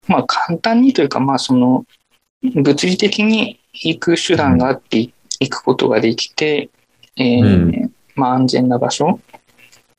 [0.07, 1.85] まあ簡単にというか、まあその、
[2.43, 4.99] 物理的に行く手段があって
[5.39, 6.69] 行くことができて、
[7.15, 9.19] えーうまあ安全な場所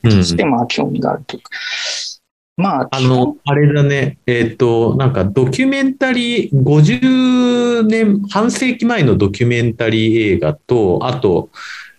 [0.03, 0.11] うん。
[0.11, 1.37] としてまあ興味があると。
[1.37, 1.49] いうか、
[2.59, 11.49] まあ、あの、あれだね、えっ、と、なんかドキュメンタリー、50年、半世紀前のドキュメンタリー映画と、あと、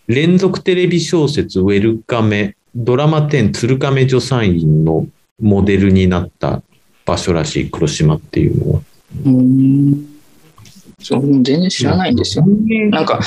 [0.07, 5.07] 連続テレビ小説、ウェルカメ、ドラマ10、鶴亀助産院の
[5.41, 6.63] モデルになった
[7.11, 8.79] 場所らしい、黒島っていうのは。
[8.79, 10.11] う
[11.03, 12.45] そう全然知らないんですよ。
[12.91, 13.19] なんか、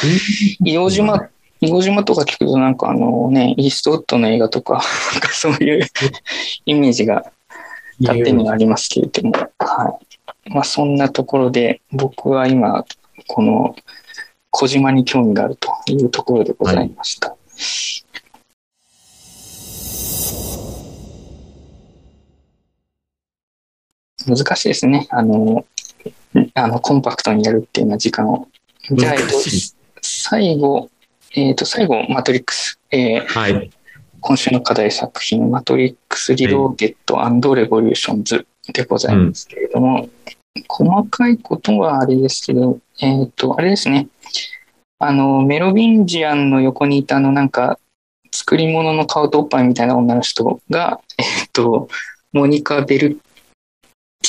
[0.61, 1.29] 硫黄島、
[1.61, 4.81] 硫黄島とか聞くとなんかあのね、イーストウッドの映画とか、
[5.13, 5.87] なんかそういう
[6.65, 7.25] イメージが
[7.99, 9.99] 勝手にありますけれども、は
[10.45, 10.49] い。
[10.49, 12.85] まあそんなところで僕は今、
[13.27, 13.75] この
[14.49, 17.35] 小島に興味があるというところでございました。
[24.27, 25.07] 難しいですね。
[25.09, 25.65] あの、
[26.53, 28.47] あの、コンパクトにやるっていうのは時間を。
[28.91, 29.33] じゃあ、えっと
[30.01, 30.89] 最後、
[31.35, 32.79] えっ、と、最後、マトリックス。
[32.91, 33.71] えーはい。
[34.19, 40.07] 今週の課題作品、マトリックス・リローデッドレボリューションズでございますけれども、
[40.67, 44.07] 細かいことはあれですけど、えっ、と、あれですね。
[44.99, 47.79] あの、メロビンジアンの横にいたあの、なんか、
[48.31, 51.89] 作り物の顔とおっぱいみたいな女の人が、えっと、
[52.31, 53.19] モニカ・ベル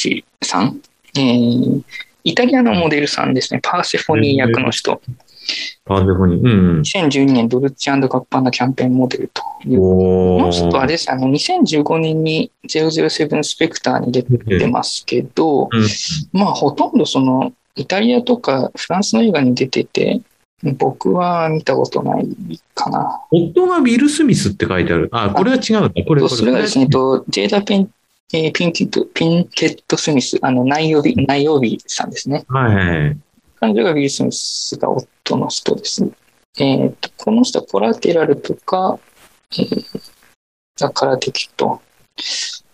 [0.04, 0.80] チさん、
[1.16, 1.82] えー
[2.26, 3.60] イタリアのモデルさんですね。
[3.62, 5.00] パーセフォニー役の人。
[5.84, 6.42] パーセフォニー。
[6.42, 9.82] うん2012年ドルチェガッパーナキャンペーンモデルという。
[9.82, 15.86] おこの人あれですあの、2015年に007スペクターに出てますけど、うん
[16.32, 20.22] まあ、ほとんどその、イタリアとかフランスの映画に出てて、
[20.78, 22.26] 僕は見たことない
[22.74, 23.20] かな。
[23.30, 25.10] 夫がウィル・スミスって書いてある。
[25.12, 26.04] あ、これは違うんだ。
[26.06, 26.26] これ。
[26.26, 27.90] それがですね、えっとジェイダ・ピン、
[28.32, 32.44] えーピンキット、ピンケット・スミス、あの、内曜日、内曜日さんですね。
[32.48, 33.18] はいはい。
[33.60, 36.04] 彼女がウィル・スミスが夫の人です。
[36.58, 38.98] えっと、この人はコラテラルとか、
[39.58, 40.00] えー、
[40.76, 41.80] ザ・カラテキット。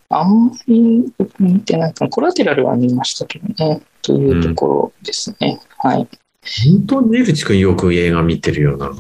[0.09, 2.11] あんまり見てないかな。
[2.11, 3.81] コラテラルは見ましたけどね。
[4.03, 5.61] というところですね。
[5.79, 6.09] はい。
[6.43, 8.91] 本当にネルチ君よく映画見てるよな。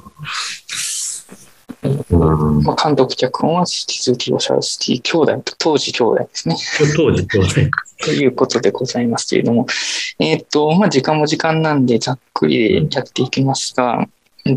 [1.82, 6.56] うん、まあ、監督脚本は引き続きオシャルスキー兄弟と当時兄弟ですね。
[6.96, 7.70] 当時、当時。
[8.02, 9.66] ということでございますけれども、
[10.18, 14.06] えっ、と、まあ、時間も時間なんでざっくりやっていきますが、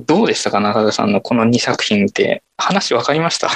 [0.06, 2.44] どうでしたか、中田さんのこの2作品見て。
[2.58, 3.50] 話分かりました？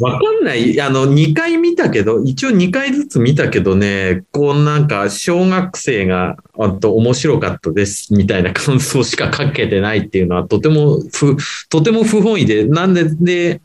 [0.00, 0.80] わかんない。
[0.80, 11.36] あの、2回見たけど、一応2回ずつ見たけどね、こうなんか、小学生が、あと面白かったです、みたいな感想しか書けてないっていうのは、とてもふ、
[11.68, 13.60] とても不本意で、なんで、で、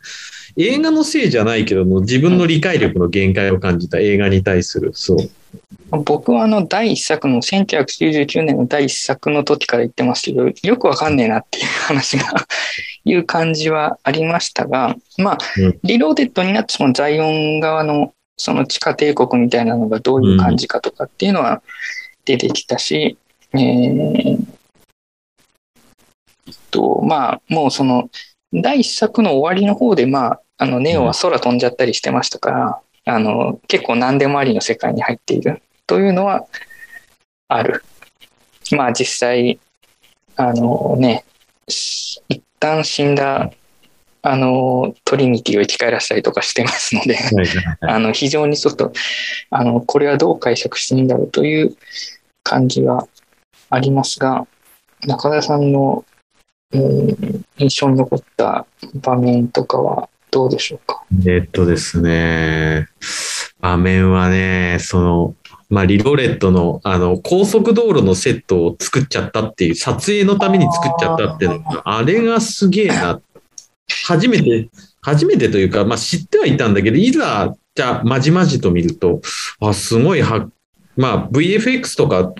[0.57, 5.17] 映画のせいじゃないけども、自分の理解力の限界を感じた映画に対する、そう。
[5.91, 12.25] 僕はあの第一作の1999年の第一作の時から言ってますけど、よくわかんねえなっていう話が
[13.05, 21.61] いう感じはありましたが、まあうん、リローデッドになってそのザイオン側のその地下帝国みたいなのがどういう感じかとかっていうのは
[22.25, 23.17] 出てきたし、
[23.53, 24.59] えー
[26.49, 28.09] えっと、まあ、もうその
[28.53, 35.61] 第一作の終わりの方で、まあ、あのネオは空飛んじゃったりしてましたから、あの結構何でもありの世界に入っている。
[35.87, 36.45] というのは
[37.47, 37.83] ある。
[38.71, 39.59] まあ実際、
[40.35, 41.25] あのね、
[41.67, 43.51] し一旦死んだ
[44.21, 47.17] あのトリニティを生き返らせたりとかしてますので、
[47.81, 48.91] あの非常にちょっと
[49.49, 51.75] あのこれはどう解釈していいんだろうという
[52.43, 53.07] 感じは
[53.69, 54.45] ありますが、
[55.05, 56.03] 中田さんの、
[56.73, 58.65] えー印象に残った
[58.95, 61.03] 場面とかはどうでしょうか？
[61.27, 62.87] えっとですね、
[63.59, 65.35] 場面はね、その、
[65.69, 73.19] まあ、リロレットの、あの、高速道路のセットを作っちゃったっていう、撮影のために作っちゃったっていうのが、あれがすげえな。
[74.05, 74.69] 初めて、
[75.01, 79.21] 初めてというか、まあ、知ってはいたんだけど、いざ、じゃあ、まじまじと見ると、
[79.59, 80.49] あ、すごいは、
[80.95, 82.33] まあ、VFX とか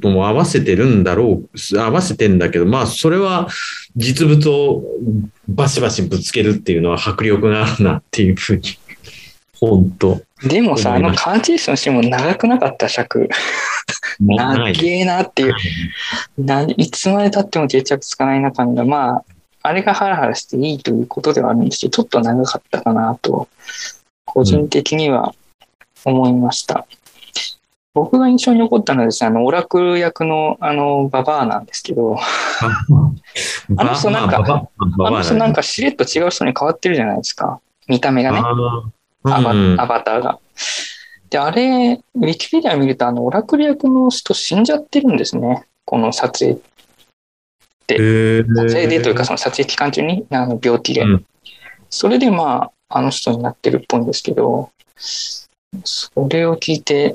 [0.00, 3.48] とも合わせてるんだろう、合わせてんだけど、まあ、それは
[3.96, 4.82] 実物を
[5.48, 8.62] バシバシぶつけるっていうのは迫力があるなっていうふうに、
[9.60, 13.28] 本当でもさ、あのカーチェイスのシーンも長くなかった尺。
[14.20, 15.54] 長えなっていう。
[16.38, 19.24] ないつまで経っても決着つかない中で、まあ、
[19.62, 23.48] あれがハラハラしていいということではあるんですけど、ちょっと長かったかなと、
[24.24, 25.34] 個人的には
[26.04, 26.86] 思いました。
[27.94, 32.16] 僕が印象に残ったのはですね、あの、オラクル役の、あの、ババアなんですけど、
[33.76, 34.68] あの人なんか
[34.98, 37.60] あの人なんかしれっと違う人に変わってるじゃないですか。
[37.86, 38.38] 見た目がね。
[38.38, 40.38] アバ,、うんアバターが。
[41.30, 45.64] で、あれ、ウィキペディア見ると、あの、オラクル役の人死んじゃってるんですね。
[45.84, 46.60] この撮影、
[47.88, 51.02] へー撮影でというか、その撮影期間中に、あの、病気で。
[51.02, 51.24] うん
[51.94, 57.14] それで、まあ、あの人になってるっぽいんですけど、それを聞いて、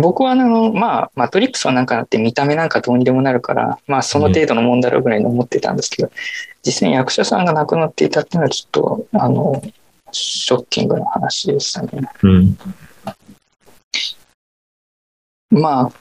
[0.00, 6.10] 僕はあの、まあ、マトリックスはなんかなって見た目なんかどうにでもなるから、まあ、その程度のもんだろうぐらいに思ってたんですけど、
[6.64, 9.62] 実際に役者さんが亡くなっていたっていうのはちょっと、あの、
[10.12, 11.90] ショッキングな話でしたね。
[12.22, 12.58] うん
[15.50, 15.92] まあ、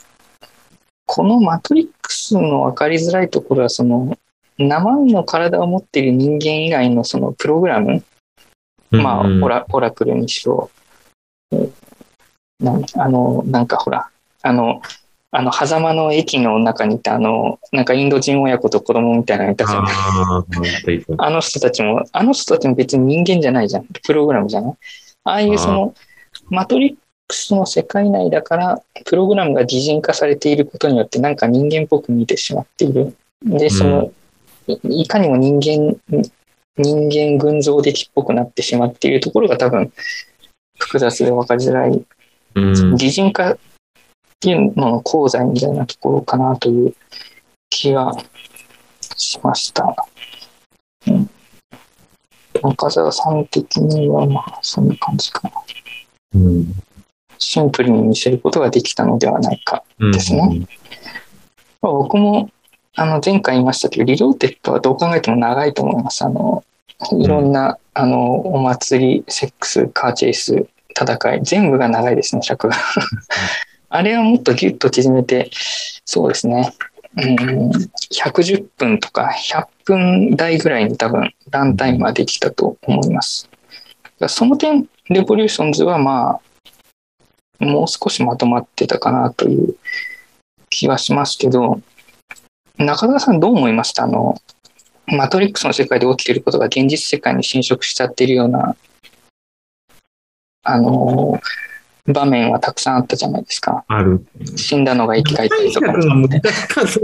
[1.05, 4.17] このマトリックスの分かりづらいところは、その、
[4.57, 8.03] 生身の体を持っている人間以外のそのプログラム、
[8.91, 10.86] まあ、うんオラオラクルにしろ、えー
[12.59, 14.09] なんあの、なんかほら、
[14.41, 14.81] あの、
[15.31, 20.43] あの、狭間の駅の中にいた、あの、なんかインド人親子と子供みたいなのいたじゃないあ
[21.17, 23.85] あの人たちも、あの人たちも別に人間じゃないじゃん。
[24.03, 24.73] プログラムじゃない
[25.25, 25.93] ああいうその、
[26.49, 26.95] マトリッ
[27.27, 33.15] クスの世界内だから、プログラムが擬人化されていることによって、なんか人間っぽく見てしまっている。
[33.43, 34.11] で、その、
[34.67, 35.95] いいかにも人間、
[36.77, 39.91] 人間群像的っぽくなってしまっているところが多分、
[40.79, 42.05] 複雑で分かりづらい。
[42.57, 43.57] うん擬人化っ
[44.39, 46.95] ていうのの功罪みたいなところかなという
[47.69, 48.11] 気が
[49.15, 49.95] しました。
[51.07, 51.29] うん、
[52.61, 55.51] 中澤さん的には、まあ、そんな感じかな。
[56.35, 56.73] うん。
[57.39, 59.83] シンプルに見せることができたのではないか。
[59.99, 60.67] うんですね。
[61.81, 62.49] まあ僕も、
[62.95, 66.23] あの、前回言いましたけど、リローデッドはどう考えても長いと思います。
[66.23, 66.63] あの、
[67.11, 70.67] いろんな、あの、お祭り、セックス、カーチェイス、
[70.99, 72.75] 戦い、全部が長いですね、尺が。
[73.89, 75.51] あれはもっとギュッと縮めて、
[76.05, 76.73] そうですね。
[77.15, 77.71] うん、
[78.13, 83.49] 110分とか100分台ぐらいに多分ランタイムはできたと思います。
[84.27, 86.39] その点、レボリューションズはま
[87.59, 89.75] あ、もう少しまとまってたかなという
[90.69, 91.81] 気はしますけど、
[92.77, 94.03] 中田さんどう思いました？
[94.03, 94.35] あの、
[95.07, 98.75] マトリックスの世界で起きていることが現実世界に侵食しちゃってるような、
[100.67, 101.39] あの、
[102.07, 103.83] 場面はたくさんあったじゃないですか。
[103.87, 104.25] ある。
[104.55, 105.93] 死んだのが生き返ったりとか。
[105.93, 106.99] 解釈が難しいそ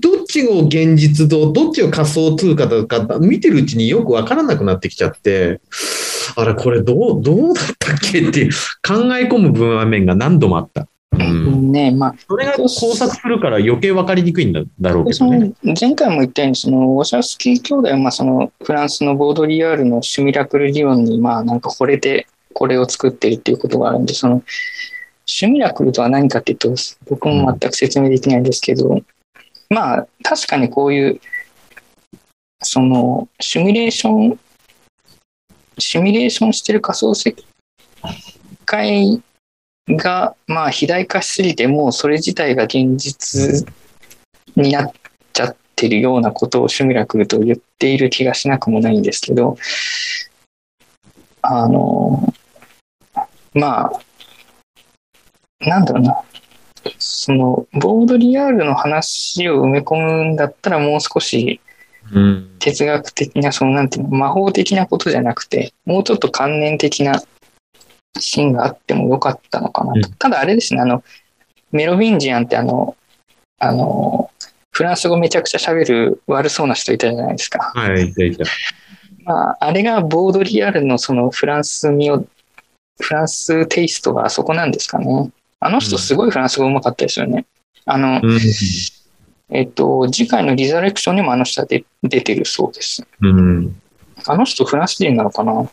[0.00, 5.60] どっちを現実とどっちを仮想通貨とか見てるうちによくわからなくなってきちゃって。
[6.36, 8.50] あれこれどうどうだったっけっていう
[8.86, 15.52] 考え込む場面が何度もあった、うん、ねまあ、それが考察するから余計分かりにくいんだだろうけそどね。
[15.64, 24.42] の前回も言ったように、そのウォシャスキー兄弟はまあそのフランスのボードリアールのシュミラクル理論にまあなんか惚れてこれを作ってるっていうことがあるんで、その
[25.26, 26.74] シュミラクルとは何かっていうと、
[27.08, 29.00] 僕も全く説明できないんですけど、
[29.68, 31.20] まあ確かにこういう、
[32.62, 34.38] そのシミュレーション、
[35.78, 37.34] シミュレーションしてる仮想世
[38.64, 39.22] 界
[39.88, 43.64] がまあ肥大化しすぎて、もうそれ自体が現実
[44.56, 44.92] になっ
[45.32, 49.56] ちゃってるようなことをシュミラクルと言っている気がしなくもないんですけど、
[51.42, 52.34] あの、
[53.54, 53.92] まあ、
[55.60, 56.22] なんだろうな、
[56.98, 61.60] その、ボードリアールの話を埋め込むんだったらもう少し
[62.12, 67.22] うん哲学的な、そのなんていうの、魔法的なことじゃなくて、もうちょっと観念的な
[68.18, 70.08] シーンがあってもよかったのかなと。
[70.08, 71.02] うんただあれですね、あの、
[71.72, 72.96] メロビンジアンってあの、
[73.58, 74.30] あの、
[74.72, 77.72] フランス語めちゃくちゃ喋る悪そうな人いたじゃないですか。
[77.74, 78.46] はい大丈夫
[79.24, 82.26] まあ、あれがボードリアルのそのフランス味を、
[83.00, 85.30] フランステイストがあそこなんですかね。
[85.60, 87.46] あの人すごいフランス語うまかったですよね。
[87.84, 88.40] あの、うん。
[89.52, 93.06] えっと、次回のリザレクションにもあの人は出出てるそうです。
[93.20, 93.80] うん。
[94.26, 95.68] あの人フランス人なのかな？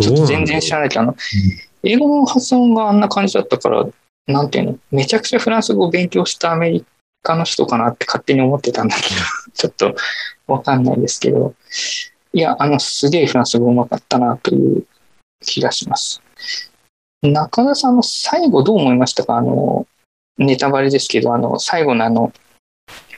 [0.00, 1.16] ちょっと全然知らないけど、あの、
[1.82, 3.86] 英語の発音があんな感じだったから、
[4.26, 6.84] なんていうの、めちゃくちゃフランス語を勉強したアメリ
[7.22, 9.16] カの人かなって勝手に思ってたんだけど、
[9.54, 9.94] ちょっと
[10.46, 11.54] わかんないですけど、
[12.32, 14.84] いや、あの、すげえフランス語うまかったなという
[15.44, 16.22] 気がします。
[17.22, 19.36] 中田さんの最後どう思いましたか？
[19.36, 19.86] あの、
[20.38, 22.32] ネタバレですけど、あの、最後のあの、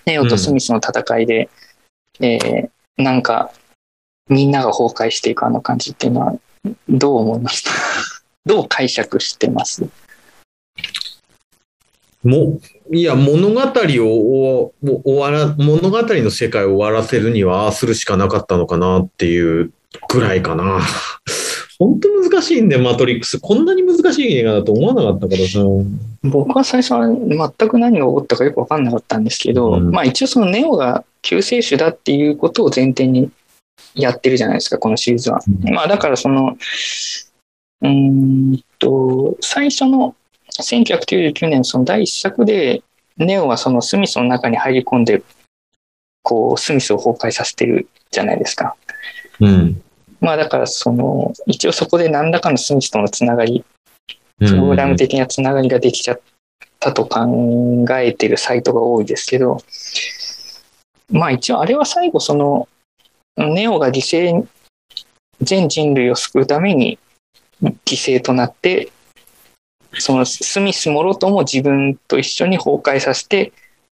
[0.06, 1.48] ネオとスミスの戦いで、
[2.20, 3.50] えーなんか、
[4.28, 6.34] みんなが崩壊していくあの感じっていうのは、
[6.88, 7.70] どう思いました？
[8.44, 9.88] どう解釈してます？
[12.22, 12.60] も
[12.92, 19.72] いや物語を終わら物語の世界を終わらせるにはああするしかなかったのかなっていう
[20.10, 20.80] ぐらいかな。
[21.80, 23.40] 本当難しいんだよ、マトリックス。
[23.40, 25.60] こんなに難しい映画だと思わなかったからさ。
[26.22, 33.30] 僕は最初は全く何が起こったかよく分かんなかったんですけど、うんまあ一応そのネオが救世主だっていうことを前提に
[33.94, 35.40] やってるじゃないですか、このシリーズは。
[35.64, 36.58] うんまあだからその、
[37.80, 40.14] うーんと、最初の
[40.60, 42.82] 1999年その第一作で、
[43.16, 45.22] ネオはそのスミスの中に入り込んで、
[46.22, 48.76] こう、スミスを崩壊させてるじゃないですか。
[49.40, 49.82] うん。
[50.20, 53.64] まあだからその、一応そこで何らかのスミスとのつながり
[54.38, 56.20] プログラム的なつながりができちゃっ
[56.78, 59.62] たと考えてるサイトが多いですけど、
[61.10, 62.68] まあ一応あれは最後その、
[63.36, 64.46] ネオが犠牲、
[65.40, 66.98] 全人類を救うために
[67.62, 68.90] 犠牲となって、
[69.98, 73.52] そのスミスもろとも自分と一緒に崩壊させて、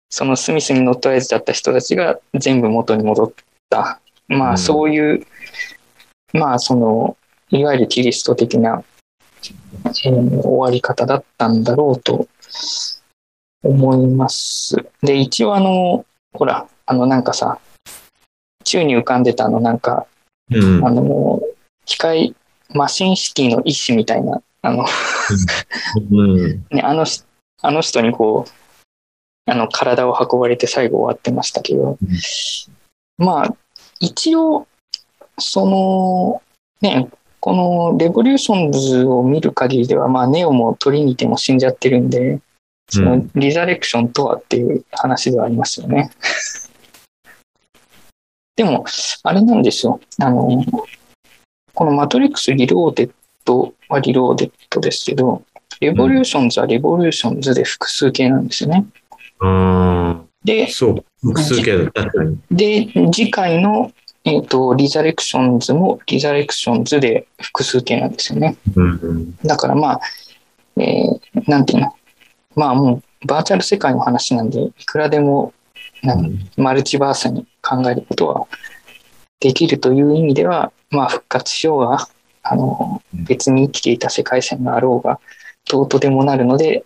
[0.09, 3.33] そのスミスに乗っ取られちゃった人たちが全部元に戻っ
[3.69, 4.01] た。
[4.29, 5.27] まあうんそういう、
[6.33, 7.17] まあその、
[7.51, 8.85] いわゆるキリスト的な
[9.43, 12.29] えー終わり方だったんだろうと
[13.63, 14.77] 思います。
[15.03, 17.59] で、一応あの、ほら、あのなんかさ、
[18.65, 20.07] 宙に浮かんでたあのなんか、
[20.51, 20.87] うん。
[20.87, 21.41] あの、
[21.85, 22.35] 機械、
[22.75, 24.85] マシンシティの一種みたいな、あの、
[26.11, 26.65] うん。
[26.71, 27.25] ね、あのし、
[27.63, 31.99] あの人にこう、あの、体を運ばれて最後終わってましたけど、
[33.19, 33.57] まあ、
[33.99, 34.67] 一応、
[35.41, 36.43] その、
[36.81, 37.09] ね、
[37.41, 37.53] こ
[37.93, 42.41] のレボリューションズを見る限りでは、まあ、ネオもトリニティも死んじゃってるんで、
[42.89, 46.11] そのリザレクションとはっていう話ではありますよね。
[48.57, 48.85] でも、
[49.23, 50.01] あれなんですよ。
[50.19, 50.65] あの、
[51.73, 53.11] このマトリックスリローデッ
[53.45, 55.43] ドはリローデッドですけど、
[55.81, 58.85] レボリューションズはレボリューションズで複数形なんですよね。
[59.41, 61.05] あであ、、そう。
[61.23, 61.91] 複数形だ。
[61.93, 62.39] 確かに。
[62.51, 63.93] で、次回の、
[64.25, 68.57] えっ、と、リザレクションズもリザレクションズで複数形なんですよね。
[68.77, 69.37] うんうん。
[69.45, 70.01] だからまあ、
[70.77, 71.95] えーなんていうの。
[72.55, 75.55] まあもう、バーチャル世界の話なんで、いくらでも、
[76.57, 78.47] マルチバースに考えることは
[79.41, 82.07] できるという意味では、まあ復活しようが、
[82.43, 85.21] あの、別に生きていた世界線があろうが、
[85.71, 86.85] どうとでもなるので、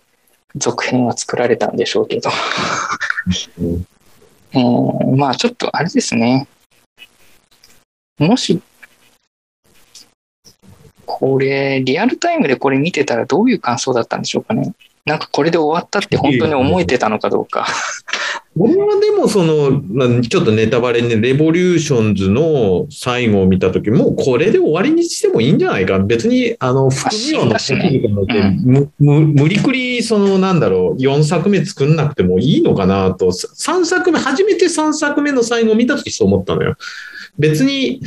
[0.55, 2.29] 続編は作られたんでしょうけど。
[3.59, 3.85] うん
[4.53, 6.47] えーまあちょっとあれですね。
[8.17, 8.61] もし、
[11.05, 14.73] これ、リアルタイムでこれ見てたらどういう感想だったんでしょうかね。
[15.05, 17.67] なんかこれで終わったって本当に思えてたのかどうか。
[18.57, 25.99] 俺はでもその、まあちょっとネタバレね、レボリューションズの最後を見たとき、もうこれで終わりにしてもいいんじゃないか。
[25.99, 36.77] 別に、あの、副業の死んだしねうんむむ無理くり、その、なんだろう、4作目作んなくてもいいのかなと、3作目、初めて3作目の最後を見たときそう思ったのよ。
[37.37, 38.01] 別に、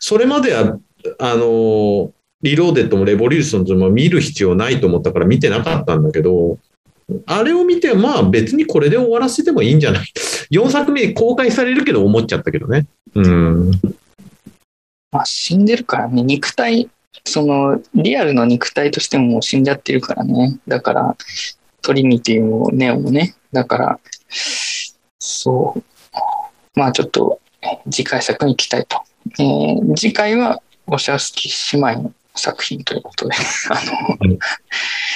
[0.00, 0.78] それまでは、
[1.18, 2.10] あの、
[2.42, 6.58] リローデッドもレボリューションズも見る必要ないと思ったから見てなかったんだけど、
[7.26, 10.06] あれを見て、まあ別にこれで終わらせてもいいんじゃない
[10.50, 12.86] ?4 作目公開されるけど思っちゃったけどね。
[13.14, 13.70] うん。
[15.12, 16.88] まあ死んでるからね、肉体、
[17.24, 20.58] そのリアルの肉体としてももう死んじゃってるからね。
[20.66, 21.16] だから、
[21.82, 23.34] トリニティもネオもね。
[23.52, 24.00] だから、
[25.18, 25.82] そう。
[26.74, 27.40] まあちょっと
[27.90, 29.02] 次回作に期待と。
[29.38, 33.34] えー次回はオシャスキ姉妹の作品ということで、
[33.70, 33.74] あ
[34.18, 34.38] のうん、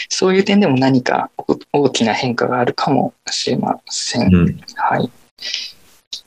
[0.08, 4.34] そういう点でも何かお大きな変化があるかもしれません。
[4.34, 4.60] うん。
[4.76, 5.10] はい。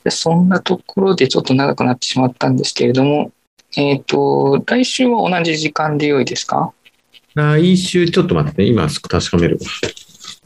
[0.04, 3.32] でそんなところでちょっと長くなってしまったんですけれども、
[3.76, 6.72] えっ、と、来週は同じ時間で良いですか？
[7.34, 8.68] 来週、ちょっと待ってね。
[8.68, 9.66] 今、確かめるわ。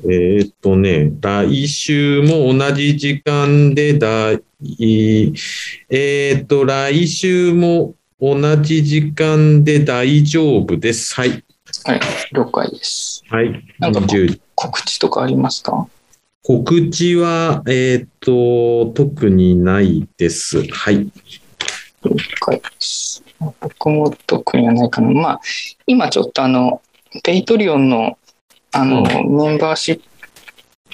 [0.04, 5.32] えーっとね、来週も同じ時間で、だい
[5.88, 11.12] えーっと、来週も同じ時間で大丈夫です。
[11.16, 11.30] はい。
[11.84, 12.00] はい、
[12.32, 13.24] 了解です。
[13.28, 13.50] はい。
[13.80, 15.88] なんかこ20告知とかありますか？
[16.44, 20.62] 告知は、えーっと、特にないです。
[20.70, 21.10] はい。
[22.04, 23.24] 了解です。
[23.60, 25.10] 僕も特にはないかな。
[25.10, 25.40] まあ、
[25.88, 26.80] 今ちょっとあの、
[27.24, 28.16] ペイトリオンの
[28.70, 30.00] あの、メンバーシッ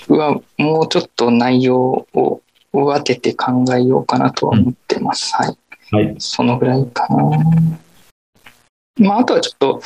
[0.07, 2.41] プはもうちょっと内容を
[2.73, 5.35] 分けて考えようかなとは思ってます。
[5.35, 5.59] はい。
[5.91, 6.15] はい。
[6.19, 7.39] そのぐらいかな。
[8.99, 9.83] まあ、あとはちょっと、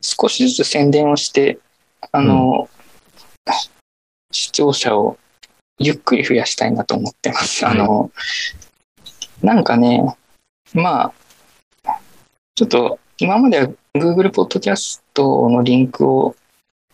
[0.00, 1.58] 少しずつ宣伝をして、
[2.12, 2.68] あの、
[4.32, 5.18] 視聴者を
[5.78, 7.64] ゆっくり増やしたいなと思ってます。
[7.64, 8.10] はいあの、
[9.42, 10.16] なんかね、
[10.72, 11.12] ま
[11.84, 12.00] あ、
[12.54, 16.34] ちょっと今までは Google Podcast のリンクを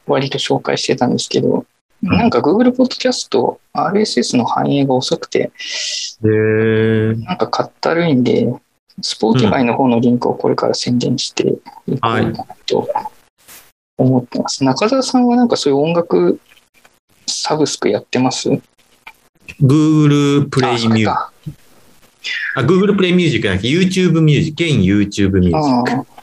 [0.07, 1.67] 割と紹介してたんですけど、
[2.03, 5.53] なんか Google Podcast RSS の反映が遅くて、
[6.25, 8.53] えー、なんかかったるいんで、
[9.01, 12.89] スポーティファイの方のリンクをこれから宣伝していこうかなと
[13.97, 14.65] 思ってます。
[14.65, 16.41] 中澤さんはなんかそういう音楽
[17.27, 18.51] サブスクやってます
[19.61, 20.89] ？Google プレイミュージック。
[20.89, 21.33] それか。
[22.57, 25.85] あ、Google プレイミュージックじゃなくて YouTube ミュージック、現 YouTube ミュー。
[25.87, 26.22] ジック。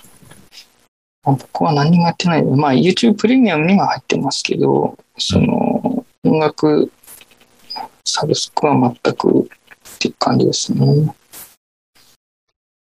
[1.23, 2.43] 僕は何もやってない。
[2.43, 6.91] まあ YouTube プレミアムには入ってますけど、その音楽
[8.05, 9.43] サブスクは全くっ
[9.99, 11.13] ていう感じですね。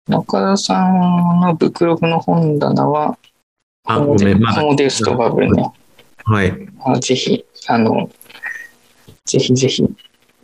[0.08, 3.18] 中田さんのブックログの本棚は、
[3.86, 5.72] あ、ごめん、まモデストバブルね。
[6.24, 6.52] はい。
[6.84, 8.10] あぜひ、あの、
[9.24, 9.86] ぜひぜひ、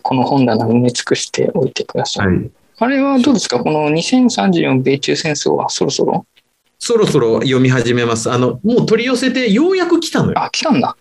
[0.02, 2.26] この本棚を埋め尽くしておいてください。
[2.26, 2.50] はい。
[2.78, 3.58] あれはどうですか？
[3.58, 6.24] この2034米中戦争はそろそろ？
[6.80, 8.30] そろそろ読み始めます。
[8.30, 10.42] あの、もう取り寄せて、ようやく来たのよ。
[10.42, 10.96] あ、来たんだ。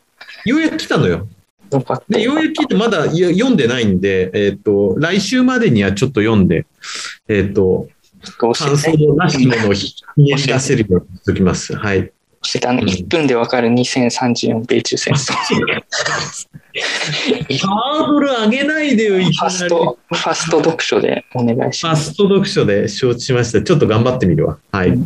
[0.46, 1.26] ようやく来たのよ。
[1.72, 2.04] よかった。
[2.10, 6.66] で、ようやく来て、まだ読んでないんで、えっ、と、来週までにはちょっと読んで、
[7.30, 7.88] えっ、と、
[8.42, 11.74] どう感想のなしものをひひねり出せるようにしておきます。
[11.76, 12.12] はい。
[12.42, 15.32] してあの、うん1分でわかる2034米中戦争。
[15.34, 19.56] ハードル上げないでよ、いきファなり。
[19.56, 22.12] スト、ファスト読書でお願いします。
[22.12, 23.62] ファスト読書で承知しました。
[23.62, 24.58] ちょっと頑張ってみるわ。
[24.72, 24.98] はい。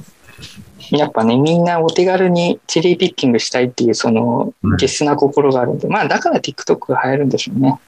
[0.92, 7.80] やっぱね、みんなお手軽にチェリーピッキングしたいっていう、そのうん、ゲスな心があるんで、まあ、だから TikTok が流行るんでしょうね。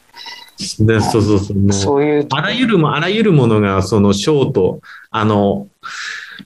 [0.79, 1.73] でそうそうそう。
[1.73, 4.79] そういう、あらゆるも、あらゆるものが、そのショート、
[5.11, 5.67] あの、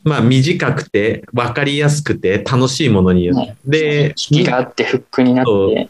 [0.03, 3.55] まあ短くて、わかりやすくて、楽しいものに、ね。
[3.65, 5.89] で、引きがあってフックになって、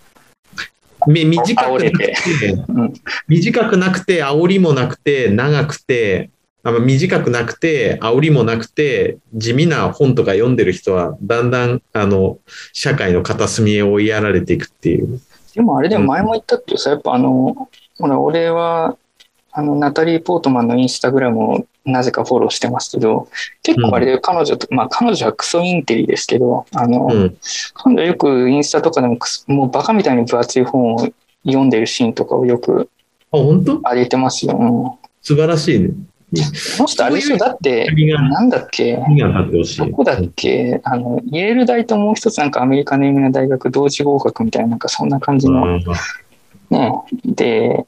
[1.07, 2.93] み短くなくてて、うん。
[3.27, 6.29] 短くなくて、煽りもなくて、長くて、
[6.61, 12.37] あの短くなくて、煽りもなくて、地味な本とか読んでる人は、だんだん、あの、
[12.73, 15.21] 社会の片隅へ追いやられていくっていう。
[15.55, 18.97] でもあれでも前も言ったってさ、やっぱあの、ほら、俺は、
[19.51, 23.29] あの、ナタリー・ポートマンのインスタグラムをなぜかフォローしてますけど、
[23.63, 27.37] 結構あれで彼女と、まあ彼女はクソインテリですけど、あの、うん。
[27.73, 31.07] 彼女よくインスタとかでもクソもうバカみたいに分厚い本を
[31.45, 32.89] 読んでるシーンとかをよく
[33.31, 33.77] あ、本当？
[33.79, 34.57] 上げてますよ。
[34.57, 35.89] うん素晴らしいね。
[36.77, 37.37] この人あれでしょ？
[37.37, 37.87] だって、
[38.29, 38.97] なんだっけ？
[39.85, 40.79] どこだっけ？
[40.83, 45.63] あの、イェール大ともう一つなんかアメリカの有名な大学同時合格みたいな、なんかそんな感じの。
[45.63, 45.83] うん。
[46.69, 46.91] ね、
[47.25, 47.85] で、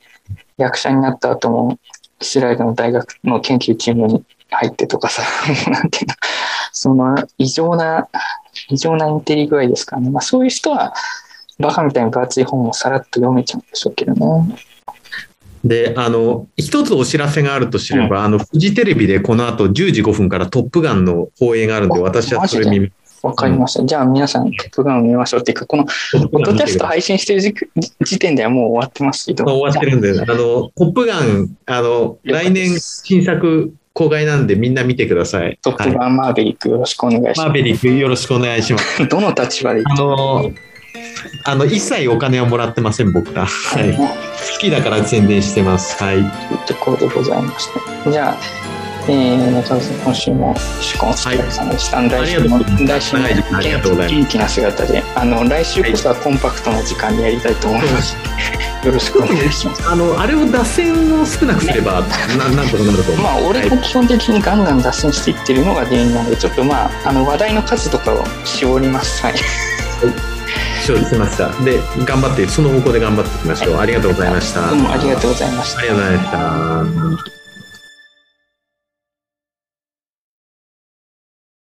[0.58, 1.78] 役者になった後も、
[2.20, 5.22] イスラエルの大学の研究チームに入ってとかさ、
[5.70, 6.16] なんていうの、
[6.72, 8.08] その異常な、
[8.70, 10.10] 異常なインテリ具合ですからね。
[10.10, 10.94] まあそういう人は、
[11.60, 14.56] バカみたいに分厚い本をさらっと読めちゃうんでしょうけどね。
[15.64, 22.92] で、あの、一つお知らせがあるとすれば、あの、フジテレビでこの後10時5分からトップガンの放映があるんで、あ私はそれマジ見、
[23.24, 23.86] わかりました。
[23.86, 27.54] じゃあ皆さん、トップガンを見ましょうっていうか、この、ポッドキャスト配信してる時
[28.02, 29.46] 時点ではもう終わってますけど。
[29.46, 35.60] 終わってるんで、あの、トップガン、あの、来年新作公開なんでみんな見てください。
[35.62, 38.96] トップガンマーベリックよろしくお願いしまマーベリックよろしくお願いします。
[38.96, 39.08] す。
[39.10, 40.52] どの立場であの、
[41.44, 43.46] あの、一切お金はもらってません、僕ら。
[43.46, 43.96] はい。
[43.96, 46.02] 好きだから宣伝してます。
[46.02, 46.24] はい。
[46.66, 47.68] ところでございまし
[48.04, 48.12] た。
[48.12, 48.38] じゃあ、
[49.08, 52.02] えー、今週も主婚お疲れ様でした。
[52.02, 58.16] 来週も、ありがとうござい来週も長い時間ありがとうございます元気な姿で、あの、来週こそはコンパクトな時間でやりたいと思います。
[58.86, 59.90] よろしくお願いします。
[59.90, 62.02] あの、あれを脱線を少なくすれば、
[62.38, 63.24] な なんとかなると思う。
[63.24, 69.24] まあ、俺も基本的にガンガン脱線していってるのが原因なので、ちょっとまあ、あの、話題の数とかを絞ります。
[69.24, 69.36] はい。
[70.82, 71.50] 承知しました。
[71.64, 73.78] で、頑張って、その方向で頑張っていきましょう。
[73.78, 74.70] ありがとうございました。
[74.70, 75.82] どうもありがとうございましたあ。
[75.84, 77.41] りがとうございました。